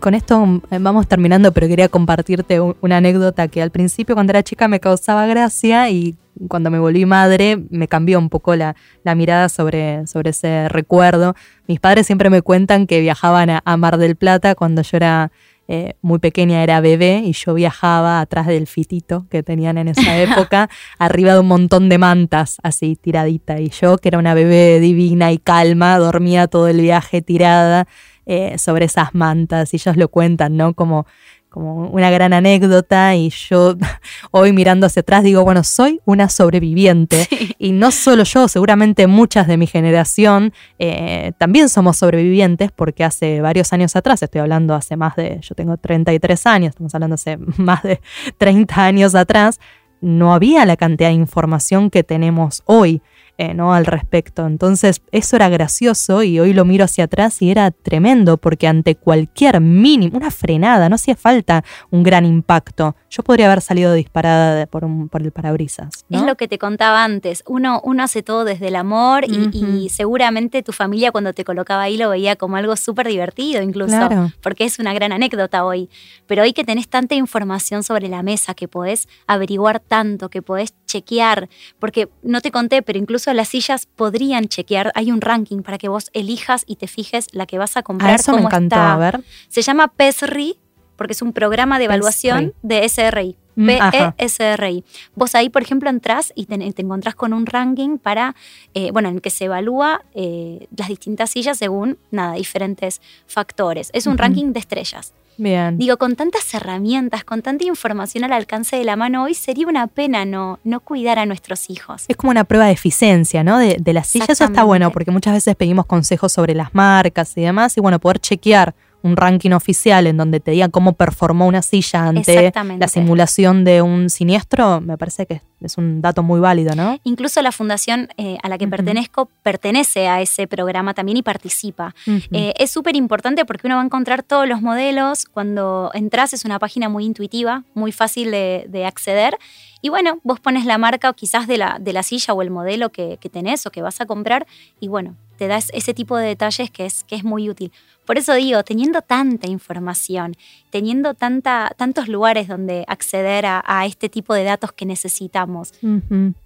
Con 0.00 0.14
esto 0.14 0.60
eh, 0.72 0.78
vamos 0.80 1.06
terminando, 1.06 1.52
pero 1.52 1.68
quería 1.68 1.88
compartirte 1.88 2.60
una 2.60 2.96
anécdota 2.96 3.46
que 3.46 3.62
al 3.62 3.70
principio 3.70 4.16
cuando 4.16 4.32
era 4.32 4.42
chica 4.42 4.66
me 4.66 4.80
causaba 4.80 5.26
gracia 5.26 5.88
y 5.90 6.16
cuando 6.48 6.72
me 6.72 6.80
volví 6.80 7.06
madre 7.06 7.62
me 7.70 7.86
cambió 7.86 8.18
un 8.18 8.28
poco 8.28 8.56
la, 8.56 8.74
mirada 9.14 9.48
sobre, 9.48 10.04
sobre 10.08 10.30
ese 10.30 10.68
recuerdo. 10.68 11.36
Mis 11.68 11.78
padres 11.78 12.06
siempre 12.06 12.30
me 12.30 12.42
cuentan 12.42 12.88
que 12.88 13.00
viajaban 13.00 13.60
a 13.64 13.76
Mar 13.76 13.98
del 13.98 14.16
Plata 14.16 14.56
cuando 14.56 14.82
yo 14.82 14.96
era 14.96 15.30
eh, 15.74 15.94
muy 16.02 16.18
pequeña 16.18 16.62
era 16.62 16.82
bebé 16.82 17.22
y 17.24 17.32
yo 17.32 17.54
viajaba 17.54 18.20
atrás 18.20 18.46
del 18.46 18.66
fitito 18.66 19.26
que 19.30 19.42
tenían 19.42 19.78
en 19.78 19.88
esa 19.88 20.18
época, 20.20 20.68
arriba 20.98 21.32
de 21.32 21.40
un 21.40 21.48
montón 21.48 21.88
de 21.88 21.96
mantas, 21.96 22.58
así 22.62 22.94
tiradita. 22.94 23.58
Y 23.58 23.70
yo, 23.70 23.96
que 23.96 24.08
era 24.10 24.18
una 24.18 24.34
bebé 24.34 24.80
divina 24.80 25.32
y 25.32 25.38
calma, 25.38 25.96
dormía 25.96 26.46
todo 26.46 26.68
el 26.68 26.82
viaje 26.82 27.22
tirada 27.22 27.88
eh, 28.26 28.58
sobre 28.58 28.84
esas 28.84 29.14
mantas. 29.14 29.72
Y 29.72 29.78
ellos 29.78 29.96
lo 29.96 30.08
cuentan, 30.08 30.58
¿no? 30.58 30.74
Como 30.74 31.06
como 31.52 31.88
una 31.90 32.10
gran 32.10 32.32
anécdota 32.32 33.14
y 33.14 33.28
yo 33.28 33.76
hoy 34.30 34.52
mirando 34.52 34.86
hacia 34.86 35.00
atrás 35.00 35.22
digo, 35.22 35.44
bueno, 35.44 35.62
soy 35.62 36.00
una 36.06 36.28
sobreviviente 36.28 37.28
y 37.58 37.72
no 37.72 37.90
solo 37.90 38.24
yo, 38.24 38.48
seguramente 38.48 39.06
muchas 39.06 39.46
de 39.46 39.58
mi 39.58 39.66
generación 39.66 40.52
eh, 40.78 41.32
también 41.36 41.68
somos 41.68 41.98
sobrevivientes 41.98 42.72
porque 42.72 43.04
hace 43.04 43.42
varios 43.42 43.72
años 43.72 43.94
atrás, 43.94 44.22
estoy 44.22 44.40
hablando 44.40 44.74
hace 44.74 44.96
más 44.96 45.14
de, 45.16 45.38
yo 45.42 45.54
tengo 45.54 45.76
33 45.76 46.46
años, 46.46 46.70
estamos 46.70 46.94
hablando 46.94 47.14
hace 47.14 47.36
más 47.58 47.82
de 47.82 48.00
30 48.38 48.84
años 48.84 49.14
atrás, 49.14 49.60
no 50.00 50.34
había 50.34 50.64
la 50.64 50.76
cantidad 50.76 51.10
de 51.10 51.14
información 51.14 51.90
que 51.90 52.02
tenemos 52.02 52.62
hoy. 52.66 53.02
Eh, 53.38 53.54
¿no? 53.54 53.72
al 53.74 53.86
respecto. 53.86 54.46
Entonces, 54.46 55.02
eso 55.10 55.36
era 55.36 55.48
gracioso 55.48 56.22
y 56.22 56.38
hoy 56.38 56.52
lo 56.52 56.64
miro 56.64 56.84
hacia 56.84 57.04
atrás 57.04 57.40
y 57.42 57.50
era 57.50 57.70
tremendo 57.70 58.36
porque 58.36 58.68
ante 58.68 58.94
cualquier 58.94 59.60
mínimo, 59.60 60.18
una 60.18 60.30
frenada, 60.30 60.88
no 60.88 60.96
hacía 60.96 61.16
falta 61.16 61.64
un 61.90 62.02
gran 62.02 62.26
impacto. 62.26 62.94
Yo 63.10 63.22
podría 63.22 63.46
haber 63.46 63.60
salido 63.60 63.92
disparada 63.94 64.66
por, 64.66 64.86
por 65.08 65.22
el 65.22 65.32
parabrisas. 65.32 66.04
Es 66.10 66.22
lo 66.22 66.36
que 66.36 66.46
te 66.48 66.58
contaba 66.58 67.04
antes. 67.04 67.42
Uno, 67.46 67.80
uno 67.84 68.02
hace 68.02 68.22
todo 68.22 68.44
desde 68.44 68.68
el 68.68 68.76
amor 68.76 69.24
y, 69.24 69.88
seguramente 69.88 70.62
tu 70.62 70.72
familia 70.72 71.12
cuando 71.12 71.32
te 71.32 71.44
colocaba 71.44 71.82
ahí 71.82 71.96
lo 71.96 72.10
veía 72.10 72.36
como 72.36 72.56
algo 72.56 72.76
súper 72.76 73.08
divertido 73.08 73.62
incluso, 73.62 74.08
porque 74.42 74.64
es 74.64 74.78
una 74.78 74.94
gran 74.94 75.12
anécdota 75.12 75.64
hoy. 75.64 75.90
Pero 76.26 76.42
hoy 76.42 76.52
que 76.52 76.64
tenés 76.64 76.88
tanta 76.88 77.14
información 77.14 77.82
sobre 77.82 78.08
la 78.08 78.22
mesa, 78.22 78.54
que 78.54 78.68
podés 78.68 79.08
averiguar 79.26 79.80
tanto, 79.80 80.28
que 80.28 80.42
podés 80.42 80.74
chequear, 80.92 81.48
porque 81.78 82.08
no 82.22 82.40
te 82.40 82.50
conté, 82.50 82.82
pero 82.82 82.98
incluso 82.98 83.32
las 83.32 83.48
sillas 83.48 83.86
podrían 83.86 84.46
chequear, 84.46 84.92
hay 84.94 85.10
un 85.10 85.20
ranking 85.20 85.62
para 85.62 85.78
que 85.78 85.88
vos 85.88 86.10
elijas 86.12 86.64
y 86.66 86.76
te 86.76 86.86
fijes 86.86 87.28
la 87.32 87.46
que 87.46 87.58
vas 87.58 87.76
a 87.76 87.82
comprar. 87.82 88.12
A 88.12 88.16
eso 88.16 88.34
me 88.34 88.42
encantó, 88.42 88.76
a 88.76 88.96
ver. 88.96 89.22
Se 89.48 89.62
llama 89.62 89.88
PESRI, 89.88 90.58
porque 90.96 91.12
es 91.12 91.22
un 91.22 91.32
programa 91.32 91.78
de 91.78 91.86
evaluación 91.86 92.52
de 92.62 92.88
SRI. 92.88 93.36
Mm, 93.54 93.68
PESRI. 94.16 94.84
Vos 95.14 95.34
ahí, 95.34 95.50
por 95.50 95.62
ejemplo, 95.62 95.90
entras 95.90 96.32
y 96.34 96.46
te, 96.46 96.54
encontrás 96.80 97.14
con 97.14 97.32
un 97.32 97.44
ranking 97.46 97.98
para, 97.98 98.34
eh, 98.74 98.90
bueno, 98.92 99.08
en 99.08 99.16
el 99.16 99.20
que 99.20 99.30
se 99.30 99.46
evalúa 99.46 100.02
eh, 100.14 100.66
las 100.76 100.88
distintas 100.88 101.30
sillas 101.30 101.58
según, 101.58 101.98
nada, 102.10 102.34
diferentes 102.34 103.00
factores. 103.26 103.90
Es 103.92 104.06
un 104.06 104.16
ranking 104.16 104.52
de 104.52 104.60
estrellas. 104.60 105.12
Bien. 105.38 105.78
Digo, 105.78 105.96
con 105.96 106.14
tantas 106.14 106.52
herramientas, 106.54 107.24
con 107.24 107.42
tanta 107.42 107.64
información 107.64 108.24
al 108.24 108.32
alcance 108.32 108.76
de 108.76 108.84
la 108.84 108.96
mano 108.96 109.24
hoy, 109.24 109.34
sería 109.34 109.66
una 109.66 109.86
pena 109.86 110.24
no, 110.24 110.60
no 110.64 110.80
cuidar 110.80 111.18
a 111.18 111.26
nuestros 111.26 111.70
hijos. 111.70 112.04
Es 112.08 112.16
como 112.16 112.30
una 112.30 112.44
prueba 112.44 112.66
de 112.66 112.72
eficiencia, 112.72 113.42
¿no? 113.42 113.58
De, 113.58 113.76
de 113.80 113.92
las 113.92 114.08
sillas. 114.08 114.30
Eso 114.30 114.44
está 114.44 114.64
bueno, 114.64 114.90
porque 114.90 115.10
muchas 115.10 115.34
veces 115.34 115.56
pedimos 115.56 115.86
consejos 115.86 116.32
sobre 116.32 116.54
las 116.54 116.74
marcas 116.74 117.36
y 117.36 117.40
demás, 117.42 117.76
y 117.76 117.80
bueno, 117.80 117.98
poder 117.98 118.18
chequear 118.18 118.74
un 119.02 119.16
ranking 119.16 119.50
oficial 119.50 120.06
en 120.06 120.16
donde 120.16 120.40
te 120.40 120.52
digan 120.52 120.70
cómo 120.70 120.94
performó 120.94 121.46
una 121.46 121.62
silla 121.62 122.08
ante 122.08 122.52
la 122.78 122.88
simulación 122.88 123.64
de 123.64 123.82
un 123.82 124.10
siniestro, 124.10 124.80
me 124.80 124.96
parece 124.96 125.26
que 125.26 125.42
es 125.60 125.78
un 125.78 126.00
dato 126.00 126.22
muy 126.22 126.40
válido, 126.40 126.74
¿no? 126.74 126.98
Incluso 127.04 127.40
la 127.42 127.52
fundación 127.52 128.08
eh, 128.16 128.38
a 128.42 128.48
la 128.48 128.58
que 128.58 128.66
pertenezco 128.66 129.28
pertenece 129.42 130.08
a 130.08 130.20
ese 130.20 130.46
programa 130.46 130.94
también 130.94 131.18
y 131.18 131.22
participa. 131.22 131.94
Eh, 132.32 132.52
es 132.58 132.70
súper 132.70 132.96
importante 132.96 133.44
porque 133.44 133.66
uno 133.66 133.76
va 133.76 133.82
a 133.82 133.84
encontrar 133.84 134.22
todos 134.22 134.48
los 134.48 134.60
modelos. 134.60 135.24
Cuando 135.26 135.90
entras 135.94 136.32
es 136.32 136.44
una 136.44 136.58
página 136.58 136.88
muy 136.88 137.04
intuitiva, 137.04 137.64
muy 137.74 137.92
fácil 137.92 138.30
de, 138.30 138.82
acceder. 138.86 139.38
Y 139.80 139.88
bueno, 139.88 140.18
vos 140.24 140.40
pones 140.40 140.64
la 140.64 140.78
marca 140.78 141.10
o 141.10 141.12
quizás 141.12 141.46
de 141.46 141.56
la, 141.58 141.78
de 141.80 141.92
la 141.92 142.02
silla 142.02 142.34
o 142.34 142.42
el 142.42 142.50
modelo 142.50 142.90
que, 142.90 143.18
que 143.20 143.28
tenés 143.28 143.66
o 143.66 143.70
que 143.70 143.82
vas 143.82 144.00
a 144.00 144.06
comprar 144.06 144.46
y 144.80 144.88
bueno, 144.88 145.16
te 145.36 145.48
das 145.48 145.68
ese 145.72 145.94
tipo 145.94 146.16
de 146.16 146.28
detalles 146.28 146.70
que 146.70 146.86
es, 146.86 147.04
que 147.04 147.16
es 147.16 147.24
muy 147.24 147.48
útil. 147.48 147.72
Por 148.04 148.18
eso 148.18 148.34
digo, 148.34 148.64
teniendo 148.64 149.00
tanta 149.02 149.48
información, 149.48 150.34
teniendo 150.70 151.14
tanta, 151.14 151.72
tantos 151.76 152.08
lugares 152.08 152.48
donde 152.48 152.84
acceder 152.88 153.44
a, 153.46 153.86
este 153.86 154.08
tipo 154.08 154.34
de 154.34 154.44
datos 154.44 154.72
que 154.72 154.86
necesitamos, 154.86 155.72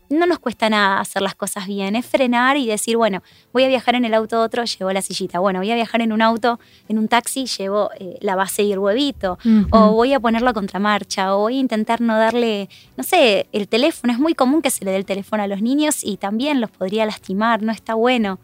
no 0.09 0.27
nos 0.27 0.39
cuesta 0.39 0.71
nada 0.71 1.01
hacer 1.01 1.23
las 1.23 1.35
cosas 1.35 1.67
bien. 1.67 1.97
Es 1.97 2.07
frenar 2.07 2.57
y 2.57 2.67
decir, 2.67 2.97
bueno, 2.97 3.23
voy 3.53 3.65
a 3.65 3.69
viajar 3.69 3.95
en 3.95 4.05
el 4.05 4.15
auto 4.15 4.41
otro, 4.41 4.65
llevo 4.65 4.93
la 4.93 5.03
sillita. 5.03 5.39
Bueno, 5.39 5.61
voy 5.61 5.71
a 5.71 5.75
viajar 5.75 6.01
en 6.01 6.13
un 6.13 6.23
auto, 6.23 6.61
en 6.89 6.99
un 6.99 7.09
taxi, 7.09 7.47
llevo 7.47 7.91
eh, 7.99 8.17
la 8.21 8.37
base 8.37 8.63
y 8.63 8.73
el 8.73 8.79
huevito. 8.79 9.39
O 9.71 9.93
voy 9.93 10.13
a 10.13 10.21
ponerlo 10.21 10.51
a 10.51 10.53
contramarcha. 10.53 11.35
O 11.35 11.41
voy 11.41 11.57
a 11.57 11.61
intentar 11.61 12.01
no 12.01 12.17
darle, 12.17 12.69
no 12.97 13.05
sé, 13.05 13.49
el 13.53 13.69
teléfono. 13.69 14.13
Es 14.13 14.19
muy 14.19 14.35
común 14.35 14.63
que 14.63 14.71
se 14.71 14.85
le 14.85 14.91
dé 14.91 14.99
el 14.99 15.07
teléfono 15.07 15.43
a 15.43 15.47
los 15.47 15.63
niños 15.63 16.05
y 16.05 16.17
también 16.17 16.61
los 16.61 16.71
podría 16.71 17.07
lastimar. 17.07 17.63
No 17.63 17.73
está 17.73 17.95
bueno. 17.95 18.39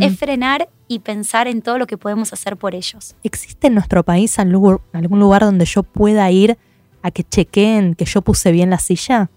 Es 0.00 0.18
frenar 0.18 0.68
y 0.88 1.00
pensar 1.00 1.48
en 1.48 1.62
todo 1.62 1.78
lo 1.78 1.86
que 1.86 1.96
podemos 1.96 2.32
hacer 2.32 2.56
por 2.56 2.74
ellos. 2.74 3.16
¿Existe 3.22 3.66
en 3.68 3.74
nuestro 3.74 4.02
país 4.04 4.38
algún 4.38 4.80
lugar 4.92 5.42
donde 5.42 5.64
yo 5.64 5.82
pueda 5.82 6.30
ir 6.30 6.58
a 7.02 7.10
que 7.10 7.22
chequeen 7.24 7.94
que 7.94 8.04
yo 8.04 8.22
puse 8.22 8.50
bien 8.50 8.70
la 8.70 8.78
silla? 8.78 9.30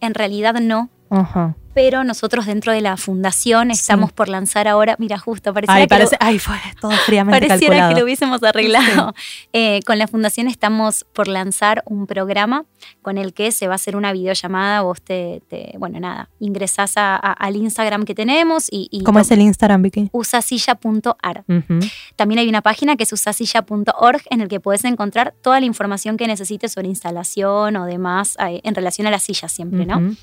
En 0.00 0.14
realidad 0.14 0.54
no. 0.60 0.90
Ajá 1.12 1.54
pero 1.74 2.04
nosotros 2.04 2.46
dentro 2.46 2.72
de 2.72 2.80
la 2.80 2.96
fundación 2.96 3.70
estamos 3.70 4.12
por 4.12 4.28
lanzar 4.28 4.68
ahora, 4.68 4.96
mira, 4.98 5.18
justo, 5.18 5.54
pareciera, 5.54 5.86
que, 5.86 6.32
lo, 6.32 6.38
fue 6.38 6.56
todo 6.80 6.92
fríamente 6.92 7.46
pareciera 7.48 7.88
que 7.88 7.94
lo 7.94 8.04
hubiésemos 8.04 8.42
arreglado. 8.42 9.14
Eh, 9.52 9.80
con 9.86 9.98
la 9.98 10.06
fundación 10.06 10.48
estamos 10.48 11.04
por 11.12 11.28
lanzar 11.28 11.82
un 11.86 12.06
programa 12.06 12.64
con 13.00 13.18
el 13.18 13.32
que 13.32 13.52
se 13.52 13.66
va 13.66 13.74
a 13.74 13.76
hacer 13.76 13.96
una 13.96 14.12
videollamada, 14.12 14.82
vos 14.82 15.00
te, 15.02 15.42
bueno, 15.78 16.00
nada, 16.00 16.28
ingresás 16.38 16.94
al 16.96 17.56
Instagram 17.56 18.04
que 18.04 18.14
tenemos 18.14 18.66
y... 18.70 19.02
¿Cómo 19.04 19.18
es 19.18 19.30
el 19.30 19.40
Instagram, 19.40 19.82
Vicky? 19.82 20.10
usasilla.ar. 20.12 21.44
También 22.16 22.38
hay 22.38 22.48
una 22.48 22.62
página 22.62 22.96
que 22.96 23.04
es 23.04 23.12
usasilla.org 23.12 24.22
en 24.30 24.40
el 24.40 24.48
que 24.48 24.60
puedes 24.60 24.84
encontrar 24.84 25.34
toda 25.42 25.60
la 25.60 25.66
información 25.66 26.16
que 26.16 26.26
necesites 26.26 26.72
sobre 26.72 26.88
instalación 26.88 27.76
o 27.76 27.86
demás 27.86 28.36
eh, 28.46 28.60
en 28.64 28.74
relación 28.74 29.06
a 29.06 29.10
la 29.10 29.18
silla 29.18 29.48
siempre, 29.48 29.86
¿no? 29.86 30.14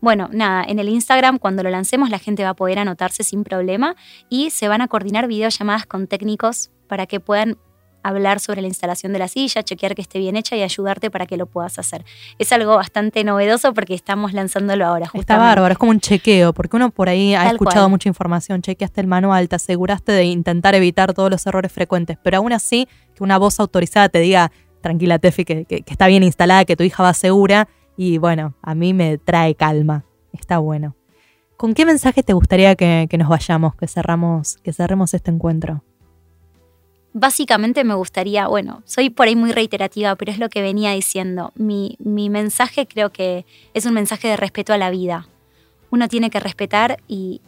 Bueno, 0.00 0.28
nada, 0.32 0.64
en 0.64 0.78
el 0.78 0.88
Instagram 0.88 1.38
cuando 1.38 1.62
lo 1.62 1.70
lancemos 1.70 2.10
la 2.10 2.18
gente 2.18 2.44
va 2.44 2.50
a 2.50 2.54
poder 2.54 2.78
anotarse 2.78 3.24
sin 3.24 3.44
problema 3.44 3.96
y 4.28 4.50
se 4.50 4.68
van 4.68 4.80
a 4.80 4.88
coordinar 4.88 5.26
videollamadas 5.26 5.86
con 5.86 6.06
técnicos 6.06 6.70
para 6.86 7.06
que 7.06 7.20
puedan 7.20 7.58
hablar 8.02 8.40
sobre 8.40 8.62
la 8.62 8.68
instalación 8.68 9.12
de 9.12 9.18
la 9.18 9.28
silla, 9.28 9.62
chequear 9.62 9.94
que 9.94 10.02
esté 10.02 10.18
bien 10.18 10.36
hecha 10.36 10.56
y 10.56 10.62
ayudarte 10.62 11.10
para 11.10 11.26
que 11.26 11.36
lo 11.36 11.46
puedas 11.46 11.78
hacer. 11.78 12.04
Es 12.38 12.52
algo 12.52 12.76
bastante 12.76 13.24
novedoso 13.24 13.74
porque 13.74 13.94
estamos 13.94 14.32
lanzándolo 14.32 14.86
ahora. 14.86 15.06
Justamente. 15.06 15.32
Está 15.32 15.36
bárbaro, 15.36 15.72
es 15.72 15.78
como 15.78 15.90
un 15.90 16.00
chequeo, 16.00 16.52
porque 16.52 16.76
uno 16.76 16.90
por 16.90 17.08
ahí 17.08 17.34
ha 17.34 17.50
escuchado 17.50 17.88
mucha 17.88 18.08
información, 18.08 18.62
chequeaste 18.62 19.00
el 19.00 19.06
manual, 19.06 19.48
te 19.48 19.56
aseguraste 19.56 20.12
de 20.12 20.24
intentar 20.24 20.74
evitar 20.74 21.12
todos 21.12 21.30
los 21.30 21.44
errores 21.46 21.72
frecuentes, 21.72 22.18
pero 22.22 22.38
aún 22.38 22.52
así 22.52 22.88
que 23.14 23.24
una 23.24 23.36
voz 23.36 23.60
autorizada 23.60 24.08
te 24.08 24.20
diga, 24.20 24.52
tranquila 24.80 25.18
Tefi, 25.18 25.44
que, 25.44 25.64
que 25.64 25.82
está 25.86 26.06
bien 26.06 26.22
instalada, 26.22 26.64
que 26.64 26.76
tu 26.76 26.84
hija 26.84 27.02
va 27.02 27.12
segura, 27.14 27.68
y 27.98 28.18
bueno, 28.18 28.54
a 28.62 28.76
mí 28.76 28.94
me 28.94 29.18
trae 29.18 29.56
calma. 29.56 30.04
Está 30.32 30.58
bueno. 30.58 30.94
¿Con 31.56 31.74
qué 31.74 31.84
mensaje 31.84 32.22
te 32.22 32.32
gustaría 32.32 32.76
que, 32.76 33.08
nos 33.18 33.28
vayamos, 33.28 33.74
que 33.74 33.88
cerramos, 33.88 34.56
que 34.58 34.72
cerremos 34.72 35.14
este 35.14 35.32
encuentro? 35.32 35.82
Básicamente 37.12 37.82
me 37.82 37.94
gustaría, 37.94 38.46
bueno, 38.46 38.82
soy 38.84 39.10
por 39.10 39.26
ahí 39.26 39.34
muy 39.34 39.50
reiterativa, 39.50 40.14
pero 40.14 40.30
es 40.30 40.38
lo 40.38 40.48
que 40.48 40.62
venía 40.62 40.92
diciendo. 40.92 41.52
Mi, 41.56 41.96
mensaje 41.98 42.86
creo 42.86 43.10
que 43.10 43.44
es 43.74 43.84
un 43.84 43.94
mensaje 43.94 44.28
de 44.28 44.36
respeto 44.36 44.72
a 44.72 44.78
la 44.78 44.90
vida. 44.90 45.26
Uno 45.90 46.06
tiene 46.06 46.30
que 46.30 46.38
respetar 46.38 47.02
y 47.08 47.40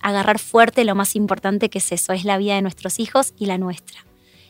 agarrar 0.00 0.38
fuerte 0.38 0.86
lo 0.86 0.94
más 0.94 1.14
importante 1.14 1.68
que 1.68 1.78
es 1.78 1.92
eso, 1.92 2.14
es 2.14 2.24
la 2.24 2.38
vida 2.38 2.54
de 2.54 2.62
nuestros 2.62 2.98
hijos 2.98 3.34
y 3.36 3.44
la 3.44 3.58
nuestra. 3.58 4.06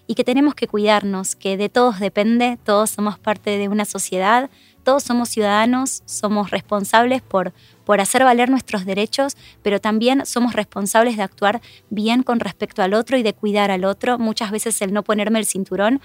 Y 0.06 0.14
que 0.14 0.22
tenemos 0.22 0.54
que 0.54 0.68
cuidarnos, 0.68 1.34
que 1.34 1.56
de 1.56 1.68
todos 1.68 1.98
depende, 1.98 2.56
todos 2.64 2.90
somos 2.90 3.18
parte 3.18 3.58
de 3.58 3.68
una 3.68 3.84
sociedad, 3.84 4.48
todos 4.88 5.02
somos 5.02 5.28
ciudadanos, 5.28 6.02
somos 6.06 6.50
responsables 6.50 7.20
por, 7.20 7.52
por 7.84 8.00
hacer 8.00 8.24
valer 8.24 8.48
nuestros 8.48 8.86
derechos, 8.86 9.36
pero 9.60 9.82
también 9.82 10.24
somos 10.24 10.54
responsables 10.54 11.18
de 11.18 11.24
actuar 11.24 11.60
bien 11.90 12.22
con 12.22 12.40
respecto 12.40 12.80
al 12.80 12.94
otro 12.94 13.18
y 13.18 13.22
de 13.22 13.34
cuidar 13.34 13.70
al 13.70 13.84
otro. 13.84 14.18
Muchas 14.18 14.50
veces 14.50 14.80
el 14.80 14.94
no 14.94 15.02
ponerme 15.02 15.40
el 15.40 15.44
cinturón 15.44 16.00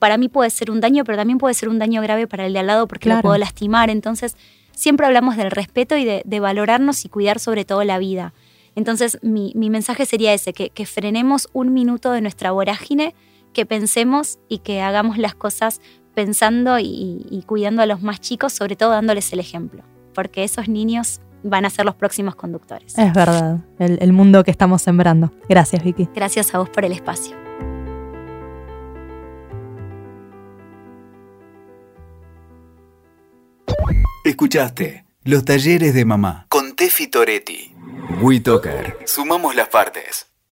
para 0.00 0.16
mí 0.18 0.28
puede 0.28 0.50
ser 0.50 0.72
un 0.72 0.80
daño, 0.80 1.04
pero 1.04 1.16
también 1.16 1.38
puede 1.38 1.54
ser 1.54 1.68
un 1.68 1.78
daño 1.78 2.02
grave 2.02 2.26
para 2.26 2.44
el 2.44 2.52
de 2.54 2.58
al 2.58 2.66
lado 2.66 2.88
porque 2.88 3.08
lo 3.08 3.20
puedo 3.20 3.38
lastimar. 3.38 3.88
Entonces, 3.88 4.36
siempre 4.72 5.06
hablamos 5.06 5.36
del 5.36 5.52
respeto 5.52 5.96
y 5.96 6.04
de, 6.04 6.40
valorarnos 6.40 7.04
y 7.04 7.08
cuidar 7.08 7.38
sobre 7.38 7.64
todo 7.64 7.84
la 7.84 7.98
vida. 7.98 8.34
Entonces, 8.74 9.20
mi, 9.22 9.52
mensaje 9.54 10.06
sería 10.06 10.34
ese, 10.34 10.52
que, 10.52 10.70
que, 10.70 10.86
frenemos 10.86 11.48
un 11.52 11.72
minuto 11.72 12.10
de 12.10 12.20
nuestra 12.20 12.50
vorágine, 12.50 13.14
que 13.52 13.64
pensemos 13.64 14.40
y 14.48 14.58
que 14.58 14.82
hagamos 14.82 15.18
las 15.18 15.36
cosas 15.36 15.80
pensando 16.18 16.80
y, 16.80 17.44
cuidando 17.46 17.80
a 17.80 17.86
los 17.86 18.02
más 18.02 18.20
chicos, 18.20 18.52
sobre 18.52 18.74
todo 18.74 18.90
dándoles 18.90 19.32
el 19.32 19.38
ejemplo, 19.38 19.84
porque 20.14 20.42
esos 20.42 20.68
niños 20.68 21.20
van 21.44 21.64
a 21.64 21.70
ser 21.70 21.84
los 21.84 21.94
próximos 21.94 22.34
conductores. 22.34 22.98
Es 22.98 23.12
verdad, 23.12 23.60
el, 23.78 23.98
el, 24.00 24.12
mundo 24.12 24.42
que 24.42 24.50
estamos 24.50 24.82
sembrando. 24.82 25.30
Gracias, 25.48 25.84
Vicky. 25.84 26.08
Gracias 26.12 26.52
a 26.52 26.58
vos 26.58 26.70
por 26.70 26.84
el 26.84 26.90
espacio. 26.90 27.36
Escuchaste 34.24 35.04
los 35.22 35.44
talleres 35.44 35.94
de 35.94 36.04
mamá 36.04 36.46
con 36.48 36.74
Tefi 36.74 37.06
Toretti. 37.06 37.76
WeToker. 38.20 38.98
Sumamos 39.06 39.54
las 39.54 39.68
partes. 39.68 40.27